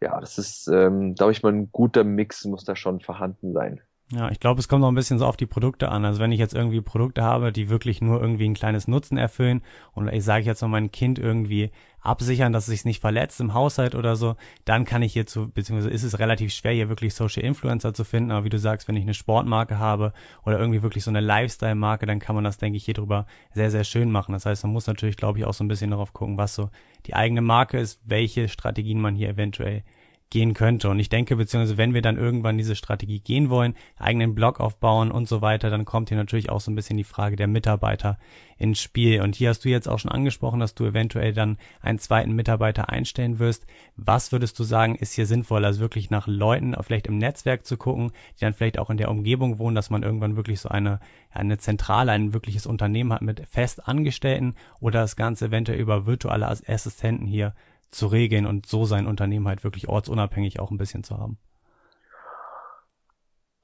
Ja, 0.00 0.18
das 0.18 0.38
ist, 0.38 0.66
ähm, 0.66 1.14
glaube 1.14 1.32
ich, 1.32 1.42
mal 1.42 1.52
ein 1.52 1.68
guter 1.70 2.04
Mix 2.04 2.46
muss 2.46 2.64
da 2.64 2.74
schon 2.74 3.00
vorhanden 3.00 3.52
sein. 3.52 3.82
Ja, 4.10 4.30
ich 4.30 4.40
glaube, 4.40 4.60
es 4.60 4.68
kommt 4.68 4.80
noch 4.80 4.88
ein 4.88 4.94
bisschen 4.94 5.18
so 5.18 5.26
auf 5.26 5.36
die 5.36 5.44
Produkte 5.44 5.90
an. 5.90 6.06
Also 6.06 6.20
wenn 6.20 6.32
ich 6.32 6.38
jetzt 6.38 6.54
irgendwie 6.54 6.80
Produkte 6.80 7.22
habe, 7.22 7.52
die 7.52 7.68
wirklich 7.68 8.00
nur 8.00 8.18
irgendwie 8.18 8.48
ein 8.48 8.54
kleines 8.54 8.88
Nutzen 8.88 9.18
erfüllen 9.18 9.60
und 9.92 10.08
ich 10.08 10.24
sage 10.24 10.46
jetzt 10.46 10.62
noch 10.62 10.68
mein 10.70 10.90
Kind 10.90 11.18
irgendwie 11.18 11.70
absichern, 12.04 12.52
dass 12.52 12.64
es 12.64 12.70
sich 12.70 12.84
nicht 12.84 13.00
verletzt 13.00 13.40
im 13.40 13.54
Haushalt 13.54 13.94
oder 13.94 14.14
so, 14.14 14.36
dann 14.64 14.84
kann 14.84 15.02
ich 15.02 15.14
hierzu, 15.14 15.50
beziehungsweise 15.50 15.90
ist 15.90 16.02
es 16.02 16.18
relativ 16.18 16.52
schwer, 16.52 16.72
hier 16.72 16.88
wirklich 16.88 17.14
Social 17.14 17.42
Influencer 17.42 17.94
zu 17.94 18.04
finden. 18.04 18.30
Aber 18.30 18.44
wie 18.44 18.50
du 18.50 18.58
sagst, 18.58 18.86
wenn 18.86 18.96
ich 18.96 19.02
eine 19.02 19.14
Sportmarke 19.14 19.78
habe 19.78 20.12
oder 20.44 20.58
irgendwie 20.58 20.82
wirklich 20.82 21.02
so 21.02 21.10
eine 21.10 21.20
Lifestyle-Marke, 21.20 22.06
dann 22.06 22.18
kann 22.18 22.34
man 22.34 22.44
das, 22.44 22.58
denke 22.58 22.76
ich, 22.76 22.84
hier 22.84 22.94
drüber 22.94 23.26
sehr, 23.52 23.70
sehr 23.70 23.84
schön 23.84 24.10
machen. 24.10 24.32
Das 24.32 24.46
heißt, 24.46 24.62
man 24.64 24.72
muss 24.72 24.86
natürlich, 24.86 25.16
glaube 25.16 25.38
ich, 25.38 25.44
auch 25.44 25.54
so 25.54 25.64
ein 25.64 25.68
bisschen 25.68 25.90
darauf 25.90 26.12
gucken, 26.12 26.36
was 26.36 26.54
so 26.54 26.70
die 27.06 27.14
eigene 27.14 27.40
Marke 27.40 27.78
ist, 27.78 28.00
welche 28.04 28.48
Strategien 28.48 29.00
man 29.00 29.14
hier 29.14 29.30
eventuell 29.30 29.82
gehen 30.34 30.52
könnte. 30.52 30.90
Und 30.90 30.98
ich 30.98 31.08
denke, 31.08 31.36
beziehungsweise 31.36 31.76
wenn 31.76 31.94
wir 31.94 32.02
dann 32.02 32.18
irgendwann 32.18 32.58
diese 32.58 32.74
Strategie 32.74 33.20
gehen 33.20 33.50
wollen, 33.50 33.74
eigenen 33.96 34.34
Blog 34.34 34.58
aufbauen 34.58 35.12
und 35.12 35.28
so 35.28 35.42
weiter, 35.42 35.70
dann 35.70 35.84
kommt 35.84 36.08
hier 36.08 36.18
natürlich 36.18 36.50
auch 36.50 36.60
so 36.60 36.72
ein 36.72 36.74
bisschen 36.74 36.96
die 36.96 37.04
Frage 37.04 37.36
der 37.36 37.46
Mitarbeiter 37.46 38.18
ins 38.58 38.80
Spiel. 38.80 39.20
Und 39.20 39.36
hier 39.36 39.50
hast 39.50 39.64
du 39.64 39.68
jetzt 39.68 39.88
auch 39.88 40.00
schon 40.00 40.10
angesprochen, 40.10 40.58
dass 40.58 40.74
du 40.74 40.86
eventuell 40.86 41.34
dann 41.34 41.56
einen 41.80 42.00
zweiten 42.00 42.32
Mitarbeiter 42.32 42.88
einstellen 42.88 43.38
wirst. 43.38 43.64
Was 43.96 44.32
würdest 44.32 44.58
du 44.58 44.64
sagen, 44.64 44.96
ist 44.96 45.12
hier 45.12 45.26
sinnvoll? 45.26 45.64
Also 45.64 45.78
wirklich 45.78 46.10
nach 46.10 46.26
Leuten 46.26 46.74
vielleicht 46.80 47.06
im 47.06 47.18
Netzwerk 47.18 47.64
zu 47.64 47.76
gucken, 47.76 48.10
die 48.34 48.40
dann 48.40 48.54
vielleicht 48.54 48.80
auch 48.80 48.90
in 48.90 48.96
der 48.96 49.12
Umgebung 49.12 49.60
wohnen, 49.60 49.76
dass 49.76 49.90
man 49.90 50.02
irgendwann 50.02 50.34
wirklich 50.34 50.58
so 50.58 50.68
eine, 50.68 50.98
eine 51.30 51.58
Zentrale, 51.58 52.10
ein 52.10 52.34
wirkliches 52.34 52.66
Unternehmen 52.66 53.12
hat 53.12 53.22
mit 53.22 53.46
fest 53.48 53.86
Angestellten 53.86 54.56
oder 54.80 55.02
das 55.02 55.14
Ganze 55.14 55.46
eventuell 55.46 55.78
über 55.78 56.06
virtuelle 56.06 56.48
Assistenten 56.48 57.26
hier 57.26 57.54
zu 57.90 58.06
regeln 58.08 58.46
und 58.46 58.66
so 58.66 58.84
sein 58.84 59.06
Unternehmen 59.06 59.48
halt 59.48 59.64
wirklich 59.64 59.88
ortsunabhängig 59.88 60.60
auch 60.60 60.70
ein 60.70 60.78
bisschen 60.78 61.04
zu 61.04 61.18
haben? 61.18 61.38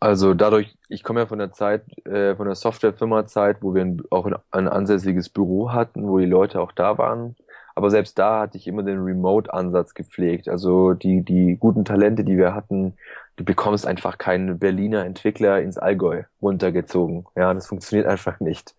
Also 0.02 0.32
dadurch, 0.34 0.76
ich 0.88 1.02
komme 1.02 1.20
ja 1.20 1.26
von 1.26 1.38
der 1.38 1.52
Zeit, 1.52 1.84
äh, 2.06 2.34
von 2.34 2.46
der 2.46 2.54
Softwarefirma-Zeit, 2.54 3.58
wo 3.62 3.74
wir 3.74 3.82
ein, 3.82 4.02
auch 4.10 4.30
ein 4.50 4.68
ansässiges 4.68 5.28
Büro 5.28 5.72
hatten, 5.72 6.08
wo 6.08 6.18
die 6.18 6.26
Leute 6.26 6.60
auch 6.60 6.72
da 6.72 6.96
waren. 6.96 7.36
Aber 7.74 7.90
selbst 7.90 8.18
da 8.18 8.40
hatte 8.40 8.56
ich 8.56 8.66
immer 8.66 8.82
den 8.82 9.00
Remote-Ansatz 9.00 9.94
gepflegt. 9.94 10.48
Also 10.48 10.94
die, 10.94 11.22
die 11.22 11.56
guten 11.58 11.84
Talente, 11.84 12.24
die 12.24 12.36
wir 12.38 12.54
hatten, 12.54 12.94
du 13.36 13.44
bekommst 13.44 13.86
einfach 13.86 14.16
keinen 14.18 14.58
Berliner 14.58 15.04
Entwickler 15.04 15.60
ins 15.60 15.76
Allgäu 15.78 16.24
runtergezogen. 16.40 17.26
Ja, 17.36 17.52
das 17.54 17.66
funktioniert 17.68 18.06
einfach 18.06 18.40
nicht. 18.40 18.74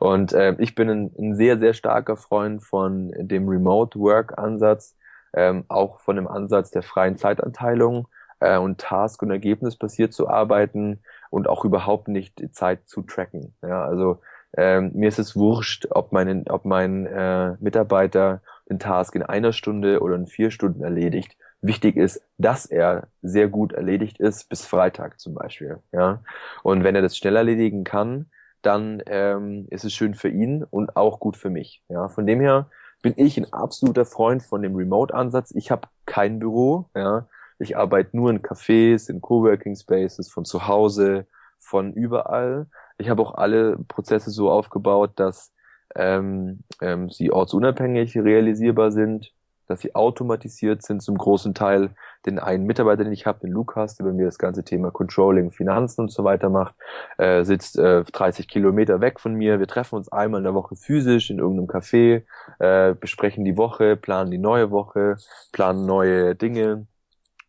Und 0.00 0.32
äh, 0.32 0.54
ich 0.58 0.74
bin 0.74 0.90
ein, 0.90 1.10
ein, 1.18 1.36
sehr, 1.36 1.58
sehr 1.58 1.74
starker 1.74 2.16
Freund 2.16 2.62
von 2.62 3.12
dem 3.16 3.48
Remote 3.48 3.98
Work 3.98 4.38
Ansatz, 4.38 4.96
ähm, 5.34 5.64
auch 5.68 6.00
von 6.00 6.16
dem 6.16 6.28
Ansatz 6.28 6.70
der 6.70 6.82
freien 6.82 7.16
Zeitanteilung 7.16 8.08
äh, 8.40 8.58
und 8.58 8.80
Task- 8.80 9.22
und 9.22 9.30
Ergebnis 9.30 9.76
basiert 9.76 10.12
zu 10.12 10.28
arbeiten 10.28 11.00
und 11.30 11.48
auch 11.48 11.64
überhaupt 11.64 12.08
nicht 12.08 12.42
Zeit 12.52 12.86
zu 12.86 13.02
tracken. 13.02 13.54
Ja, 13.62 13.84
also 13.84 14.20
ähm, 14.56 14.92
mir 14.94 15.08
ist 15.08 15.18
es 15.18 15.34
wurscht, 15.34 15.88
ob 15.90 16.12
mein, 16.12 16.48
ob 16.48 16.64
mein 16.64 17.06
äh, 17.06 17.56
Mitarbeiter 17.60 18.40
den 18.68 18.78
Task 18.78 19.14
in 19.14 19.22
einer 19.22 19.52
Stunde 19.52 20.00
oder 20.00 20.14
in 20.14 20.26
vier 20.26 20.50
Stunden 20.50 20.82
erledigt. 20.82 21.36
Wichtig 21.60 21.96
ist, 21.96 22.22
dass 22.38 22.66
er 22.66 23.08
sehr 23.22 23.48
gut 23.48 23.72
erledigt 23.72 24.20
ist, 24.20 24.48
bis 24.48 24.66
Freitag 24.66 25.18
zum 25.18 25.34
Beispiel. 25.34 25.78
Ja? 25.92 26.22
Und 26.62 26.84
wenn 26.84 26.94
er 26.94 27.02
das 27.02 27.16
schnell 27.16 27.36
erledigen 27.36 27.84
kann, 27.84 28.26
dann 28.64 29.02
ähm, 29.06 29.66
ist 29.70 29.84
es 29.84 29.92
schön 29.92 30.14
für 30.14 30.28
ihn 30.28 30.64
und 30.64 30.96
auch 30.96 31.20
gut 31.20 31.36
für 31.36 31.50
mich. 31.50 31.82
Ja? 31.88 32.08
Von 32.08 32.26
dem 32.26 32.40
her 32.40 32.70
bin 33.02 33.14
ich 33.16 33.36
ein 33.36 33.52
absoluter 33.52 34.06
Freund 34.06 34.42
von 34.42 34.62
dem 34.62 34.74
Remote-Ansatz. 34.74 35.52
Ich 35.54 35.70
habe 35.70 35.88
kein 36.06 36.38
Büro, 36.38 36.88
ja. 36.96 37.28
Ich 37.58 37.76
arbeite 37.76 38.16
nur 38.16 38.30
in 38.30 38.42
Cafés, 38.42 39.08
in 39.08 39.20
Coworking 39.20 39.76
Spaces, 39.76 40.30
von 40.30 40.44
zu 40.44 40.66
Hause, 40.66 41.26
von 41.58 41.92
überall. 41.92 42.66
Ich 42.98 43.10
habe 43.10 43.22
auch 43.22 43.34
alle 43.34 43.76
Prozesse 43.88 44.30
so 44.30 44.50
aufgebaut, 44.50 45.12
dass 45.16 45.52
ähm, 45.94 46.64
ähm, 46.80 47.10
sie 47.10 47.30
ortsunabhängig 47.30 48.16
realisierbar 48.16 48.90
sind, 48.90 49.32
dass 49.66 49.80
sie 49.80 49.94
automatisiert 49.94 50.82
sind 50.82 51.02
zum 51.02 51.16
großen 51.16 51.54
Teil. 51.54 51.90
Den 52.26 52.38
einen 52.38 52.64
Mitarbeiter, 52.66 53.04
den 53.04 53.12
ich 53.12 53.26
habe, 53.26 53.40
den 53.40 53.50
Lukas, 53.50 53.96
der 53.96 54.04
bei 54.04 54.12
mir 54.12 54.26
das 54.26 54.38
ganze 54.38 54.64
Thema 54.64 54.90
Controlling, 54.90 55.50
Finanzen 55.50 56.02
und 56.02 56.10
so 56.10 56.24
weiter 56.24 56.50
macht, 56.50 56.74
äh, 57.18 57.44
sitzt 57.44 57.78
äh, 57.78 58.04
30 58.04 58.48
Kilometer 58.48 59.00
weg 59.00 59.20
von 59.20 59.34
mir. 59.34 59.58
Wir 59.58 59.66
treffen 59.66 59.96
uns 59.96 60.10
einmal 60.10 60.38
in 60.40 60.44
der 60.44 60.54
Woche 60.54 60.76
physisch 60.76 61.30
in 61.30 61.38
irgendeinem 61.38 61.68
Café, 61.68 62.22
äh, 62.58 62.94
besprechen 62.94 63.44
die 63.44 63.56
Woche, 63.56 63.96
planen 63.96 64.30
die 64.30 64.38
neue 64.38 64.70
Woche, 64.70 65.16
planen 65.52 65.86
neue 65.86 66.34
Dinge. 66.34 66.86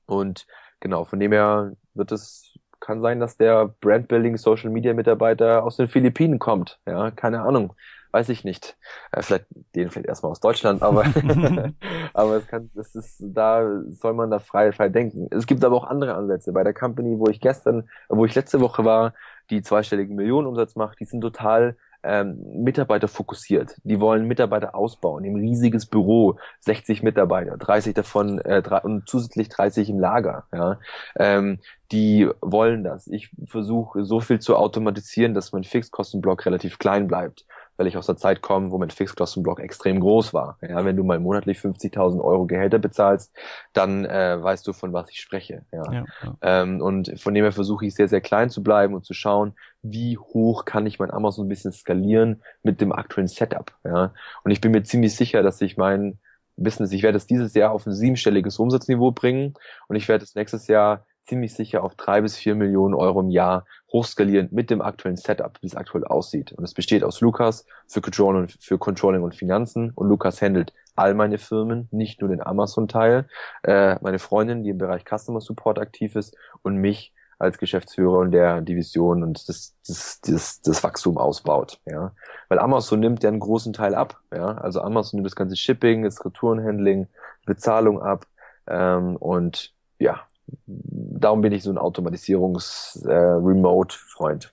Und 0.05 0.47
genau, 0.79 1.05
von 1.05 1.19
dem 1.19 1.31
her 1.31 1.73
wird 1.93 2.11
es 2.11 2.51
kann 2.81 3.01
sein, 3.01 3.19
dass 3.19 3.37
der 3.37 3.73
Brandbuilding 3.81 4.37
Social 4.37 4.69
Media 4.69 4.93
Mitarbeiter 4.93 5.63
aus 5.63 5.77
den 5.77 5.87
Philippinen 5.87 6.37
kommt. 6.37 6.79
Ja, 6.85 7.09
keine 7.09 7.41
Ahnung 7.41 7.73
weiß 8.15 8.29
ich 8.29 8.45
nicht. 8.45 8.77
Äh, 9.11 9.21
vielleicht 9.21 9.45
den 9.75 9.89
vielleicht 9.89 10.07
erstmal 10.07 10.31
aus 10.31 10.39
Deutschland, 10.39 10.81
aber 10.81 11.03
aber 12.13 12.37
es 12.37 12.47
kann, 12.47 12.71
das 12.73 12.95
ist 12.95 13.17
da 13.19 13.81
soll 13.89 14.13
man 14.13 14.31
da 14.31 14.39
frei 14.39 14.71
frei 14.71 14.87
denken. 14.87 15.27
Es 15.31 15.45
gibt 15.45 15.63
aber 15.65 15.75
auch 15.75 15.83
andere 15.83 16.15
Ansätze. 16.15 16.53
Bei 16.53 16.63
der 16.63 16.73
Company, 16.73 17.19
wo 17.19 17.27
ich 17.27 17.41
gestern, 17.41 17.89
wo 18.07 18.25
ich 18.25 18.33
letzte 18.33 18.61
Woche 18.61 18.85
war, 18.85 19.13
die 19.49 19.61
zweistelligen 19.61 20.15
Millionenumsatz 20.15 20.75
macht, 20.75 20.99
die 21.01 21.05
sind 21.05 21.19
total 21.19 21.75
ähm, 22.03 22.63
Mitarbeiter 22.63 23.09
fokussiert. 23.09 23.75
Die 23.83 23.99
wollen 23.99 24.27
Mitarbeiter 24.27 24.75
ausbauen, 24.75 25.25
im 25.25 25.35
riesiges 25.35 25.85
Büro, 25.85 26.37
60 26.61 27.03
Mitarbeiter, 27.03 27.57
30 27.57 27.95
davon 27.95 28.39
äh, 28.39 28.63
und 28.83 29.09
zusätzlich 29.09 29.49
30 29.49 29.89
im 29.89 29.99
Lager. 29.99 30.45
Ja, 30.53 30.79
ähm, 31.19 31.59
die 31.91 32.29
wollen 32.41 32.85
das. 32.85 33.07
Ich 33.07 33.29
versuche 33.45 34.05
so 34.05 34.21
viel 34.21 34.39
zu 34.39 34.55
automatisieren, 34.55 35.33
dass 35.33 35.51
mein 35.51 35.65
Fixkostenblock 35.65 36.45
relativ 36.45 36.79
klein 36.79 37.07
bleibt 37.07 37.45
weil 37.77 37.87
ich 37.87 37.97
aus 37.97 38.05
der 38.05 38.17
Zeit 38.17 38.41
komme, 38.41 38.71
wo 38.71 38.77
mein 38.77 38.89
Fixkostenblock 38.89 39.59
extrem 39.59 39.99
groß 39.99 40.33
war. 40.33 40.57
Ja, 40.61 40.85
wenn 40.85 40.95
du 40.95 41.03
mal 41.03 41.19
monatlich 41.19 41.59
50.000 41.59 42.23
Euro 42.23 42.45
Gehälter 42.45 42.79
bezahlst, 42.79 43.35
dann 43.73 44.05
äh, 44.05 44.41
weißt 44.41 44.65
du, 44.67 44.73
von 44.73 44.93
was 44.93 45.09
ich 45.09 45.19
spreche. 45.19 45.63
Ja. 45.71 45.91
ja, 45.91 46.05
ja. 46.23 46.37
Ähm, 46.41 46.81
und 46.81 47.19
von 47.19 47.33
dem 47.33 47.43
her 47.43 47.51
versuche 47.51 47.85
ich 47.85 47.95
sehr, 47.95 48.07
sehr 48.07 48.21
klein 48.21 48.49
zu 48.49 48.63
bleiben 48.63 48.93
und 48.93 49.05
zu 49.05 49.13
schauen, 49.13 49.53
wie 49.81 50.17
hoch 50.17 50.65
kann 50.65 50.85
ich 50.85 50.99
mein 50.99 51.11
Amazon 51.11 51.45
ein 51.45 51.49
bisschen 51.49 51.71
skalieren 51.71 52.41
mit 52.63 52.81
dem 52.81 52.91
aktuellen 52.91 53.27
Setup. 53.27 53.73
Ja. 53.83 54.13
Und 54.43 54.51
ich 54.51 54.61
bin 54.61 54.71
mir 54.71 54.83
ziemlich 54.83 55.15
sicher, 55.15 55.43
dass 55.43 55.61
ich 55.61 55.77
mein 55.77 56.19
Business, 56.57 56.91
ich 56.91 57.03
werde 57.03 57.17
es 57.17 57.27
dieses 57.27 57.53
Jahr 57.53 57.71
auf 57.71 57.85
ein 57.85 57.93
siebenstelliges 57.93 58.59
Umsatzniveau 58.59 59.11
bringen 59.11 59.53
und 59.87 59.95
ich 59.95 60.07
werde 60.07 60.23
es 60.23 60.35
nächstes 60.35 60.67
Jahr 60.67 61.05
ziemlich 61.25 61.53
sicher 61.53 61.83
auf 61.83 61.95
drei 61.95 62.21
bis 62.21 62.37
vier 62.37 62.55
Millionen 62.55 62.93
Euro 62.93 63.19
im 63.19 63.29
Jahr 63.29 63.65
hochskalierend 63.91 64.51
mit 64.51 64.69
dem 64.69 64.81
aktuellen 64.81 65.17
Setup, 65.17 65.57
wie 65.61 65.67
es 65.67 65.75
aktuell 65.75 66.05
aussieht. 66.05 66.51
Und 66.53 66.63
es 66.63 66.73
besteht 66.73 67.03
aus 67.03 67.21
Lukas 67.21 67.65
für 67.87 68.01
Controlling, 68.01 68.47
für 68.59 68.77
Controlling 68.77 69.23
und 69.23 69.35
Finanzen 69.35 69.91
und 69.95 70.07
Lukas 70.07 70.41
handelt 70.41 70.73
all 70.95 71.13
meine 71.13 71.37
Firmen, 71.37 71.87
nicht 71.91 72.21
nur 72.21 72.29
den 72.29 72.41
Amazon-Teil, 72.41 73.27
äh, 73.63 73.97
meine 74.01 74.19
Freundin, 74.19 74.63
die 74.63 74.69
im 74.69 74.77
Bereich 74.77 75.03
Customer 75.03 75.41
Support 75.41 75.79
aktiv 75.79 76.15
ist 76.15 76.37
und 76.61 76.77
mich 76.77 77.13
als 77.37 77.57
Geschäftsführer 77.57 78.19
und 78.19 78.31
der 78.31 78.61
Division 78.61 79.21
und 79.21 79.49
das, 79.49 79.75
das, 79.85 80.21
das, 80.21 80.61
das 80.61 80.83
Wachstum 80.83 81.17
ausbaut, 81.17 81.81
ja. 81.85 82.13
Weil 82.47 82.59
Amazon 82.59 83.01
nimmt 83.01 83.23
ja 83.23 83.29
einen 83.29 83.41
großen 83.41 83.73
Teil 83.73 83.93
ab, 83.93 84.21
ja. 84.33 84.57
Also 84.57 84.81
Amazon 84.81 85.17
nimmt 85.17 85.25
das 85.25 85.35
ganze 85.35 85.57
Shipping, 85.57 86.03
das 86.03 86.23
Retourenhandling, 86.23 87.07
Bezahlung 87.45 88.01
ab, 88.01 88.25
ähm, 88.67 89.15
und 89.17 89.73
ja, 89.99 90.21
darum 90.67 91.41
bin 91.41 91.51
ich 91.51 91.63
so 91.63 91.71
ein 91.71 91.77
Automatisierungs-Remote-Freund. 91.77 94.45
Äh, 94.45 94.49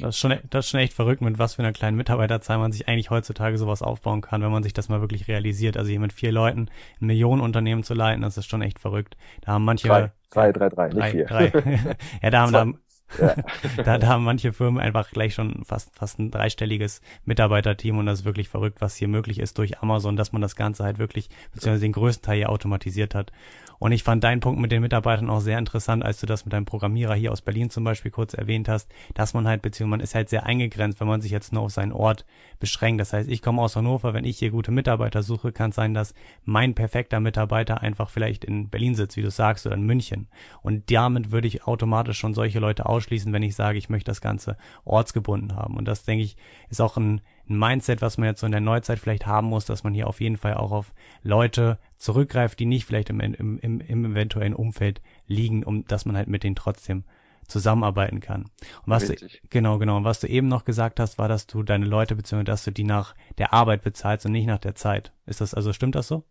das, 0.00 0.08
ist 0.10 0.18
schon, 0.18 0.32
e-, 0.32 0.40
das 0.50 0.66
ist 0.66 0.70
schon 0.70 0.80
echt 0.80 0.94
verrückt, 0.94 1.20
mit 1.20 1.38
was 1.38 1.54
für 1.54 1.62
einer 1.62 1.72
kleinen 1.72 1.96
Mitarbeiterzahl 1.96 2.58
man 2.58 2.72
sich 2.72 2.88
eigentlich 2.88 3.10
heutzutage 3.10 3.58
sowas 3.58 3.82
aufbauen 3.82 4.22
kann, 4.22 4.42
wenn 4.42 4.50
man 4.50 4.62
sich 4.62 4.72
das 4.72 4.88
mal 4.88 5.00
wirklich 5.00 5.28
realisiert. 5.28 5.76
Also 5.76 5.90
hier 5.90 6.00
mit 6.00 6.12
vier 6.12 6.32
Leuten 6.32 6.68
ein 7.00 7.06
Millionenunternehmen 7.06 7.84
zu 7.84 7.94
leiten, 7.94 8.22
das 8.22 8.38
ist 8.38 8.46
schon 8.46 8.62
echt 8.62 8.78
verrückt. 8.78 9.16
Da 9.42 9.52
haben 9.52 9.64
manche... 9.64 9.88
Drei, 9.88 10.12
drei, 10.30 10.52
drei, 10.52 10.68
drei, 10.68 10.88
nicht 10.88 11.10
vier. 11.10 11.26
Drei. 11.26 11.52
ja, 12.22 12.30
da 12.30 12.40
haben, 12.40 12.52
da 12.52 12.60
haben, 12.60 12.78
ja. 13.20 13.34
da, 13.84 13.98
da 13.98 14.06
haben 14.08 14.24
manche 14.24 14.52
Firmen 14.52 14.80
einfach 14.80 15.10
gleich 15.10 15.34
schon 15.34 15.64
fast, 15.64 15.94
fast 15.94 16.18
ein 16.18 16.30
dreistelliges 16.30 17.00
Mitarbeiterteam 17.24 17.98
und 17.98 18.06
das 18.06 18.20
ist 18.20 18.24
wirklich 18.24 18.48
verrückt, 18.48 18.80
was 18.80 18.96
hier 18.96 19.08
möglich 19.08 19.38
ist 19.38 19.58
durch 19.58 19.80
Amazon, 19.82 20.16
dass 20.16 20.32
man 20.32 20.42
das 20.42 20.56
Ganze 20.56 20.84
halt 20.84 20.98
wirklich, 20.98 21.28
beziehungsweise 21.52 21.82
den 21.82 21.92
größten 21.92 22.24
Teil 22.24 22.38
hier 22.38 22.50
automatisiert 22.50 23.14
hat. 23.14 23.32
Und 23.78 23.92
ich 23.92 24.02
fand 24.02 24.24
deinen 24.24 24.40
Punkt 24.40 24.60
mit 24.60 24.72
den 24.72 24.82
Mitarbeitern 24.82 25.30
auch 25.30 25.40
sehr 25.40 25.58
interessant, 25.58 26.04
als 26.04 26.20
du 26.20 26.26
das 26.26 26.44
mit 26.44 26.52
deinem 26.52 26.64
Programmierer 26.64 27.14
hier 27.14 27.32
aus 27.32 27.42
Berlin 27.42 27.70
zum 27.70 27.84
Beispiel 27.84 28.10
kurz 28.10 28.34
erwähnt 28.34 28.68
hast, 28.68 28.90
dass 29.14 29.34
man 29.34 29.46
halt, 29.46 29.62
beziehungsweise 29.62 29.90
man 29.90 30.00
ist 30.00 30.14
halt 30.14 30.28
sehr 30.28 30.46
eingegrenzt, 30.46 31.00
wenn 31.00 31.08
man 31.08 31.20
sich 31.20 31.30
jetzt 31.30 31.52
nur 31.52 31.62
auf 31.62 31.72
seinen 31.72 31.92
Ort 31.92 32.24
beschränkt. 32.58 33.00
Das 33.00 33.12
heißt, 33.12 33.28
ich 33.28 33.42
komme 33.42 33.62
aus 33.62 33.76
Hannover, 33.76 34.14
wenn 34.14 34.24
ich 34.24 34.38
hier 34.38 34.50
gute 34.50 34.72
Mitarbeiter 34.72 35.22
suche, 35.22 35.52
kann 35.52 35.70
es 35.70 35.76
sein, 35.76 35.94
dass 35.94 36.14
mein 36.44 36.74
perfekter 36.74 37.20
Mitarbeiter 37.20 37.82
einfach 37.82 38.10
vielleicht 38.10 38.44
in 38.44 38.68
Berlin 38.68 38.94
sitzt, 38.94 39.16
wie 39.16 39.22
du 39.22 39.30
sagst, 39.30 39.66
oder 39.66 39.76
in 39.76 39.82
München. 39.82 40.28
Und 40.62 40.90
damit 40.90 41.30
würde 41.30 41.48
ich 41.48 41.64
automatisch 41.64 42.18
schon 42.18 42.34
solche 42.34 42.58
Leute 42.58 42.86
ausschließen, 42.96 43.32
wenn 43.32 43.42
ich 43.42 43.54
sage, 43.54 43.78
ich 43.78 43.88
möchte 43.88 44.10
das 44.10 44.20
Ganze 44.20 44.56
ortsgebunden 44.84 45.54
haben. 45.54 45.76
Und 45.76 45.86
das, 45.86 46.04
denke 46.04 46.24
ich, 46.24 46.36
ist 46.68 46.80
auch 46.80 46.96
ein 46.96 47.20
ein 47.48 47.58
Mindset, 47.58 48.02
was 48.02 48.18
man 48.18 48.28
jetzt 48.28 48.40
so 48.40 48.46
in 48.46 48.52
der 48.52 48.60
Neuzeit 48.60 48.98
vielleicht 48.98 49.26
haben 49.26 49.48
muss, 49.48 49.64
dass 49.64 49.84
man 49.84 49.94
hier 49.94 50.08
auf 50.08 50.20
jeden 50.20 50.36
Fall 50.36 50.54
auch 50.54 50.72
auf 50.72 50.92
Leute 51.22 51.78
zurückgreift, 51.96 52.58
die 52.58 52.66
nicht 52.66 52.86
vielleicht 52.86 53.10
im, 53.10 53.20
im, 53.20 53.58
im, 53.58 53.80
im 53.80 54.04
eventuellen 54.04 54.54
Umfeld 54.54 55.00
liegen, 55.26 55.64
um 55.64 55.84
dass 55.86 56.04
man 56.04 56.16
halt 56.16 56.28
mit 56.28 56.42
denen 56.42 56.56
trotzdem 56.56 57.04
zusammenarbeiten 57.46 58.18
kann. 58.18 58.42
Und 58.42 58.86
was 58.86 59.08
Richtig. 59.08 59.40
du, 59.42 59.48
genau, 59.50 59.78
genau. 59.78 59.98
Und 59.98 60.04
was 60.04 60.18
du 60.18 60.26
eben 60.26 60.48
noch 60.48 60.64
gesagt 60.64 60.98
hast, 60.98 61.18
war, 61.18 61.28
dass 61.28 61.46
du 61.46 61.62
deine 61.62 61.86
Leute 61.86 62.16
beziehungsweise 62.16 62.44
dass 62.46 62.64
du 62.64 62.72
die 62.72 62.84
nach 62.84 63.14
der 63.38 63.52
Arbeit 63.52 63.82
bezahlst 63.82 64.26
und 64.26 64.32
nicht 64.32 64.46
nach 64.46 64.58
der 64.58 64.74
Zeit. 64.74 65.12
Ist 65.26 65.40
das 65.40 65.54
also 65.54 65.72
stimmt 65.72 65.94
das 65.94 66.08
so? 66.08 66.24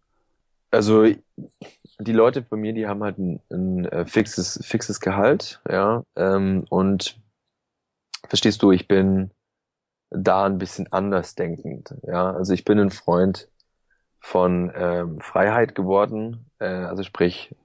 Also 0.72 1.06
die 2.00 2.14
Leute 2.14 2.42
bei 2.42 2.58
mir, 2.58 2.74
die 2.74 2.88
haben 2.88 3.04
halt 3.04 3.18
ein, 3.18 3.42
ein 3.50 3.86
äh, 3.86 4.06
fixes 4.06 4.60
fixes 4.64 5.00
Gehalt, 5.00 5.62
ja. 5.70 6.04
Ähm, 6.16 6.66
und 6.70 7.20
verstehst 8.28 8.62
du, 8.62 8.72
ich 8.72 8.88
bin 8.88 9.32
da 10.10 10.46
ein 10.46 10.58
bisschen 10.58 10.92
anders 10.92 11.36
denkend. 11.36 11.96
Ja, 12.04 12.32
also 12.32 12.54
ich 12.54 12.66
bin 12.66 12.80
ein 12.80 12.92
Freund 12.92 13.50
von 14.20 14.72
ähm, 14.76 15.20
Freiheit 15.20 15.76
geworden. 15.76 16.50
Äh, 16.60 16.66
also 16.66 17.04
sprich, 17.04 17.56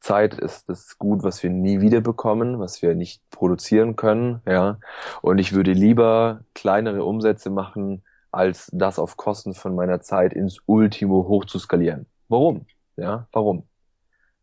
Zeit 0.00 0.34
ist 0.34 0.68
das 0.68 0.98
Gut, 0.98 1.22
was 1.22 1.42
wir 1.42 1.50
nie 1.50 1.80
wieder 1.80 2.00
bekommen, 2.00 2.58
was 2.60 2.82
wir 2.82 2.94
nicht 2.94 3.22
produzieren 3.30 3.96
können. 3.96 4.40
Ja, 4.46 4.78
und 5.22 5.38
ich 5.38 5.52
würde 5.52 5.72
lieber 5.72 6.40
kleinere 6.54 7.04
Umsätze 7.04 7.50
machen, 7.50 8.02
als 8.30 8.70
das 8.72 8.98
auf 8.98 9.16
Kosten 9.16 9.54
von 9.54 9.74
meiner 9.74 10.00
Zeit 10.00 10.32
ins 10.32 10.60
Ultimo 10.66 11.26
hochzuskalieren. 11.28 12.06
Warum? 12.28 12.66
Ja, 12.96 13.26
warum? 13.32 13.66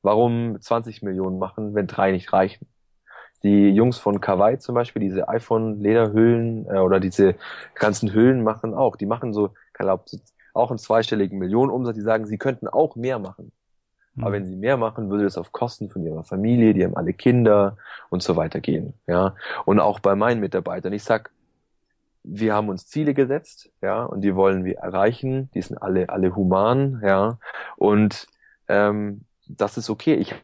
Warum 0.01 0.59
20 0.59 1.01
Millionen 1.01 1.39
machen, 1.39 1.75
wenn 1.75 1.87
drei 1.87 2.11
nicht 2.11 2.33
reichen? 2.33 2.67
Die 3.43 3.69
Jungs 3.69 3.97
von 3.97 4.21
Kawaii 4.21 4.59
zum 4.59 4.75
Beispiel, 4.75 5.01
diese 5.01 5.27
iPhone-Lederhüllen 5.27 6.67
äh, 6.67 6.79
oder 6.79 6.99
diese 6.99 7.35
ganzen 7.75 8.13
Hüllen 8.13 8.43
machen 8.43 8.73
auch. 8.73 8.95
Die 8.95 9.05
machen 9.05 9.33
so, 9.33 9.53
glaub, 9.73 10.05
auch 10.53 10.69
einen 10.69 10.79
zweistelligen 10.79 11.39
Millionenumsatz. 11.39 11.95
Die 11.95 12.01
sagen, 12.01 12.25
sie 12.25 12.37
könnten 12.37 12.67
auch 12.67 12.95
mehr 12.95 13.19
machen. 13.19 13.51
Aber 14.21 14.33
wenn 14.33 14.45
sie 14.45 14.55
mehr 14.55 14.77
machen, 14.77 15.09
würde 15.09 15.23
das 15.23 15.37
auf 15.37 15.51
Kosten 15.51 15.89
von 15.89 16.05
ihrer 16.05 16.23
Familie, 16.23 16.73
die 16.73 16.83
haben 16.83 16.95
alle 16.95 17.13
Kinder 17.13 17.77
und 18.09 18.21
so 18.21 18.35
weiter 18.35 18.59
gehen. 18.61 18.93
Ja. 19.07 19.35
Und 19.65 19.79
auch 19.79 19.99
bei 19.99 20.15
meinen 20.15 20.39
Mitarbeitern. 20.39 20.93
Ich 20.93 21.03
sag, 21.03 21.31
wir 22.23 22.53
haben 22.53 22.69
uns 22.69 22.87
Ziele 22.87 23.13
gesetzt, 23.13 23.71
ja, 23.81 24.03
und 24.03 24.21
die 24.21 24.35
wollen 24.35 24.63
wir 24.63 24.77
erreichen. 24.77 25.49
Die 25.55 25.61
sind 25.61 25.77
alle, 25.81 26.09
alle 26.09 26.35
human, 26.35 27.01
ja. 27.03 27.37
Und 27.75 28.27
ähm, 28.67 29.25
das 29.47 29.77
ist 29.77 29.89
okay. 29.89 30.15
Ich 30.15 30.35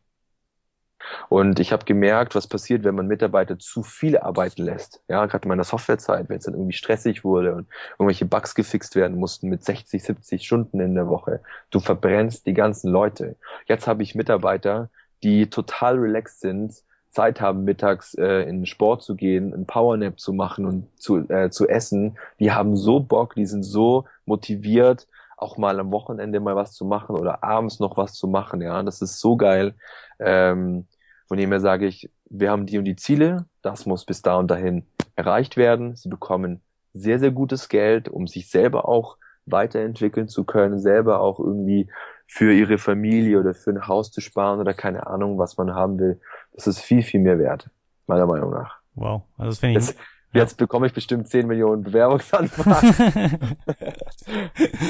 und 1.30 1.60
ich 1.60 1.72
habe 1.72 1.86
gemerkt, 1.86 2.36
was 2.36 2.48
passiert, 2.48 2.84
wenn 2.84 2.96
man 2.96 3.08
Mitarbeiter 3.08 3.58
zu 3.58 3.84
viel 3.84 4.18
arbeiten 4.18 4.64
lässt. 4.64 5.02
Ja, 5.08 5.26
gerade 5.26 5.44
in 5.44 5.50
meiner 5.50 5.64
Softwarezeit, 5.64 6.30
wenn 6.30 6.38
es 6.38 6.46
dann 6.46 6.54
irgendwie 6.54 6.74
stressig 6.74 7.24
wurde 7.24 7.56
und 7.56 7.68
irgendwelche 7.98 8.26
Bugs 8.26 8.56
gefixt 8.56 8.96
werden 8.96 9.18
mussten 9.18 9.50
mit 9.50 9.64
60, 9.64 10.04
70 10.04 10.46
Stunden 10.46 10.80
in 10.80 10.96
der 10.96 11.08
Woche. 11.08 11.42
Du 11.72 11.80
verbrennst 11.80 12.46
die 12.46 12.54
ganzen 12.54 12.92
Leute. 12.92 13.36
Jetzt 13.66 13.88
habe 13.88 14.04
ich 14.04 14.16
Mitarbeiter, 14.16 14.90
die 15.24 15.50
total 15.50 15.98
relaxed 15.98 16.42
sind, 16.42 16.74
Zeit 17.10 17.42
haben, 17.42 17.64
mittags 17.64 18.14
äh, 18.14 18.44
in 18.44 18.66
Sport 18.68 19.02
zu 19.02 19.16
gehen, 19.16 19.54
einen 19.54 19.66
Powernap 19.66 20.20
zu 20.20 20.32
machen 20.32 20.66
und 20.66 20.88
zu, 21.00 21.28
äh, 21.30 21.50
zu 21.50 21.68
essen. 21.68 22.18
Die 22.40 22.52
haben 22.52 22.78
so 22.78 23.00
Bock, 23.00 23.34
die 23.34 23.48
sind 23.48 23.64
so 23.64 24.06
motiviert, 24.26 25.08
auch 25.42 25.58
mal 25.58 25.80
am 25.80 25.92
Wochenende 25.92 26.40
mal 26.40 26.56
was 26.56 26.74
zu 26.74 26.86
machen 26.86 27.16
oder 27.16 27.44
abends 27.44 27.80
noch 27.80 27.98
was 27.98 28.14
zu 28.14 28.28
machen. 28.28 28.62
Ja, 28.62 28.84
das 28.84 29.02
ist 29.02 29.20
so 29.20 29.38
geil. 29.38 29.76
Ähm, 30.20 30.88
von 31.28 31.38
dem 31.38 31.52
her 31.52 31.60
sage 31.60 31.88
ich, 31.88 32.10
wir 32.30 32.52
haben 32.52 32.66
die 32.66 32.78
und 32.78 32.86
die 32.86 32.96
Ziele, 32.96 33.46
das 33.62 33.86
muss 33.86 34.06
bis 34.06 34.22
da 34.22 34.36
und 34.36 34.50
dahin 34.50 34.86
erreicht 35.16 35.58
werden. 35.58 35.96
Sie 35.96 36.10
bekommen 36.10 36.62
sehr, 36.94 37.20
sehr 37.20 37.32
gutes 37.32 37.70
Geld, 37.70 38.10
um 38.10 38.28
sich 38.28 38.50
selber 38.50 38.88
auch 38.88 39.18
weiterentwickeln 39.46 40.28
zu 40.28 40.44
können, 40.44 40.80
selber 40.80 41.22
auch 41.22 41.40
irgendwie 41.40 41.90
für 42.28 42.54
ihre 42.54 42.78
Familie 42.78 43.40
oder 43.40 43.54
für 43.54 43.72
ein 43.72 43.88
Haus 43.88 44.12
zu 44.12 44.22
sparen 44.22 44.60
oder 44.60 44.74
keine 44.74 45.08
Ahnung, 45.08 45.38
was 45.38 45.58
man 45.58 45.74
haben 45.74 46.00
will. 46.00 46.20
Das 46.54 46.68
ist 46.68 46.80
viel, 46.80 47.02
viel 47.02 47.20
mehr 47.20 47.40
wert, 47.40 47.70
meiner 48.06 48.28
Meinung 48.28 48.52
nach. 48.52 48.78
Wow, 48.96 49.24
also 49.38 49.50
das 49.52 49.60
finde 49.60 49.80
ich. 49.80 49.88
Jetzt, 49.88 50.00
jetzt 50.34 50.58
bekomme 50.58 50.88
ich 50.88 50.94
bestimmt 50.94 51.28
10 51.28 51.48
Millionen 51.48 51.84
Bewerbungsanfragen. 51.84 52.94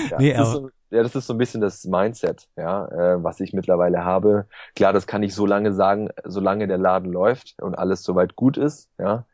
ja, 0.10 0.18
Nee, 0.18 0.34
das 0.34 0.52
so, 0.52 0.70
ja, 0.92 1.04
das 1.04 1.16
ist 1.16 1.28
so 1.28 1.34
ein 1.34 1.38
bisschen 1.38 1.62
das 1.62 1.86
Mindset, 1.86 2.48
ja, 2.58 2.88
äh, 2.88 3.24
was 3.24 3.40
ich 3.40 3.54
mittlerweile 3.54 4.04
habe. 4.04 4.46
Klar, 4.76 4.94
das 4.94 5.08
kann 5.08 5.24
ich 5.24 5.36
so 5.36 5.46
lange 5.46 5.74
sagen, 5.74 6.10
solange 6.24 6.68
der 6.68 6.78
Laden 6.78 7.12
läuft 7.12 7.62
und 7.62 7.76
alles 7.76 8.04
soweit 8.04 8.36
gut 8.36 8.58
ist, 8.58 8.90
ja. 8.98 9.26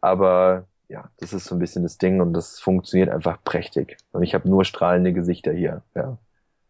Aber 0.00 0.64
ja, 0.88 1.10
das 1.18 1.32
ist 1.32 1.44
so 1.46 1.54
ein 1.54 1.58
bisschen 1.58 1.82
das 1.82 1.98
Ding 1.98 2.20
und 2.20 2.32
das 2.32 2.60
funktioniert 2.60 3.10
einfach 3.10 3.38
prächtig. 3.44 3.96
Und 4.12 4.22
ich 4.22 4.34
habe 4.34 4.48
nur 4.48 4.64
strahlende 4.64 5.12
Gesichter 5.12 5.52
hier, 5.52 5.82
ja. 5.94 6.18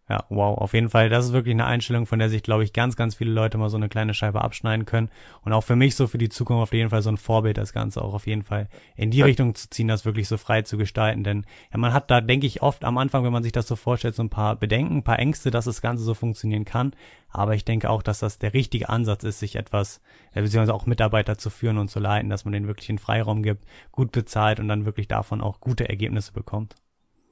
Ja, 0.06 0.26
wow, 0.28 0.58
auf 0.58 0.74
jeden 0.74 0.90
Fall. 0.90 1.08
Das 1.08 1.24
ist 1.24 1.32
wirklich 1.32 1.54
eine 1.54 1.64
Einstellung, 1.64 2.04
von 2.04 2.18
der 2.18 2.28
sich, 2.28 2.42
glaube 2.42 2.62
ich, 2.62 2.74
ganz, 2.74 2.94
ganz 2.94 3.14
viele 3.14 3.30
Leute 3.30 3.56
mal 3.56 3.70
so 3.70 3.78
eine 3.78 3.88
kleine 3.88 4.12
Scheibe 4.12 4.42
abschneiden 4.42 4.84
können. 4.84 5.08
Und 5.40 5.54
auch 5.54 5.62
für 5.62 5.76
mich 5.76 5.94
so 5.96 6.06
für 6.06 6.18
die 6.18 6.28
Zukunft 6.28 6.62
auf 6.62 6.72
jeden 6.74 6.90
Fall 6.90 7.00
so 7.00 7.08
ein 7.08 7.16
Vorbild, 7.16 7.56
das 7.56 7.72
Ganze 7.72 8.02
auch 8.02 8.12
auf 8.12 8.26
jeden 8.26 8.42
Fall 8.42 8.68
in 8.96 9.10
die 9.10 9.22
Richtung 9.22 9.54
zu 9.54 9.70
ziehen, 9.70 9.88
das 9.88 10.04
wirklich 10.04 10.28
so 10.28 10.36
frei 10.36 10.60
zu 10.60 10.76
gestalten. 10.76 11.24
Denn 11.24 11.46
ja, 11.72 11.78
man 11.78 11.94
hat 11.94 12.10
da, 12.10 12.20
denke 12.20 12.46
ich, 12.46 12.60
oft 12.60 12.84
am 12.84 12.98
Anfang, 12.98 13.24
wenn 13.24 13.32
man 13.32 13.42
sich 13.42 13.52
das 13.52 13.66
so 13.66 13.76
vorstellt, 13.76 14.14
so 14.14 14.22
ein 14.22 14.28
paar 14.28 14.56
Bedenken, 14.56 14.98
ein 14.98 15.04
paar 15.04 15.18
Ängste, 15.18 15.50
dass 15.50 15.64
das 15.64 15.80
Ganze 15.80 16.04
so 16.04 16.12
funktionieren 16.12 16.66
kann. 16.66 16.92
Aber 17.30 17.54
ich 17.54 17.64
denke 17.64 17.88
auch, 17.88 18.02
dass 18.02 18.18
das 18.18 18.38
der 18.38 18.52
richtige 18.52 18.90
Ansatz 18.90 19.24
ist, 19.24 19.38
sich 19.38 19.56
etwas, 19.56 20.02
äh, 20.34 20.42
beziehungsweise 20.42 20.74
auch 20.74 20.84
Mitarbeiter 20.84 21.38
zu 21.38 21.48
führen 21.48 21.78
und 21.78 21.88
zu 21.88 21.98
leiten, 21.98 22.28
dass 22.28 22.44
man 22.44 22.52
denen 22.52 22.66
wirklich 22.66 22.90
einen 22.90 22.98
Freiraum 22.98 23.42
gibt, 23.42 23.64
gut 23.90 24.12
bezahlt 24.12 24.60
und 24.60 24.68
dann 24.68 24.84
wirklich 24.84 25.08
davon 25.08 25.40
auch 25.40 25.60
gute 25.60 25.88
Ergebnisse 25.88 26.32
bekommt. 26.32 26.76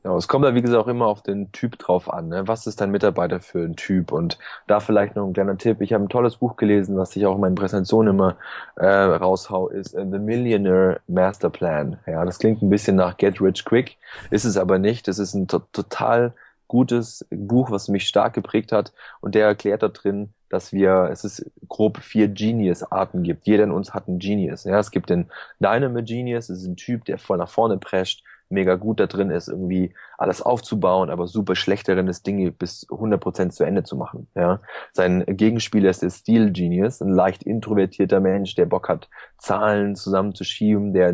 Ja, 0.05 0.17
es 0.17 0.27
kommt 0.27 0.45
da, 0.45 0.55
wie 0.55 0.63
gesagt, 0.63 0.83
auch 0.83 0.89
immer 0.89 1.07
auf 1.07 1.23
den 1.23 1.53
Typ 1.53 1.79
drauf 1.79 2.13
an. 2.13 2.29
Ne? 2.29 2.49
Was 2.49 2.67
ist 2.67 2.81
dein 2.81 2.91
Mitarbeiter 2.91 3.41
für 3.41 3.61
ein 3.61 3.77
Typ? 3.77 4.11
Und 4.11 4.37
da 4.67 4.81
vielleicht 4.81 5.15
noch 5.15 5.25
ein 5.25 5.33
kleiner 5.33 5.57
Tipp. 5.57 5.81
Ich 5.81 5.93
habe 5.93 6.05
ein 6.05 6.09
tolles 6.09 6.37
Buch 6.37 6.57
gelesen, 6.57 6.97
was 6.97 7.15
ich 7.15 7.25
auch 7.25 7.37
in 7.37 7.41
meinen 7.41 7.55
Präsentationen 7.55 8.15
immer 8.15 8.37
äh, 8.75 8.87
raushau, 8.87 9.69
ist 9.69 9.95
äh, 9.95 10.05
The 10.11 10.19
Millionaire 10.19 11.01
Master 11.07 11.51
Plan. 11.51 11.99
Ja, 12.07 12.25
das 12.25 12.41
klingt 12.41 12.63
ein 12.63 12.71
bisschen 12.71 12.97
nach 12.97 13.17
Get 13.17 13.41
Rich 13.41 13.65
Quick, 13.65 13.97
ist 14.31 14.45
es 14.45 14.57
aber 14.57 14.79
nicht. 14.81 15.07
Das 15.07 15.21
ist 15.21 15.35
ein 15.35 15.47
to 15.47 15.61
total 15.73 16.35
gutes 16.67 17.25
Buch, 17.31 17.71
was 17.71 17.89
mich 17.89 18.09
stark 18.09 18.33
geprägt 18.35 18.73
hat. 18.73 18.93
Und 19.21 19.37
der 19.37 19.47
erklärt 19.47 19.85
da 19.85 19.89
drin, 19.89 20.33
dass 20.49 20.73
wir, 20.73 21.11
es 21.13 21.23
ist 21.23 21.51
grob 21.69 21.99
vier 21.99 22.29
Genius-Arten 22.29 23.23
gibt. 23.23 23.47
Jeder 23.47 23.65
in 23.65 23.71
uns 23.71 23.95
hat 23.95 24.09
einen 24.09 24.19
Genius. 24.19 24.65
Ja, 24.65 24.79
es 24.81 24.91
gibt 24.91 25.11
den 25.11 25.31
Dynamo 25.61 26.03
Genius, 26.03 26.49
das 26.49 26.59
ist 26.59 26.67
ein 26.67 26.77
Typ, 26.77 27.05
der 27.05 27.19
voll 27.19 27.39
nach 27.39 27.49
vorne 27.49 27.79
prescht, 27.79 28.25
mega 28.53 28.77
gut 28.77 29.01
da 29.01 29.07
drin 29.07 29.31
ist, 29.31 29.49
irgendwie 29.49 29.95
alles 30.19 30.43
aufzubauen, 30.43 31.11
aber 31.11 31.27
super 31.27 31.57
schlecht 31.57 31.89
darin 31.89 32.09
ist, 32.09 32.27
Dinge 32.27 32.53
bis 32.53 32.87
100% 32.89 33.51
zu 33.51 33.65
Ende 33.65 33.83
zu 33.83 33.97
machen. 33.97 34.29
Ja. 34.35 34.61
Sein 34.93 35.25
Gegenspieler 35.27 35.91
ist 35.91 36.03
der 36.03 36.11
Steel 36.11 36.53
Genius, 36.53 37.01
ein 37.01 37.09
leicht 37.09 37.43
introvertierter 37.43 38.21
Mensch, 38.21 38.55
der 38.55 38.67
Bock 38.67 38.89
hat, 38.89 39.09
Zahlen 39.39 39.97
zusammenzuschieben, 39.97 40.93
der, 40.93 41.13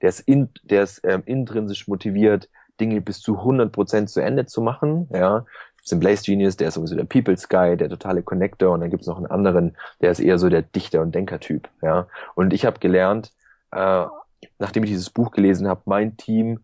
der 0.00 0.08
ist, 0.08 0.20
in, 0.20 0.48
der 0.62 0.84
ist 0.84 1.02
ähm, 1.04 1.22
intrinsisch 1.26 1.88
motiviert, 1.88 2.48
Dinge 2.80 3.00
bis 3.00 3.20
zu 3.20 3.38
100% 3.38 4.06
zu 4.06 4.20
Ende 4.20 4.46
zu 4.46 4.62
machen. 4.62 5.08
Ja. 5.12 5.44
Gibt's 5.76 5.90
den 5.90 6.00
Blaze 6.00 6.24
Genius, 6.24 6.56
der 6.56 6.68
ist 6.68 6.74
sowieso 6.74 6.96
der 6.96 7.04
People's 7.04 7.48
Guy, 7.48 7.76
der 7.76 7.88
totale 7.88 8.22
Connector 8.22 8.72
und 8.72 8.80
dann 8.80 8.90
gibt's 8.90 9.06
noch 9.06 9.16
einen 9.16 9.26
anderen, 9.26 9.76
der 10.00 10.10
ist 10.10 10.20
eher 10.20 10.38
so 10.38 10.48
der 10.48 10.62
Dichter- 10.62 11.02
und 11.02 11.14
Denkertyp. 11.14 11.68
Ja. 11.82 12.06
Und 12.34 12.52
ich 12.52 12.64
habe 12.64 12.78
gelernt, 12.80 13.32
äh, 13.72 14.04
nachdem 14.58 14.84
ich 14.84 14.90
dieses 14.90 15.10
Buch 15.10 15.30
gelesen 15.30 15.68
habe, 15.68 15.82
mein 15.86 16.16
Team 16.16 16.60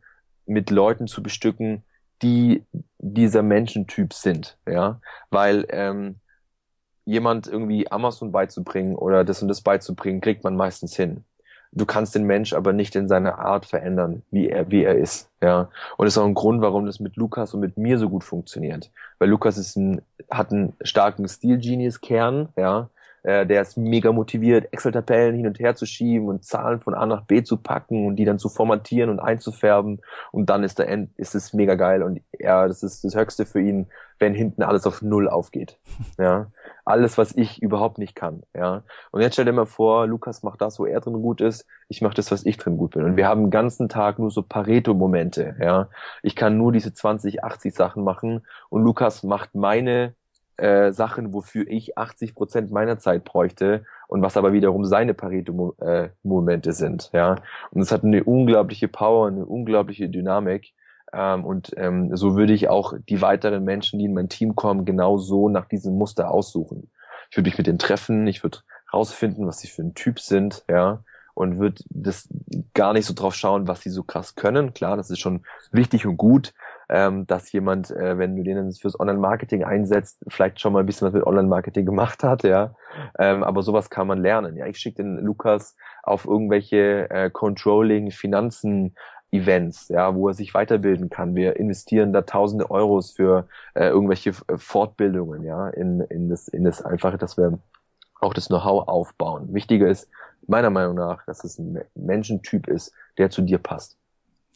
mit 0.46 0.70
Leuten 0.70 1.06
zu 1.06 1.22
bestücken, 1.22 1.84
die 2.22 2.64
dieser 2.98 3.42
Menschentyp 3.42 4.14
sind, 4.14 4.56
ja, 4.66 5.00
weil 5.30 5.66
ähm, 5.70 6.16
jemand 7.04 7.46
irgendwie 7.46 7.90
Amazon 7.90 8.32
beizubringen 8.32 8.96
oder 8.96 9.24
das 9.24 9.42
und 9.42 9.48
das 9.48 9.60
beizubringen, 9.60 10.20
kriegt 10.20 10.44
man 10.44 10.56
meistens 10.56 10.96
hin. 10.96 11.24
Du 11.72 11.84
kannst 11.84 12.14
den 12.14 12.24
Mensch 12.24 12.54
aber 12.54 12.72
nicht 12.72 12.96
in 12.96 13.06
seiner 13.06 13.38
Art 13.38 13.66
verändern, 13.66 14.22
wie 14.30 14.48
er, 14.48 14.70
wie 14.70 14.82
er 14.82 14.96
ist, 14.96 15.28
ja. 15.42 15.68
Und 15.96 16.06
das 16.06 16.14
ist 16.14 16.18
auch 16.18 16.24
ein 16.26 16.34
Grund, 16.34 16.62
warum 16.62 16.86
das 16.86 17.00
mit 17.00 17.16
Lukas 17.16 17.52
und 17.52 17.60
mit 17.60 17.76
mir 17.76 17.98
so 17.98 18.08
gut 18.08 18.24
funktioniert. 18.24 18.90
Weil 19.18 19.28
Lukas 19.28 19.58
ist 19.58 19.76
ein, 19.76 20.00
hat 20.30 20.52
einen 20.52 20.72
starken 20.80 21.28
Stil-Genius-Kern, 21.28 22.48
ja. 22.56 22.88
Äh, 23.26 23.44
der 23.44 23.62
ist 23.62 23.76
mega 23.76 24.12
motiviert, 24.12 24.72
Excel-Tabellen 24.72 25.34
hin 25.34 25.48
und 25.48 25.58
her 25.58 25.74
zu 25.74 25.84
schieben 25.84 26.28
und 26.28 26.44
Zahlen 26.44 26.80
von 26.80 26.94
A 26.94 27.06
nach 27.06 27.22
B 27.22 27.42
zu 27.42 27.56
packen 27.56 28.06
und 28.06 28.14
die 28.14 28.24
dann 28.24 28.38
zu 28.38 28.48
formatieren 28.48 29.10
und 29.10 29.18
einzufärben. 29.18 30.00
Und 30.30 30.48
dann 30.48 30.62
ist 30.62 30.78
der 30.78 30.88
End, 30.88 31.10
ist 31.18 31.34
es 31.34 31.52
mega 31.52 31.74
geil. 31.74 32.04
Und 32.04 32.20
ja, 32.38 32.68
das 32.68 32.84
ist 32.84 33.02
das 33.02 33.16
Höchste 33.16 33.44
für 33.44 33.60
ihn, 33.60 33.88
wenn 34.20 34.32
hinten 34.32 34.62
alles 34.62 34.86
auf 34.86 35.02
Null 35.02 35.28
aufgeht. 35.28 35.76
Ja. 36.18 36.52
Alles, 36.84 37.18
was 37.18 37.36
ich 37.36 37.60
überhaupt 37.60 37.98
nicht 37.98 38.14
kann. 38.14 38.44
Ja. 38.54 38.84
Und 39.10 39.20
jetzt 39.20 39.32
stell 39.32 39.44
dir 39.44 39.52
mal 39.52 39.66
vor, 39.66 40.06
Lukas 40.06 40.44
macht 40.44 40.60
das, 40.60 40.78
wo 40.78 40.86
er 40.86 41.00
drin 41.00 41.20
gut 41.20 41.40
ist. 41.40 41.66
Ich 41.88 42.00
mache 42.00 42.14
das, 42.14 42.30
was 42.30 42.46
ich 42.46 42.58
drin 42.58 42.76
gut 42.76 42.92
bin. 42.92 43.02
Und 43.02 43.16
wir 43.16 43.26
haben 43.26 43.46
den 43.46 43.50
ganzen 43.50 43.88
Tag 43.88 44.20
nur 44.20 44.30
so 44.30 44.42
Pareto-Momente. 44.42 45.56
Ja. 45.60 45.88
Ich 46.22 46.36
kann 46.36 46.56
nur 46.56 46.70
diese 46.70 46.94
20, 46.94 47.42
80 47.42 47.74
Sachen 47.74 48.04
machen. 48.04 48.46
Und 48.68 48.84
Lukas 48.84 49.24
macht 49.24 49.56
meine 49.56 50.14
äh, 50.56 50.92
Sachen, 50.92 51.32
wofür 51.32 51.66
ich 51.68 51.98
80 51.98 52.34
Prozent 52.34 52.70
meiner 52.70 52.98
Zeit 52.98 53.24
bräuchte 53.24 53.84
und 54.08 54.22
was 54.22 54.36
aber 54.36 54.52
wiederum 54.52 54.84
seine 54.84 55.14
Pareto-Momente 55.14 56.72
sind, 56.72 57.10
ja. 57.12 57.36
Und 57.70 57.82
es 57.82 57.92
hat 57.92 58.04
eine 58.04 58.24
unglaubliche 58.24 58.88
Power, 58.88 59.28
eine 59.28 59.44
unglaubliche 59.44 60.08
Dynamik. 60.08 60.72
Ähm, 61.12 61.44
und 61.44 61.72
ähm, 61.76 62.16
so 62.16 62.36
würde 62.36 62.52
ich 62.52 62.68
auch 62.68 62.94
die 63.08 63.20
weiteren 63.22 63.64
Menschen, 63.64 63.98
die 63.98 64.06
in 64.06 64.14
mein 64.14 64.28
Team 64.28 64.54
kommen, 64.54 64.84
genau 64.84 65.18
so 65.18 65.48
nach 65.48 65.66
diesem 65.66 65.96
Muster 65.96 66.30
aussuchen. 66.30 66.90
Ich 67.30 67.36
würde 67.36 67.48
mich 67.48 67.58
mit 67.58 67.66
denen 67.66 67.78
treffen, 67.78 68.26
ich 68.26 68.42
würde 68.42 68.58
rausfinden, 68.92 69.46
was 69.46 69.58
sie 69.58 69.68
für 69.68 69.82
ein 69.82 69.94
Typ 69.94 70.20
sind, 70.20 70.64
ja, 70.68 71.02
und 71.34 71.58
würde 71.58 71.82
das 71.90 72.28
gar 72.72 72.94
nicht 72.94 73.04
so 73.04 73.12
drauf 73.12 73.34
schauen, 73.34 73.68
was 73.68 73.82
sie 73.82 73.90
so 73.90 74.02
krass 74.02 74.36
können. 74.36 74.72
Klar, 74.72 74.96
das 74.96 75.10
ist 75.10 75.20
schon 75.20 75.44
wichtig 75.70 76.06
und 76.06 76.16
gut, 76.16 76.54
ähm, 76.88 77.26
dass 77.26 77.50
jemand, 77.52 77.90
äh, 77.90 78.18
wenn 78.18 78.36
du 78.36 78.42
den 78.42 78.72
fürs 78.72 78.98
Online-Marketing 78.98 79.64
einsetzt, 79.64 80.22
vielleicht 80.28 80.60
schon 80.60 80.72
mal 80.72 80.80
ein 80.80 80.86
bisschen 80.86 81.06
was 81.06 81.14
mit 81.14 81.26
Online-Marketing 81.26 81.84
gemacht 81.84 82.22
hat, 82.22 82.44
ja. 82.44 82.74
Ähm, 83.18 83.42
aber 83.42 83.62
sowas 83.62 83.90
kann 83.90 84.06
man 84.06 84.20
lernen. 84.20 84.56
Ja, 84.56 84.66
ich 84.66 84.78
schicke 84.78 85.02
den 85.02 85.18
Lukas 85.18 85.76
auf 86.02 86.24
irgendwelche 86.26 87.10
äh, 87.10 87.30
Controlling, 87.30 88.10
Finanzen, 88.10 88.94
Events, 89.32 89.88
ja, 89.88 90.14
wo 90.14 90.28
er 90.28 90.34
sich 90.34 90.54
weiterbilden 90.54 91.10
kann. 91.10 91.34
Wir 91.34 91.56
investieren 91.56 92.12
da 92.12 92.22
tausende 92.22 92.70
Euros 92.70 93.10
für 93.12 93.48
äh, 93.74 93.88
irgendwelche 93.88 94.32
Fortbildungen, 94.32 95.42
ja, 95.42 95.68
in, 95.68 96.00
in 96.02 96.28
das, 96.28 96.48
in 96.48 96.64
das 96.64 96.82
Einfache, 96.82 97.18
dass 97.18 97.36
wir 97.36 97.58
auch 98.20 98.32
das 98.32 98.46
Know-how 98.46 98.86
aufbauen. 98.88 99.52
Wichtiger 99.52 99.88
ist 99.88 100.08
meiner 100.46 100.70
Meinung 100.70 100.94
nach, 100.94 101.24
dass 101.26 101.44
es 101.44 101.58
ein 101.58 101.80
Menschentyp 101.94 102.68
ist, 102.68 102.92
der 103.18 103.30
zu 103.30 103.42
dir 103.42 103.58
passt. 103.58 103.98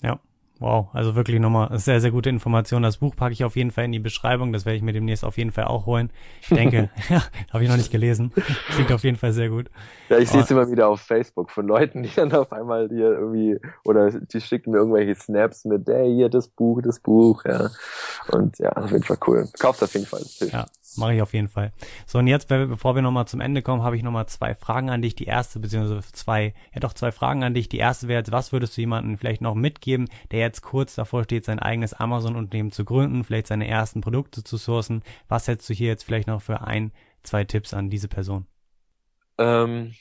Ja. 0.02 0.20
Wow, 0.60 0.88
also 0.92 1.16
wirklich 1.16 1.40
nochmal 1.40 1.78
sehr, 1.78 2.02
sehr 2.02 2.10
gute 2.10 2.28
Information. 2.28 2.82
Das 2.82 2.98
Buch 2.98 3.16
packe 3.16 3.32
ich 3.32 3.44
auf 3.44 3.56
jeden 3.56 3.70
Fall 3.70 3.86
in 3.86 3.92
die 3.92 3.98
Beschreibung. 3.98 4.52
Das 4.52 4.66
werde 4.66 4.76
ich 4.76 4.82
mir 4.82 4.92
demnächst 4.92 5.24
auf 5.24 5.38
jeden 5.38 5.52
Fall 5.52 5.64
auch 5.64 5.86
holen. 5.86 6.10
Ich 6.42 6.48
denke, 6.48 6.90
ja, 7.08 7.22
habe 7.50 7.64
ich 7.64 7.70
noch 7.70 7.78
nicht 7.78 7.90
gelesen. 7.90 8.30
Klingt 8.74 8.92
auf 8.92 9.02
jeden 9.02 9.16
Fall 9.16 9.32
sehr 9.32 9.48
gut. 9.48 9.70
Ja, 10.10 10.18
ich 10.18 10.28
sehe 10.28 10.42
es 10.42 10.50
immer 10.50 10.70
wieder 10.70 10.88
auf 10.88 11.00
Facebook 11.00 11.50
von 11.50 11.66
Leuten, 11.66 12.02
die 12.02 12.10
dann 12.14 12.32
auf 12.32 12.52
einmal 12.52 12.88
dir 12.88 13.10
irgendwie, 13.10 13.58
oder 13.84 14.10
die 14.10 14.40
schicken 14.42 14.72
mir 14.72 14.78
irgendwelche 14.78 15.14
Snaps 15.14 15.64
mit, 15.64 15.88
hey, 15.88 16.14
hier 16.14 16.28
das 16.28 16.48
Buch, 16.48 16.82
das 16.82 17.00
Buch, 17.00 17.42
ja. 17.46 17.70
Und 18.28 18.58
ja, 18.58 18.70
auf 18.72 18.90
jeden 18.90 19.04
Fall 19.04 19.18
cool. 19.26 19.48
Kauft 19.58 19.82
auf 19.82 19.94
jeden 19.94 20.06
Fall. 20.06 20.22
Ja, 20.52 20.66
mache 20.96 21.14
ich 21.14 21.22
auf 21.22 21.32
jeden 21.32 21.48
Fall. 21.48 21.72
So, 22.06 22.18
und 22.18 22.26
jetzt, 22.26 22.48
bevor 22.48 22.94
wir 22.94 23.02
nochmal 23.02 23.26
zum 23.26 23.40
Ende 23.40 23.62
kommen, 23.62 23.82
habe 23.82 23.96
ich 23.96 24.02
nochmal 24.02 24.26
zwei 24.26 24.54
Fragen 24.54 24.90
an 24.90 25.02
dich. 25.02 25.14
Die 25.14 25.24
erste, 25.24 25.60
beziehungsweise 25.60 26.00
zwei, 26.12 26.54
ja 26.74 26.80
doch 26.80 26.92
zwei 26.92 27.12
Fragen 27.12 27.44
an 27.44 27.54
dich. 27.54 27.68
Die 27.68 27.78
erste 27.78 28.08
wäre 28.08 28.20
jetzt, 28.20 28.32
was 28.32 28.52
würdest 28.52 28.76
du 28.76 28.80
jemandem 28.80 29.18
vielleicht 29.18 29.42
noch 29.42 29.54
mitgeben, 29.54 30.08
der 30.30 30.40
jetzt 30.40 30.62
kurz 30.62 30.94
davor 30.94 31.24
steht, 31.24 31.44
sein 31.44 31.58
eigenes 31.58 31.94
Amazon-Unternehmen 31.94 32.72
zu 32.72 32.84
gründen, 32.84 33.24
vielleicht 33.24 33.46
seine 33.46 33.68
ersten 33.68 34.00
Produkte 34.00 34.42
zu 34.44 34.56
sourcen? 34.56 35.02
Was 35.28 35.48
hättest 35.48 35.68
du 35.70 35.74
hier 35.74 35.88
jetzt 35.88 36.04
vielleicht 36.04 36.28
noch 36.28 36.42
für 36.42 36.62
ein, 36.62 36.92
zwei 37.22 37.44
Tipps 37.44 37.74
an 37.74 37.90
diese 37.90 38.08
Person? 38.08 38.46
Ähm, 39.38 39.94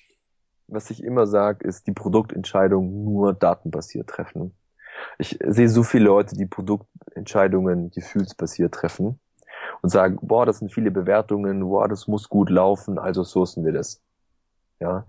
was 0.67 0.89
ich 0.89 1.03
immer 1.03 1.27
sage, 1.27 1.67
ist 1.67 1.87
die 1.87 1.93
Produktentscheidung 1.93 3.03
nur 3.03 3.33
datenbasiert 3.33 4.09
treffen. 4.09 4.55
Ich 5.17 5.39
sehe 5.45 5.69
so 5.69 5.83
viele 5.83 6.05
Leute, 6.05 6.35
die 6.35 6.45
Produktentscheidungen 6.45 7.89
gefühlsbasiert 7.91 8.73
treffen 8.73 9.19
und 9.81 9.89
sagen, 9.89 10.17
boah, 10.21 10.45
das 10.45 10.59
sind 10.59 10.73
viele 10.73 10.91
Bewertungen, 10.91 11.61
boah, 11.61 11.87
das 11.87 12.07
muss 12.07 12.29
gut 12.29 12.49
laufen, 12.49 12.99
also 12.99 13.23
sourcen 13.23 13.65
wir 13.65 13.73
das. 13.73 14.01
Ja. 14.79 15.05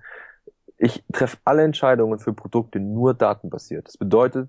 Ich 0.79 1.05
treffe 1.13 1.37
alle 1.45 1.63
Entscheidungen 1.63 2.19
für 2.19 2.33
Produkte 2.33 2.81
nur 2.81 3.15
datenbasiert. 3.15 3.89
Das 3.89 3.99
bedeutet, 3.99 4.49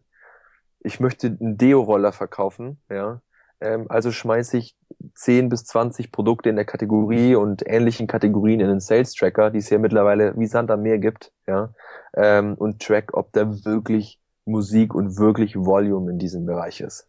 ich 0.79 0.99
möchte 0.99 1.27
einen 1.27 1.57
Deo-Roller 1.57 2.11
verkaufen, 2.11 2.81
ja. 2.89 3.21
Ähm, 3.59 3.85
also 3.89 4.11
schmeiße 4.11 4.57
ich 4.57 4.75
10 5.15 5.49
bis 5.49 5.65
20 5.65 6.11
Produkte 6.11 6.49
in 6.49 6.55
der 6.55 6.65
Kategorie 6.65 7.35
und 7.35 7.63
ähnlichen 7.65 8.07
Kategorien 8.07 8.59
in 8.59 8.67
den 8.67 8.79
Sales 8.79 9.13
Tracker, 9.13 9.51
die 9.51 9.59
es 9.59 9.69
ja 9.69 9.77
mittlerweile 9.77 10.33
wie 10.37 10.47
Sand 10.47 10.71
am 10.71 10.81
Meer 10.81 10.97
gibt, 10.97 11.31
ja. 11.47 11.73
Ähm, 12.15 12.55
und 12.55 12.81
track, 12.81 13.13
ob 13.13 13.31
da 13.33 13.63
wirklich 13.63 14.19
Musik 14.45 14.95
und 14.95 15.17
wirklich 15.17 15.55
Volume 15.55 16.11
in 16.11 16.17
diesem 16.17 16.45
Bereich 16.45 16.81
ist. 16.81 17.07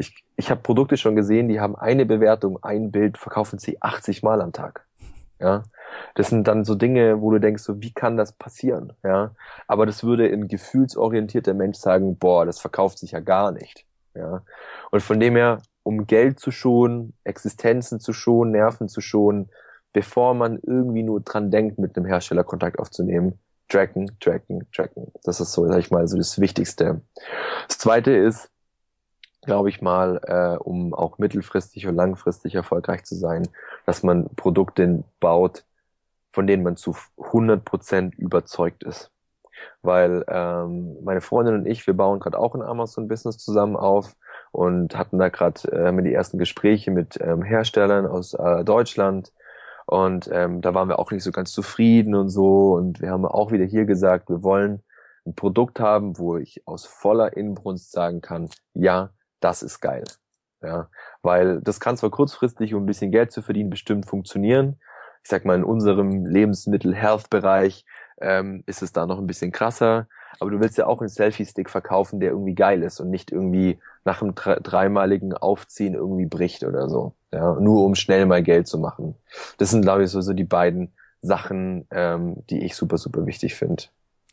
Ich, 0.00 0.24
ich 0.36 0.50
habe 0.50 0.62
Produkte 0.62 0.96
schon 0.96 1.14
gesehen, 1.14 1.48
die 1.48 1.60
haben 1.60 1.76
eine 1.76 2.06
Bewertung, 2.06 2.58
ein 2.62 2.90
Bild, 2.90 3.18
verkaufen 3.18 3.58
sie 3.58 3.82
80 3.82 4.22
Mal 4.22 4.40
am 4.40 4.52
Tag. 4.52 4.86
Ja, 5.38 5.64
das 6.14 6.28
sind 6.28 6.48
dann 6.48 6.64
so 6.64 6.74
Dinge, 6.74 7.20
wo 7.20 7.30
du 7.30 7.38
denkst, 7.38 7.62
so 7.62 7.82
wie 7.82 7.92
kann 7.92 8.16
das 8.16 8.32
passieren? 8.32 8.94
Ja, 9.02 9.32
aber 9.66 9.84
das 9.84 10.02
würde 10.02 10.26
ein 10.26 10.48
gefühlsorientierter 10.48 11.52
Mensch 11.52 11.76
sagen, 11.76 12.16
boah, 12.16 12.46
das 12.46 12.60
verkauft 12.60 12.98
sich 12.98 13.10
ja 13.10 13.20
gar 13.20 13.52
nicht. 13.52 13.84
Ja, 14.14 14.42
und 14.90 15.02
von 15.02 15.20
dem 15.20 15.36
her, 15.36 15.58
um 15.82 16.06
Geld 16.06 16.40
zu 16.40 16.50
schonen, 16.50 17.12
Existenzen 17.24 18.00
zu 18.00 18.14
schonen, 18.14 18.52
Nerven 18.52 18.88
zu 18.88 19.02
schonen, 19.02 19.50
bevor 19.92 20.32
man 20.32 20.58
irgendwie 20.62 21.02
nur 21.02 21.20
dran 21.20 21.50
denkt, 21.50 21.78
mit 21.78 21.96
einem 21.96 22.06
Hersteller 22.06 22.44
Kontakt 22.44 22.78
aufzunehmen, 22.78 23.38
tracken, 23.68 24.10
tracken, 24.20 24.66
tracken. 24.72 25.12
Das 25.24 25.40
ist 25.40 25.52
so, 25.52 25.66
sag 25.66 25.78
ich 25.78 25.90
mal, 25.90 26.06
so 26.08 26.16
das 26.16 26.40
Wichtigste. 26.40 27.02
Das 27.68 27.78
zweite 27.78 28.12
ist, 28.12 28.49
glaube 29.42 29.68
ich 29.70 29.80
mal, 29.80 30.20
äh, 30.24 30.62
um 30.62 30.94
auch 30.94 31.18
mittelfristig 31.18 31.86
und 31.86 31.94
langfristig 31.94 32.54
erfolgreich 32.54 33.04
zu 33.04 33.14
sein, 33.14 33.48
dass 33.86 34.02
man 34.02 34.28
Produkte 34.36 35.04
baut, 35.18 35.64
von 36.32 36.46
denen 36.46 36.62
man 36.62 36.76
zu 36.76 36.94
100 37.18 37.64
Prozent 37.64 38.14
überzeugt 38.16 38.82
ist. 38.82 39.10
Weil 39.82 40.24
ähm, 40.28 40.96
meine 41.02 41.20
Freundin 41.20 41.54
und 41.54 41.66
ich, 41.66 41.86
wir 41.86 41.94
bauen 41.94 42.20
gerade 42.20 42.38
auch 42.38 42.54
ein 42.54 42.62
Amazon-Business 42.62 43.38
zusammen 43.38 43.76
auf 43.76 44.16
und 44.52 44.96
hatten 44.96 45.18
da 45.18 45.28
gerade 45.28 45.60
ähm, 45.72 46.02
die 46.04 46.14
ersten 46.14 46.38
Gespräche 46.38 46.90
mit 46.90 47.18
ähm, 47.20 47.42
Herstellern 47.42 48.06
aus 48.06 48.34
äh, 48.34 48.64
Deutschland. 48.64 49.32
Und 49.86 50.30
ähm, 50.32 50.60
da 50.60 50.72
waren 50.74 50.88
wir 50.88 50.98
auch 50.98 51.10
nicht 51.10 51.24
so 51.24 51.32
ganz 51.32 51.52
zufrieden 51.52 52.14
und 52.14 52.28
so. 52.28 52.74
Und 52.74 53.00
wir 53.00 53.10
haben 53.10 53.26
auch 53.26 53.52
wieder 53.52 53.64
hier 53.64 53.84
gesagt, 53.86 54.28
wir 54.28 54.42
wollen 54.42 54.82
ein 55.26 55.34
Produkt 55.34 55.80
haben, 55.80 56.18
wo 56.18 56.36
ich 56.36 56.66
aus 56.66 56.86
voller 56.86 57.36
Inbrunst 57.36 57.92
sagen 57.92 58.20
kann, 58.20 58.48
ja, 58.74 59.10
das 59.40 59.62
ist 59.62 59.80
geil. 59.80 60.04
Ja, 60.62 60.88
weil 61.22 61.60
das 61.62 61.80
kann 61.80 61.96
zwar 61.96 62.10
kurzfristig, 62.10 62.74
um 62.74 62.82
ein 62.82 62.86
bisschen 62.86 63.10
Geld 63.10 63.32
zu 63.32 63.40
verdienen, 63.40 63.70
bestimmt 63.70 64.06
funktionieren. 64.06 64.78
Ich 65.22 65.30
sag 65.30 65.44
mal, 65.44 65.56
in 65.56 65.64
unserem 65.64 66.26
Lebensmittel-Health-Bereich 66.26 67.84
ähm, 68.20 68.62
ist 68.66 68.82
es 68.82 68.92
da 68.92 69.06
noch 69.06 69.18
ein 69.18 69.26
bisschen 69.26 69.52
krasser. 69.52 70.06
Aber 70.38 70.50
du 70.50 70.60
willst 70.60 70.78
ja 70.78 70.86
auch 70.86 71.00
einen 71.00 71.08
Selfie-Stick 71.08 71.68
verkaufen, 71.68 72.20
der 72.20 72.30
irgendwie 72.30 72.54
geil 72.54 72.82
ist 72.82 73.00
und 73.00 73.10
nicht 73.10 73.32
irgendwie 73.32 73.78
nach 74.04 74.22
einem 74.22 74.34
dreimaligen 74.34 75.34
Aufziehen 75.34 75.94
irgendwie 75.94 76.26
bricht 76.26 76.64
oder 76.64 76.88
so. 76.88 77.14
Ja, 77.32 77.54
nur 77.54 77.84
um 77.84 77.94
schnell 77.94 78.26
mal 78.26 78.42
Geld 78.42 78.66
zu 78.66 78.78
machen. 78.78 79.16
Das 79.58 79.70
sind, 79.70 79.82
glaube 79.82 80.04
ich, 80.04 80.10
so, 80.10 80.20
so 80.20 80.32
die 80.32 80.44
beiden 80.44 80.92
Sachen, 81.22 81.86
ähm, 81.90 82.36
die 82.48 82.64
ich 82.64 82.74
super, 82.74 82.98
super 82.98 83.26
wichtig 83.26 83.54
finde. 83.54 83.84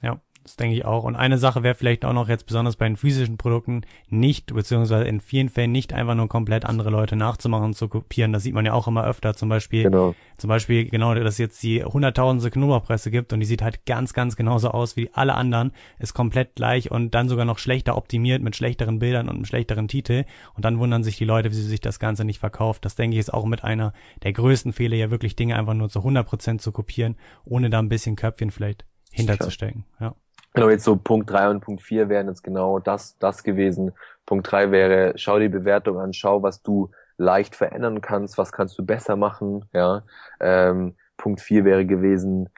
Ja, 0.01 0.19
das 0.47 0.55
denke 0.55 0.77
ich 0.77 0.85
auch. 0.85 1.03
Und 1.03 1.17
eine 1.17 1.37
Sache 1.37 1.61
wäre 1.61 1.75
vielleicht 1.75 2.05
auch 2.05 2.13
noch 2.13 2.29
jetzt 2.29 2.45
besonders 2.45 2.77
bei 2.77 2.87
den 2.87 2.95
physischen 2.95 3.37
Produkten 3.37 3.81
nicht, 4.07 4.53
beziehungsweise 4.53 5.03
in 5.03 5.19
vielen 5.19 5.49
Fällen 5.49 5.73
nicht 5.73 5.91
einfach 5.91 6.15
nur 6.15 6.29
komplett 6.29 6.63
andere 6.63 6.89
Leute 6.89 7.17
nachzumachen, 7.17 7.73
zu 7.73 7.89
kopieren. 7.89 8.31
Das 8.31 8.43
sieht 8.43 8.53
man 8.53 8.65
ja 8.65 8.71
auch 8.71 8.87
immer 8.87 9.03
öfter. 9.03 9.35
Zum 9.35 9.49
Beispiel, 9.49 9.83
genau. 9.83 10.15
zum 10.37 10.47
Beispiel 10.47 10.89
genau, 10.89 11.13
dass 11.13 11.33
es 11.33 11.37
jetzt 11.37 11.61
die 11.63 11.83
hunderttausendste 11.83 12.49
Knoblauchpresse 12.49 13.11
gibt 13.11 13.33
und 13.33 13.41
die 13.41 13.45
sieht 13.45 13.61
halt 13.61 13.85
ganz, 13.85 14.13
ganz 14.13 14.37
genauso 14.37 14.69
aus 14.69 14.95
wie 14.95 15.09
alle 15.13 15.35
anderen, 15.35 15.73
ist 15.99 16.13
komplett 16.13 16.55
gleich 16.55 16.91
und 16.91 17.13
dann 17.13 17.27
sogar 17.27 17.43
noch 17.43 17.57
schlechter 17.57 17.97
optimiert 17.97 18.41
mit 18.41 18.55
schlechteren 18.55 18.99
Bildern 18.99 19.27
und 19.27 19.35
einem 19.35 19.45
schlechteren 19.45 19.89
Titel. 19.89 20.23
Und 20.55 20.63
dann 20.63 20.79
wundern 20.79 21.03
sich 21.03 21.17
die 21.17 21.25
Leute, 21.25 21.51
wie 21.51 21.55
sie 21.55 21.63
sich 21.63 21.81
das 21.81 21.99
Ganze 21.99 22.23
nicht 22.23 22.39
verkauft. 22.39 22.85
Das 22.85 22.95
denke 22.95 23.15
ich 23.15 23.19
ist 23.19 23.33
auch 23.33 23.45
mit 23.45 23.65
einer 23.65 23.91
der 24.23 24.31
größten 24.31 24.71
Fehler, 24.71 24.95
ja 24.95 25.11
wirklich 25.11 25.35
Dinge 25.35 25.57
einfach 25.57 25.73
nur 25.73 25.89
zu 25.89 25.99
100 25.99 26.25
Prozent 26.25 26.61
zu 26.61 26.71
kopieren, 26.71 27.17
ohne 27.43 27.69
da 27.69 27.79
ein 27.79 27.89
bisschen 27.89 28.15
Köpfchen 28.15 28.51
vielleicht 28.51 28.85
hinterzustecken. 29.11 29.85
Ja. 29.99 30.15
Genau, 30.57 30.69
jetzt 30.69 30.83
so 30.83 30.95
Punkt 30.95 31.29
drei 31.29 31.49
und 31.49 31.61
Punkt 31.61 31.81
vier 31.81 32.09
wären 32.09 32.27
jetzt 32.27 32.43
genau 32.43 32.79
das, 32.79 33.17
das 33.19 33.43
gewesen. 33.43 33.93
Punkt 34.25 34.51
drei 34.51 34.71
wäre, 34.71 35.13
schau 35.15 35.39
die 35.39 35.49
Bewertung 35.49 35.99
an, 35.99 36.13
schau, 36.13 36.43
was 36.43 36.61
du 36.61 36.91
leicht 37.17 37.55
verändern 37.55 38.01
kannst, 38.01 38.37
was 38.37 38.51
kannst 38.51 38.77
du 38.77 38.85
besser 38.85 39.15
machen, 39.15 39.65
ja. 39.73 40.03
Ähm, 40.39 40.95
Punkt 41.17 41.41
vier 41.41 41.65
wäre 41.65 41.85
gewesen, 41.85 42.49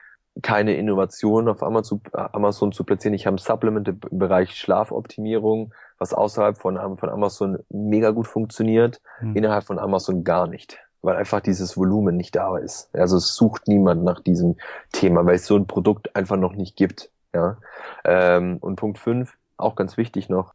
keine 0.42 0.74
Innovation 0.74 1.48
auf 1.48 1.62
Amazon, 1.62 2.00
Amazon 2.12 2.72
zu 2.72 2.84
platzieren. 2.84 3.14
Ich 3.14 3.26
habe 3.26 3.36
ein 3.36 3.38
Supplement 3.38 3.88
im 3.88 4.00
Bereich 4.10 4.54
Schlafoptimierung, 4.54 5.72
was 5.98 6.14
außerhalb 6.14 6.56
von, 6.56 6.76
von 6.98 7.08
Amazon 7.08 7.58
mega 7.68 8.10
gut 8.10 8.26
funktioniert, 8.26 9.00
hm. 9.18 9.36
innerhalb 9.36 9.64
von 9.64 9.78
Amazon 9.78 10.24
gar 10.24 10.46
nicht, 10.46 10.78
weil 11.02 11.16
einfach 11.16 11.40
dieses 11.40 11.76
Volumen 11.76 12.16
nicht 12.16 12.36
da 12.36 12.56
ist. 12.58 12.94
Also 12.94 13.16
es 13.16 13.34
sucht 13.34 13.66
niemand 13.68 14.04
nach 14.04 14.20
diesem 14.20 14.56
Thema, 14.92 15.24
weil 15.26 15.36
es 15.36 15.46
so 15.46 15.56
ein 15.56 15.66
Produkt 15.66 16.14
einfach 16.14 16.36
noch 16.36 16.54
nicht 16.54 16.76
gibt. 16.76 17.10
Ja? 17.34 17.56
Ähm, 18.04 18.58
und 18.58 18.76
Punkt 18.76 18.98
fünf 18.98 19.36
auch 19.56 19.74
ganz 19.74 19.96
wichtig 19.96 20.28
noch, 20.28 20.54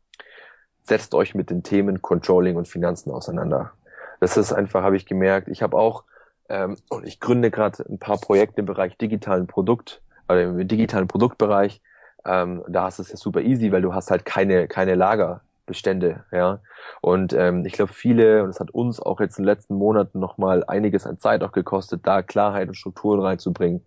setzt 0.84 1.14
euch 1.14 1.36
mit 1.36 1.50
den 1.50 1.64
Themen 1.64 2.02
Controlling 2.02 2.56
und 2.56 2.68
Finanzen 2.68 3.12
auseinander. 3.12 3.72
Das 4.20 4.38
ist 4.38 4.54
einfach, 4.54 4.84
habe 4.84 4.98
ich 4.98 5.06
gemerkt, 5.06 5.48
ich 5.48 5.62
habe 5.62 5.78
auch, 5.78 6.04
ähm, 6.50 6.78
und 6.90 7.06
ich 7.06 7.20
gründe 7.20 7.52
gerade 7.52 7.84
ein 7.90 8.00
paar 8.00 8.18
Projekte 8.18 8.62
im 8.62 8.66
Bereich 8.66 8.98
digitalen 8.98 9.48
Produkt, 9.48 10.02
äh, 10.30 10.44
im 10.44 10.68
digitalen 10.68 11.08
Produktbereich. 11.08 11.82
Ähm, 12.26 12.64
da 12.68 12.84
hast 12.86 13.00
du 13.00 13.04
es 13.04 13.10
ja 13.10 13.18
super 13.18 13.42
easy, 13.42 13.72
weil 13.72 13.82
du 13.82 13.94
hast 13.94 14.10
halt 14.10 14.26
keine, 14.26 14.68
keine 14.68 14.96
Lager. 14.96 15.42
Bestände, 15.66 16.24
ja. 16.32 16.60
Und 17.02 17.34
ähm, 17.34 17.66
ich 17.66 17.74
glaube, 17.74 17.94
viele, 17.94 18.44
und 18.44 18.50
es 18.50 18.60
hat 18.60 18.72
uns 18.72 19.00
auch 19.00 19.20
jetzt 19.20 19.38
in 19.38 19.44
den 19.44 19.50
letzten 19.52 19.76
Monaten 19.76 20.20
nochmal 20.20 20.64
einiges 20.66 21.08
an 21.08 21.18
Zeit 21.18 21.44
auch 21.44 21.52
gekostet, 21.52 22.02
da 22.04 22.22
Klarheit 22.22 22.68
und 22.68 22.76
Strukturen 22.76 23.20
reinzubringen. 23.20 23.86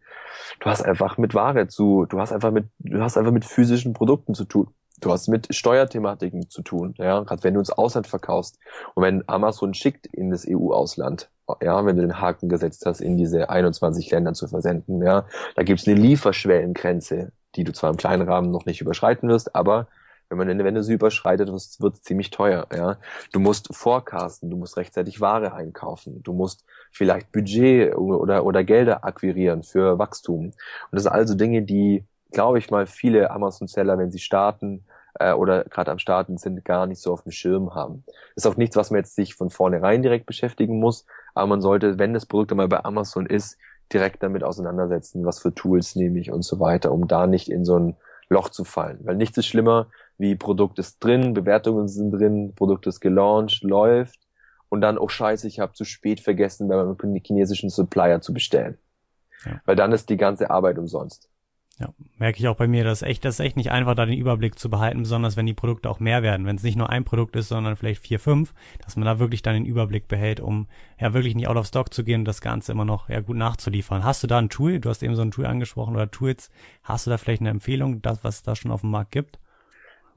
Du 0.60 0.70
hast 0.70 0.82
einfach 0.82 1.18
mit 1.18 1.34
Ware 1.34 1.68
zu, 1.68 2.06
du 2.08 2.20
hast 2.20 2.32
einfach 2.32 2.50
mit, 2.50 2.66
du 2.78 3.00
hast 3.00 3.16
einfach 3.16 3.32
mit 3.32 3.44
physischen 3.44 3.92
Produkten 3.92 4.34
zu 4.34 4.44
tun. 4.44 4.68
Du 5.00 5.12
hast 5.12 5.28
mit 5.28 5.54
Steuerthematiken 5.54 6.50
zu 6.50 6.62
tun, 6.62 6.94
ja, 6.98 7.20
gerade 7.20 7.44
wenn 7.44 7.54
du 7.54 7.60
ins 7.60 7.70
Ausland 7.70 8.08
verkaufst 8.08 8.58
und 8.94 9.04
wenn 9.04 9.22
Amazon 9.28 9.72
schickt 9.72 10.06
in 10.08 10.30
das 10.30 10.44
EU-Ausland, 10.48 11.30
ja, 11.62 11.86
wenn 11.86 11.94
du 11.94 12.02
den 12.02 12.20
Haken 12.20 12.48
gesetzt 12.48 12.84
hast, 12.84 13.00
in 13.00 13.16
diese 13.16 13.48
21 13.48 14.10
Länder 14.10 14.32
zu 14.34 14.48
versenden, 14.48 15.00
ja, 15.02 15.24
da 15.54 15.62
gibt's 15.62 15.86
eine 15.86 15.96
Lieferschwellengrenze, 15.96 17.30
die 17.54 17.62
du 17.62 17.72
zwar 17.72 17.90
im 17.90 17.96
kleinen 17.96 18.28
Rahmen 18.28 18.50
noch 18.50 18.66
nicht 18.66 18.80
überschreiten 18.80 19.28
wirst, 19.28 19.54
aber 19.54 19.86
wenn 20.30 20.38
man, 20.38 20.64
wenn 20.64 20.74
du 20.74 20.82
sie 20.82 20.94
überschreitet, 20.94 21.48
wird 21.48 21.94
es 21.94 22.02
ziemlich 22.02 22.30
teuer, 22.30 22.66
ja. 22.74 22.98
Du 23.32 23.40
musst 23.40 23.74
forecasten, 23.74 24.50
du 24.50 24.56
musst 24.56 24.76
rechtzeitig 24.76 25.20
Ware 25.20 25.54
einkaufen, 25.54 26.22
du 26.22 26.32
musst 26.32 26.64
vielleicht 26.90 27.32
Budget 27.32 27.96
oder, 27.96 28.44
oder 28.44 28.64
Gelder 28.64 29.04
akquirieren 29.04 29.62
für 29.62 29.98
Wachstum. 29.98 30.46
Und 30.46 30.54
das 30.90 31.04
sind 31.04 31.12
also 31.12 31.34
Dinge, 31.34 31.62
die, 31.62 32.04
glaube 32.32 32.58
ich 32.58 32.70
mal, 32.70 32.86
viele 32.86 33.30
Amazon-Seller, 33.30 33.96
wenn 33.98 34.10
sie 34.10 34.18
starten, 34.18 34.84
äh, 35.14 35.32
oder 35.32 35.64
gerade 35.64 35.90
am 35.90 35.98
Starten 35.98 36.36
sind, 36.36 36.64
gar 36.64 36.86
nicht 36.86 37.00
so 37.00 37.12
auf 37.12 37.22
dem 37.22 37.32
Schirm 37.32 37.74
haben. 37.74 38.04
Das 38.34 38.44
ist 38.44 38.46
auch 38.46 38.56
nichts, 38.56 38.76
was 38.76 38.90
man 38.90 38.98
jetzt 38.98 39.14
sich 39.14 39.34
von 39.34 39.50
vornherein 39.50 40.02
direkt 40.02 40.26
beschäftigen 40.26 40.78
muss, 40.78 41.06
aber 41.34 41.46
man 41.46 41.60
sollte, 41.60 41.98
wenn 41.98 42.14
das 42.14 42.26
Produkt 42.26 42.52
einmal 42.52 42.68
bei 42.68 42.84
Amazon 42.84 43.26
ist, 43.26 43.58
direkt 43.92 44.22
damit 44.22 44.44
auseinandersetzen, 44.44 45.24
was 45.24 45.40
für 45.40 45.54
Tools 45.54 45.96
nehme 45.96 46.18
ich 46.18 46.30
und 46.30 46.42
so 46.42 46.60
weiter, 46.60 46.92
um 46.92 47.08
da 47.08 47.26
nicht 47.26 47.48
in 47.48 47.64
so 47.64 47.78
ein 47.78 47.96
Loch 48.28 48.50
zu 48.50 48.64
fallen. 48.64 49.00
Weil 49.04 49.16
nichts 49.16 49.38
ist 49.38 49.46
schlimmer, 49.46 49.86
wie 50.18 50.34
Produkt 50.34 50.78
ist 50.78 51.02
drin, 51.02 51.32
Bewertungen 51.32 51.88
sind 51.88 52.10
drin, 52.10 52.52
Produkt 52.54 52.86
ist 52.86 53.00
gelauncht, 53.00 53.62
läuft 53.62 54.18
und 54.68 54.80
dann, 54.80 54.98
oh 54.98 55.08
scheiße, 55.08 55.46
ich 55.46 55.60
habe 55.60 55.72
zu 55.72 55.84
spät 55.84 56.20
vergessen, 56.20 56.68
bei 56.68 56.76
meinem 56.76 56.96
chinesischen 57.24 57.70
Supplier 57.70 58.20
zu 58.20 58.34
bestellen. 58.34 58.76
Ja. 59.44 59.60
Weil 59.64 59.76
dann 59.76 59.92
ist 59.92 60.10
die 60.10 60.16
ganze 60.16 60.50
Arbeit 60.50 60.78
umsonst. 60.78 61.30
Ja, 61.80 61.94
merke 62.16 62.40
ich 62.40 62.48
auch 62.48 62.56
bei 62.56 62.66
mir, 62.66 62.82
dass 62.82 63.02
echt, 63.02 63.24
das 63.24 63.36
ist 63.36 63.40
echt 63.40 63.56
nicht 63.56 63.70
einfach, 63.70 63.94
da 63.94 64.04
den 64.04 64.18
Überblick 64.18 64.58
zu 64.58 64.68
behalten, 64.68 64.98
besonders 64.98 65.36
wenn 65.36 65.46
die 65.46 65.54
Produkte 65.54 65.88
auch 65.88 66.00
mehr 66.00 66.24
werden. 66.24 66.44
Wenn 66.44 66.56
es 66.56 66.64
nicht 66.64 66.76
nur 66.76 66.90
ein 66.90 67.04
Produkt 67.04 67.36
ist, 67.36 67.48
sondern 67.48 67.76
vielleicht 67.76 68.02
vier, 68.02 68.18
fünf, 68.18 68.52
dass 68.84 68.96
man 68.96 69.06
da 69.06 69.20
wirklich 69.20 69.42
dann 69.42 69.54
den 69.54 69.64
Überblick 69.64 70.08
behält, 70.08 70.40
um 70.40 70.66
ja 70.98 71.14
wirklich 71.14 71.36
nicht 71.36 71.46
out 71.46 71.56
of 71.56 71.66
stock 71.66 71.94
zu 71.94 72.02
gehen 72.02 72.22
und 72.22 72.24
das 72.24 72.40
Ganze 72.40 72.72
immer 72.72 72.84
noch 72.84 73.08
ja 73.08 73.20
gut 73.20 73.36
nachzuliefern. 73.36 74.02
Hast 74.02 74.24
du 74.24 74.26
da 74.26 74.38
ein 74.38 74.48
Tool? 74.48 74.80
Du 74.80 74.88
hast 74.88 75.04
eben 75.04 75.14
so 75.14 75.22
ein 75.22 75.30
Tool 75.30 75.46
angesprochen 75.46 75.94
oder 75.94 76.10
Tools. 76.10 76.50
Hast 76.82 77.06
du 77.06 77.10
da 77.10 77.16
vielleicht 77.16 77.42
eine 77.42 77.50
Empfehlung, 77.50 78.02
das, 78.02 78.24
was 78.24 78.36
es 78.36 78.42
da 78.42 78.56
schon 78.56 78.72
auf 78.72 78.80
dem 78.80 78.90
Markt 78.90 79.12
gibt? 79.12 79.38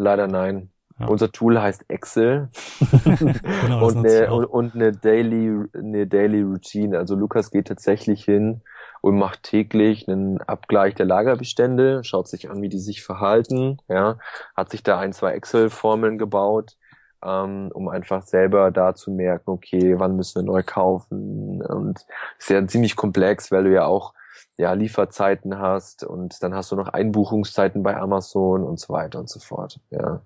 Leider 0.01 0.27
nein. 0.27 0.71
Ja. 0.99 1.07
Unser 1.07 1.31
Tool 1.31 1.61
heißt 1.61 1.85
Excel 1.89 2.49
genau, 3.05 3.87
und, 3.87 3.97
eine, 3.97 4.33
und, 4.33 4.45
und, 4.45 4.75
eine 4.75 4.91
Daily, 4.91 5.65
eine 5.73 6.07
Daily 6.07 6.41
Routine. 6.41 6.97
Also 6.97 7.15
Lukas 7.15 7.51
geht 7.51 7.67
tatsächlich 7.67 8.25
hin 8.25 8.61
und 9.01 9.17
macht 9.17 9.43
täglich 9.43 10.07
einen 10.07 10.41
Abgleich 10.41 10.95
der 10.95 11.05
Lagerbestände, 11.05 12.03
schaut 12.03 12.27
sich 12.27 12.49
an, 12.49 12.61
wie 12.61 12.69
die 12.69 12.79
sich 12.79 13.03
verhalten, 13.03 13.77
ja, 13.87 14.17
hat 14.55 14.71
sich 14.71 14.83
da 14.83 14.99
ein, 14.99 15.13
zwei 15.13 15.33
Excel-Formeln 15.33 16.17
gebaut, 16.17 16.77
ähm, 17.23 17.69
um 17.73 17.87
einfach 17.87 18.23
selber 18.23 18.71
da 18.71 18.93
zu 18.93 19.11
merken, 19.11 19.51
okay, 19.51 19.99
wann 19.99 20.15
müssen 20.15 20.41
wir 20.41 20.51
neu 20.51 20.63
kaufen 20.63 21.61
und 21.61 22.05
ist 22.37 22.49
ja 22.49 22.65
ziemlich 22.67 22.95
komplex, 22.95 23.51
weil 23.51 23.63
du 23.63 23.71
ja 23.71 23.85
auch 23.85 24.13
ja, 24.57 24.73
Lieferzeiten 24.73 25.57
hast 25.57 26.03
und 26.03 26.43
dann 26.43 26.53
hast 26.53 26.71
du 26.71 26.75
noch 26.75 26.87
Einbuchungszeiten 26.89 27.83
bei 27.83 27.97
Amazon 27.97 28.63
und 28.63 28.79
so 28.79 28.93
weiter 28.93 29.19
und 29.19 29.29
so 29.29 29.39
fort. 29.39 29.79
Ja. 29.89 30.21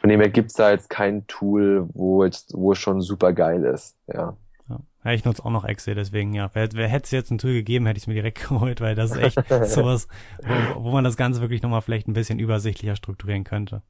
Von 0.00 0.10
dem 0.10 0.20
her 0.20 0.30
gibt's 0.30 0.54
da 0.54 0.70
jetzt 0.70 0.90
kein 0.90 1.26
Tool, 1.26 1.88
wo 1.92 2.24
jetzt, 2.24 2.52
wo 2.54 2.72
es 2.72 2.78
schon 2.78 3.00
super 3.00 3.32
geil 3.32 3.64
ist. 3.64 3.96
Ja. 4.06 4.36
ja. 4.68 5.12
Ich 5.12 5.24
nutze 5.24 5.44
auch 5.44 5.50
noch 5.50 5.64
Excel, 5.64 5.94
deswegen 5.94 6.34
ja. 6.34 6.50
Wer, 6.52 6.68
wer 6.72 6.88
hätte 6.88 7.04
es 7.04 7.10
jetzt 7.10 7.30
ein 7.30 7.38
Tool 7.38 7.54
gegeben, 7.54 7.86
hätte 7.86 7.96
ich 7.96 8.04
es 8.04 8.06
mir 8.06 8.14
direkt 8.14 8.40
geholt, 8.48 8.80
weil 8.80 8.94
das 8.94 9.12
ist 9.12 9.16
echt 9.16 9.38
sowas, 9.64 10.08
wo, 10.42 10.84
wo 10.84 10.90
man 10.90 11.04
das 11.04 11.16
Ganze 11.16 11.40
wirklich 11.40 11.62
nochmal 11.62 11.82
vielleicht 11.82 12.06
ein 12.06 12.12
bisschen 12.12 12.38
übersichtlicher 12.38 12.96
strukturieren 12.96 13.44
könnte. 13.44 13.82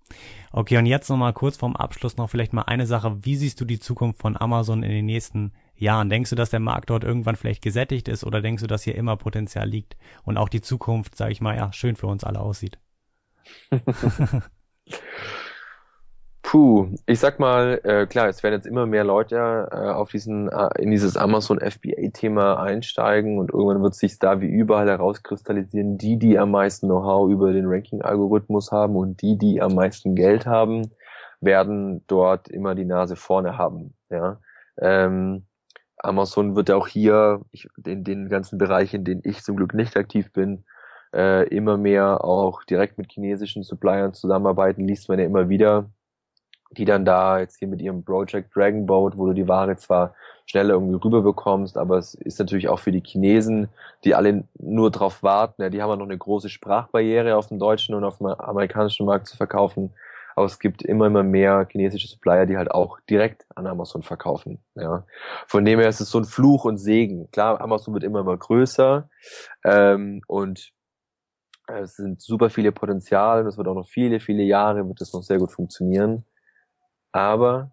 Okay, 0.52 0.78
und 0.78 0.86
jetzt 0.86 1.08
nochmal 1.08 1.32
kurz 1.32 1.56
vorm 1.56 1.74
Abschluss 1.76 2.16
noch 2.16 2.30
vielleicht 2.30 2.52
mal 2.52 2.62
eine 2.62 2.86
Sache. 2.86 3.24
Wie 3.24 3.36
siehst 3.36 3.60
du 3.60 3.64
die 3.64 3.80
Zukunft 3.80 4.20
von 4.20 4.36
Amazon 4.36 4.82
in 4.82 4.90
den 4.90 5.06
nächsten 5.06 5.52
Jahren? 5.80 6.10
Denkst 6.10 6.30
du, 6.30 6.36
dass 6.36 6.50
der 6.50 6.60
Markt 6.60 6.90
dort 6.90 7.04
irgendwann 7.04 7.36
vielleicht 7.36 7.62
gesättigt 7.62 8.08
ist 8.08 8.24
oder 8.24 8.40
denkst 8.40 8.62
du, 8.62 8.66
dass 8.66 8.82
hier 8.82 8.94
immer 8.94 9.16
Potenzial 9.16 9.68
liegt 9.68 9.96
und 10.24 10.36
auch 10.36 10.48
die 10.48 10.60
Zukunft, 10.60 11.16
sage 11.16 11.32
ich 11.32 11.40
mal, 11.40 11.56
ja, 11.56 11.72
schön 11.72 11.96
für 11.96 12.06
uns 12.06 12.24
alle 12.24 12.40
aussieht? 12.40 12.78
Puh, 16.42 16.88
ich 17.06 17.20
sag 17.20 17.38
mal, 17.38 17.80
äh, 17.84 18.06
klar, 18.06 18.26
es 18.28 18.42
werden 18.42 18.54
jetzt 18.54 18.66
immer 18.66 18.84
mehr 18.84 19.04
Leute 19.04 19.68
äh, 19.70 19.90
auf 19.90 20.10
diesen, 20.10 20.48
äh, 20.48 20.68
in 20.80 20.90
dieses 20.90 21.16
Amazon 21.16 21.60
FBA-Thema 21.60 22.60
einsteigen 22.60 23.38
und 23.38 23.52
irgendwann 23.52 23.82
wird 23.82 23.94
sich 23.94 24.18
da 24.18 24.40
wie 24.40 24.48
überall 24.48 24.88
herauskristallisieren, 24.88 25.96
die, 25.96 26.18
die 26.18 26.38
am 26.40 26.50
meisten 26.50 26.88
Know-how 26.88 27.30
über 27.30 27.52
den 27.52 27.66
Ranking-Algorithmus 27.66 28.72
haben 28.72 28.96
und 28.96 29.22
die, 29.22 29.38
die 29.38 29.62
am 29.62 29.76
meisten 29.76 30.16
Geld 30.16 30.44
haben, 30.44 30.90
werden 31.40 32.04
dort 32.08 32.48
immer 32.48 32.74
die 32.74 32.84
Nase 32.84 33.14
vorne 33.14 33.56
haben. 33.56 33.94
Ja, 34.10 34.40
ähm, 34.80 35.46
Amazon 36.02 36.56
wird 36.56 36.70
auch 36.70 36.88
hier, 36.88 37.42
ich, 37.52 37.68
in 37.84 38.04
den 38.04 38.28
ganzen 38.28 38.58
Bereichen, 38.58 38.96
in 38.96 39.04
denen 39.04 39.22
ich 39.24 39.42
zum 39.42 39.56
Glück 39.56 39.74
nicht 39.74 39.96
aktiv 39.96 40.32
bin, 40.32 40.64
äh, 41.14 41.48
immer 41.48 41.76
mehr 41.76 42.24
auch 42.24 42.64
direkt 42.64 42.98
mit 42.98 43.12
chinesischen 43.12 43.62
Suppliern 43.62 44.14
zusammenarbeiten, 44.14 44.86
liest 44.86 45.08
man 45.08 45.18
ja 45.18 45.24
immer 45.24 45.48
wieder 45.48 45.90
die 46.72 46.84
dann 46.84 47.04
da 47.04 47.40
jetzt 47.40 47.58
hier 47.58 47.68
mit 47.68 47.82
ihrem 47.82 48.04
Project 48.04 48.54
Dragon 48.54 48.86
Boat, 48.86 49.16
wo 49.16 49.26
du 49.26 49.32
die 49.32 49.48
Ware 49.48 49.76
zwar 49.76 50.14
schneller 50.46 50.74
irgendwie 50.74 50.94
rüber 50.94 51.22
bekommst, 51.22 51.76
aber 51.76 51.98
es 51.98 52.14
ist 52.14 52.38
natürlich 52.38 52.68
auch 52.68 52.78
für 52.78 52.92
die 52.92 53.02
Chinesen, 53.04 53.68
die 54.04 54.14
alle 54.14 54.44
nur 54.58 54.90
drauf 54.90 55.22
warten, 55.22 55.62
ja, 55.62 55.68
die 55.68 55.82
haben 55.82 55.90
ja 55.90 55.96
noch 55.96 56.06
eine 56.06 56.18
große 56.18 56.48
Sprachbarriere 56.48 57.36
auf 57.36 57.48
dem 57.48 57.58
deutschen 57.58 57.94
und 57.94 58.04
auf 58.04 58.18
dem 58.18 58.28
amerikanischen 58.28 59.06
Markt 59.06 59.26
zu 59.26 59.36
verkaufen. 59.36 59.92
Aber 60.40 60.46
es 60.46 60.58
gibt 60.58 60.82
immer, 60.82 61.06
immer 61.06 61.22
mehr 61.22 61.66
chinesische 61.70 62.08
Supplier, 62.08 62.46
die 62.46 62.56
halt 62.56 62.70
auch 62.70 62.98
direkt 63.08 63.46
an 63.54 63.66
Amazon 63.66 64.02
verkaufen. 64.02 64.58
Ja. 64.74 65.04
Von 65.46 65.64
dem 65.64 65.78
her 65.78 65.88
ist 65.88 66.00
es 66.00 66.10
so 66.10 66.18
ein 66.18 66.24
Fluch 66.24 66.64
und 66.64 66.78
Segen. 66.78 67.30
Klar, 67.30 67.60
Amazon 67.60 67.94
wird 67.94 68.04
immer, 68.04 68.20
immer 68.20 68.36
größer 68.36 69.08
ähm, 69.64 70.22
und 70.26 70.72
es 71.66 71.94
sind 71.94 72.20
super 72.20 72.50
viele 72.50 72.72
Potenziale. 72.72 73.44
Das 73.44 73.56
wird 73.56 73.68
auch 73.68 73.74
noch 73.74 73.86
viele, 73.86 74.18
viele 74.18 74.42
Jahre 74.42 74.88
wird 74.88 75.00
das 75.00 75.12
noch 75.12 75.22
sehr 75.22 75.38
gut 75.38 75.52
funktionieren 75.52 76.24
aber 77.12 77.72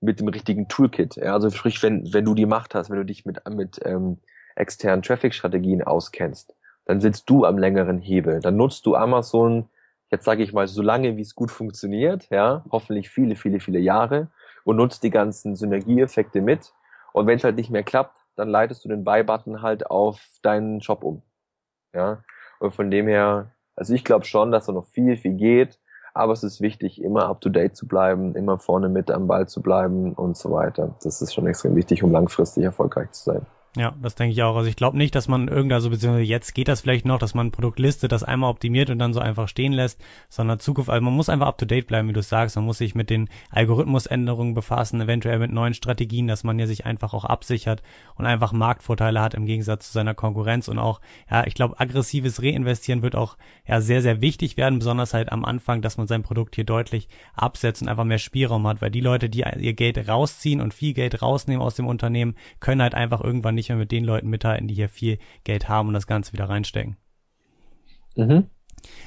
mit 0.00 0.20
dem 0.20 0.28
richtigen 0.28 0.68
Toolkit. 0.68 1.16
Ja, 1.16 1.34
also 1.34 1.50
sprich, 1.50 1.82
wenn, 1.82 2.12
wenn 2.12 2.24
du 2.24 2.34
die 2.34 2.46
Macht 2.46 2.74
hast, 2.74 2.90
wenn 2.90 2.98
du 2.98 3.04
dich 3.04 3.24
mit, 3.24 3.40
mit 3.50 3.80
ähm, 3.84 4.18
externen 4.54 5.02
Traffic-Strategien 5.02 5.82
auskennst, 5.82 6.54
dann 6.84 7.00
sitzt 7.00 7.28
du 7.28 7.44
am 7.44 7.58
längeren 7.58 7.98
Hebel. 7.98 8.40
Dann 8.40 8.56
nutzt 8.56 8.86
du 8.86 8.94
Amazon, 8.94 9.68
jetzt 10.10 10.24
sage 10.24 10.42
ich 10.42 10.52
mal, 10.52 10.66
so 10.66 10.82
lange, 10.82 11.16
wie 11.16 11.22
es 11.22 11.34
gut 11.34 11.50
funktioniert, 11.50 12.28
ja, 12.30 12.64
hoffentlich 12.70 13.10
viele, 13.10 13.36
viele, 13.36 13.60
viele 13.60 13.78
Jahre 13.78 14.28
und 14.64 14.76
nutzt 14.76 15.02
die 15.02 15.10
ganzen 15.10 15.56
Synergieeffekte 15.56 16.40
mit. 16.40 16.72
Und 17.12 17.26
wenn 17.26 17.36
es 17.36 17.44
halt 17.44 17.56
nicht 17.56 17.70
mehr 17.70 17.82
klappt, 17.82 18.18
dann 18.36 18.48
leitest 18.48 18.84
du 18.84 18.88
den 18.88 19.04
Buy-Button 19.04 19.62
halt 19.62 19.90
auf 19.90 20.20
deinen 20.42 20.80
Shop 20.80 21.02
um. 21.02 21.22
Ja, 21.94 22.22
und 22.60 22.74
von 22.74 22.90
dem 22.90 23.08
her, 23.08 23.52
also 23.74 23.94
ich 23.94 24.04
glaube 24.04 24.24
schon, 24.24 24.52
dass 24.52 24.66
da 24.66 24.72
noch 24.72 24.86
viel, 24.86 25.16
viel 25.16 25.34
geht 25.34 25.78
aber 26.18 26.32
es 26.32 26.42
ist 26.42 26.60
wichtig, 26.60 27.00
immer 27.00 27.26
up-to-date 27.26 27.76
zu 27.76 27.86
bleiben, 27.86 28.34
immer 28.34 28.58
vorne 28.58 28.88
mit 28.88 29.08
am 29.08 29.28
Ball 29.28 29.46
zu 29.46 29.62
bleiben 29.62 30.14
und 30.14 30.36
so 30.36 30.50
weiter. 30.50 30.96
Das 31.04 31.22
ist 31.22 31.32
schon 31.32 31.46
extrem 31.46 31.76
wichtig, 31.76 32.02
um 32.02 32.10
langfristig 32.10 32.64
erfolgreich 32.64 33.12
zu 33.12 33.22
sein. 33.22 33.46
Ja, 33.76 33.94
das 34.00 34.14
denke 34.14 34.32
ich 34.32 34.42
auch. 34.42 34.56
Also 34.56 34.68
ich 34.68 34.76
glaube 34.76 34.96
nicht, 34.96 35.14
dass 35.14 35.28
man 35.28 35.46
irgendein, 35.46 35.82
so 35.82 35.90
beziehungsweise 35.90 36.24
jetzt 36.24 36.54
geht 36.54 36.68
das 36.68 36.80
vielleicht 36.80 37.04
noch, 37.04 37.18
dass 37.18 37.34
man 37.34 37.48
ein 37.48 37.52
Produkt 37.52 37.78
listet, 37.78 38.12
das 38.12 38.24
einmal 38.24 38.50
optimiert 38.50 38.88
und 38.88 38.98
dann 38.98 39.12
so 39.12 39.20
einfach 39.20 39.46
stehen 39.46 39.74
lässt, 39.74 40.00
sondern 40.30 40.58
Zukunft, 40.58 40.88
also 40.88 41.04
man 41.04 41.12
muss 41.12 41.28
einfach 41.28 41.46
up 41.46 41.58
to 41.58 41.66
date 41.66 41.86
bleiben, 41.86 42.08
wie 42.08 42.14
du 42.14 42.22
sagst. 42.22 42.56
Man 42.56 42.64
muss 42.64 42.78
sich 42.78 42.94
mit 42.94 43.10
den 43.10 43.28
Algorithmusänderungen 43.50 44.54
befassen, 44.54 45.02
eventuell 45.02 45.38
mit 45.38 45.52
neuen 45.52 45.74
Strategien, 45.74 46.26
dass 46.26 46.44
man 46.44 46.58
ja 46.58 46.66
sich 46.66 46.86
einfach 46.86 47.12
auch 47.12 47.26
absichert 47.26 47.82
und 48.16 48.24
einfach 48.24 48.52
Marktvorteile 48.52 49.20
hat 49.20 49.34
im 49.34 49.44
Gegensatz 49.44 49.88
zu 49.88 49.92
seiner 49.92 50.14
Konkurrenz 50.14 50.68
und 50.68 50.78
auch, 50.78 51.00
ja, 51.30 51.46
ich 51.46 51.54
glaube, 51.54 51.78
aggressives 51.78 52.42
Reinvestieren 52.42 53.02
wird 53.02 53.16
auch 53.16 53.36
ja 53.66 53.82
sehr, 53.82 54.00
sehr 54.00 54.22
wichtig 54.22 54.56
werden, 54.56 54.78
besonders 54.78 55.12
halt 55.12 55.30
am 55.30 55.44
Anfang, 55.44 55.82
dass 55.82 55.98
man 55.98 56.06
sein 56.06 56.22
Produkt 56.22 56.54
hier 56.54 56.64
deutlich 56.64 57.08
absetzt 57.34 57.82
und 57.82 57.88
einfach 57.88 58.04
mehr 58.04 58.18
Spielraum 58.18 58.66
hat, 58.66 58.80
weil 58.80 58.90
die 58.90 59.02
Leute, 59.02 59.28
die 59.28 59.44
ihr 59.58 59.74
Geld 59.74 60.08
rausziehen 60.08 60.62
und 60.62 60.72
viel 60.72 60.94
Geld 60.94 61.20
rausnehmen 61.20 61.62
aus 61.62 61.74
dem 61.74 61.86
Unternehmen, 61.86 62.34
können 62.60 62.80
halt 62.80 62.94
einfach 62.94 63.20
irgendwann 63.20 63.57
nicht 63.58 63.68
mehr 63.68 63.78
mit 63.78 63.92
den 63.92 64.04
Leuten 64.04 64.28
mithalten, 64.28 64.68
die 64.68 64.74
hier 64.74 64.88
viel 64.88 65.18
Geld 65.44 65.68
haben 65.68 65.88
und 65.88 65.94
das 65.94 66.06
Ganze 66.06 66.32
wieder 66.32 66.48
reinstecken. 66.48 66.96
Mhm. 68.16 68.46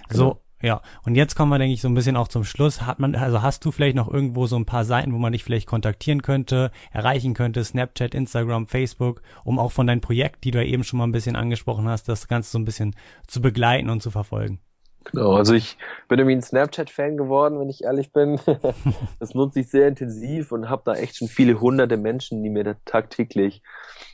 So, 0.10 0.24
genau. 0.24 0.42
ja. 0.62 0.82
Und 1.04 1.16
jetzt 1.16 1.36
kommen 1.36 1.52
wir, 1.52 1.60
denke 1.60 1.74
ich, 1.74 1.82
so 1.82 1.88
ein 1.88 1.94
bisschen 1.94 2.18
auch 2.18 2.28
zum 2.28 2.44
Schluss. 2.44 2.82
Hat 2.82 3.00
man, 3.00 3.16
also 3.16 3.42
hast 3.42 3.66
du 3.66 3.72
vielleicht 3.72 3.96
noch 3.96 4.12
irgendwo 4.12 4.48
so 4.48 4.58
ein 4.58 4.66
paar 4.66 4.86
Seiten, 4.86 5.14
wo 5.14 5.18
man 5.18 5.34
dich 5.34 5.44
vielleicht 5.44 5.68
kontaktieren 5.68 6.22
könnte, 6.22 6.72
erreichen 6.92 7.34
könnte, 7.34 7.64
Snapchat, 7.64 8.16
Instagram, 8.16 8.68
Facebook, 8.68 9.22
um 9.44 9.60
auch 9.60 9.72
von 9.72 9.88
deinem 9.88 10.02
Projekt, 10.02 10.44
die 10.44 10.52
du 10.52 10.60
ja 10.60 10.66
eben 10.66 10.84
schon 10.84 11.00
mal 11.00 11.08
ein 11.08 11.12
bisschen 11.12 11.36
angesprochen 11.36 11.88
hast, 11.88 12.08
das 12.08 12.28
Ganze 12.28 12.52
so 12.52 12.60
ein 12.60 12.66
bisschen 12.66 12.96
zu 13.28 13.42
begleiten 13.42 13.90
und 13.90 14.02
zu 14.02 14.12
verfolgen? 14.12 14.60
Genau, 15.06 15.34
also 15.34 15.54
ich 15.54 15.78
bin 16.08 16.20
irgendwie 16.20 16.36
ein 16.36 16.42
Snapchat-Fan 16.42 17.18
geworden, 17.18 17.60
wenn 17.60 17.70
ich 17.70 17.84
ehrlich 17.84 18.14
bin. 18.14 18.40
das 19.20 19.34
nutze 19.34 19.62
ich 19.62 19.70
sehr 19.70 19.88
intensiv 19.88 20.52
und 20.52 20.70
habe 20.70 20.84
da 20.86 20.94
echt 20.94 21.18
schon 21.18 21.28
viele 21.28 21.60
hunderte 21.60 21.98
Menschen, 21.98 22.44
die 22.44 22.50
mir 22.50 22.64
da 22.64 22.76
tagtäglich 22.86 23.64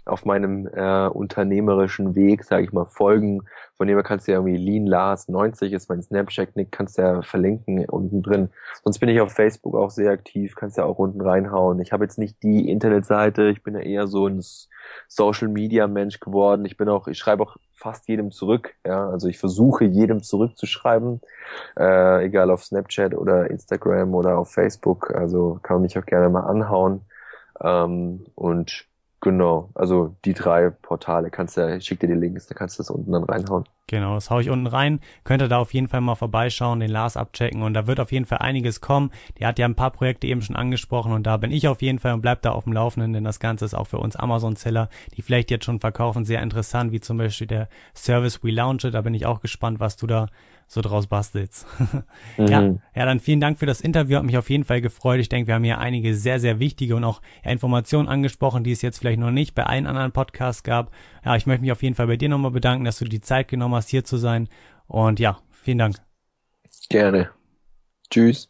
auf 0.06 0.24
meinem 0.24 0.68
äh, 0.68 1.08
unternehmerischen 1.08 2.16
Weg, 2.16 2.46
sage 2.46 2.64
ich 2.64 2.72
mal, 2.72 2.86
folgen. 2.86 3.42
Von 3.76 3.88
dem 3.88 3.98
her 3.98 4.04
kannst 4.04 4.28
du 4.28 4.32
ja 4.32 4.38
irgendwie 4.40 4.58
Lean 4.58 4.86
Lars 4.86 5.28
90 5.28 5.74
ist 5.74 5.90
mein 5.90 6.02
Snapchat-Nick, 6.02 6.72
kannst 6.72 6.98
du 6.98 7.02
ja 7.02 7.22
verlinken 7.22 7.86
unten 7.90 8.24
drin. 8.24 8.50
Sonst 8.84 9.00
bin 9.00 9.10
ich 9.10 9.20
auf 9.20 9.34
Facebook 9.34 9.76
auch 9.76 9.92
sehr 9.92 10.12
aktiv, 10.12 10.56
kannst 10.56 10.78
ja 10.78 10.86
auch 10.86 10.98
unten 10.98 11.22
reinhauen. 11.22 11.80
Ich 11.80 11.92
habe 11.92 12.06
jetzt 12.06 12.18
nicht 12.18 12.42
die 12.44 12.70
Internetseite, 12.70 13.50
ich 13.50 13.62
bin 13.62 13.76
ja 13.76 13.82
eher 13.82 14.08
so 14.08 14.28
ein 14.28 14.44
Social 15.08 15.50
Media 15.50 15.88
Mensch 15.88 16.20
geworden. 16.20 16.66
Ich 16.66 16.78
bin 16.78 16.88
auch, 16.90 17.08
ich 17.08 17.18
schreibe 17.18 17.44
auch 17.44 17.58
fast 17.78 18.08
jedem 18.08 18.32
zurück. 18.32 18.76
Ja, 18.86 19.10
also 19.10 19.28
ich 19.28 19.38
versuche 19.38 19.86
jedem 19.86 20.24
zurückzuschreiben, 20.24 21.22
äh, 21.78 22.26
egal 22.26 22.50
auf 22.52 22.66
Snapchat 22.66 23.14
oder 23.14 23.50
Instagram 23.50 24.16
oder 24.16 24.38
auf 24.38 24.52
Facebook. 24.52 25.12
Also 25.16 25.60
kann 25.62 25.76
man 25.76 25.84
mich 25.84 25.98
auch 25.98 26.06
gerne 26.06 26.30
mal 26.30 26.42
anhauen. 26.42 27.02
Ähm, 27.62 28.26
und 28.36 28.87
Genau, 29.20 29.72
also 29.74 30.15
die 30.26 30.34
drei 30.34 30.70
Portale 30.70 31.32
kannst 31.32 31.57
du, 31.57 31.76
ich 31.76 31.86
schick 31.86 31.99
dir 31.99 32.07
die 32.07 32.13
Links, 32.13 32.45
da 32.45 32.53
kannst 32.53 32.78
du 32.78 32.82
das 32.84 32.91
unten 32.91 33.11
dann 33.11 33.24
reinhauen. 33.24 33.63
Genau, 33.88 34.13
das 34.13 34.30
hau 34.30 34.39
ich 34.39 34.49
unten 34.49 34.68
rein. 34.68 34.99
Könnt 35.24 35.41
ihr 35.41 35.47
da 35.47 35.57
auf 35.57 35.74
jeden 35.74 35.88
Fall 35.88 36.01
mal 36.01 36.13
vorbeischauen, 36.13 36.80
den 36.80 36.91
Lars 36.91 37.18
abchecken 37.18 37.63
und 37.63 37.74
da 37.74 37.88
wird 37.88 37.99
auf 37.99 38.11
jeden 38.11 38.26
Fall 38.26 38.39
einiges 38.39 38.80
kommen. 38.80 39.11
Der 39.39 39.47
hat 39.47 39.57
ja 39.57 39.65
ein 39.65 39.76
paar 39.76 39.89
Projekte 39.89 40.28
eben 40.28 40.43
schon 40.43 40.55
angesprochen 40.55 41.13
und 41.13 41.26
da 41.26 41.38
bin 41.38 41.51
ich 41.51 41.68
auf 41.68 41.82
jeden 41.82 41.97
Fall 41.97 42.13
und 42.13 42.22
bleib 42.22 42.43
da 42.43 42.51
auf 42.51 42.65
dem 42.65 42.74
Laufenden, 42.74 43.13
denn 43.13 43.24
das 43.24 43.39
Ganze 43.39 43.65
ist 43.65 43.74
auch 43.74 43.88
für 43.88 43.97
uns 43.97 44.15
Amazon-Seller, 44.15 44.89
die 45.15 45.22
vielleicht 45.24 45.49
jetzt 45.49 45.65
schon 45.65 45.80
verkaufen, 45.80 46.24
sehr 46.24 46.43
interessant, 46.43 46.91
wie 46.91 46.99
zum 46.99 47.18
Beispiel 47.18 47.47
der 47.47 47.70
Service 47.95 48.43
We 48.43 48.51
Launch 48.51 48.84
Da 48.91 49.01
bin 49.01 49.15
ich 49.15 49.26
auch 49.26 49.39
gespannt, 49.39 49.80
was 49.80 49.95
du 49.95 50.05
da 50.05 50.28
so 50.68 50.82
draus 50.82 51.07
bastelst. 51.07 51.65
mhm. 52.38 52.47
ja, 52.47 52.61
ja, 52.95 53.05
dann 53.05 53.20
vielen 53.20 53.39
Dank 53.39 53.57
für 53.57 53.65
das 53.65 53.82
Interview. 53.82 54.18
Hat 54.18 54.24
mich 54.24 54.38
auf 54.38 54.49
jeden 54.49 54.65
Fall 54.65 54.82
gefreut. 54.82 55.20
Ich 55.20 55.30
denke, 55.30 55.47
wir 55.47 55.55
haben 55.55 55.63
hier 55.63 55.80
einige 55.80 56.13
sehr, 56.13 56.39
sehr 56.39 56.59
wichtige 56.59 56.95
und 56.95 57.03
auch 57.03 57.22
Informationen 57.43 58.07
angesprochen, 58.09 58.63
die 58.63 58.74
es 58.74 58.82
jetzt 58.82 58.99
vielleicht 58.99 59.20
noch 59.20 59.32
nicht 59.32 59.55
bei 59.55 59.63
allen 59.63 59.88
anderen 59.88 60.11
Podcasts 60.11 60.63
gab. 60.63 60.91
Ja, 61.24 61.36
ich 61.36 61.45
möchte 61.45 61.61
mich 61.61 61.72
auf 61.72 61.84
jeden 61.84 61.95
Fall 61.95 62.07
bei 62.07 62.18
dir 62.18 62.30
nochmal 62.30 62.51
bedanken, 62.51 62.86
dass 62.86 62.99
du 62.99 63.05
die 63.05 63.22
Zeit 63.22 63.47
genommen 63.47 63.76
hast, 63.76 63.89
hier 63.89 64.03
zu 64.03 64.18
sein. 64.18 64.49
Und 64.88 65.20
ja, 65.20 65.39
vielen 65.51 65.78
Dank. 65.78 65.95
Gerne. 66.89 67.30
Tschüss. 68.09 68.49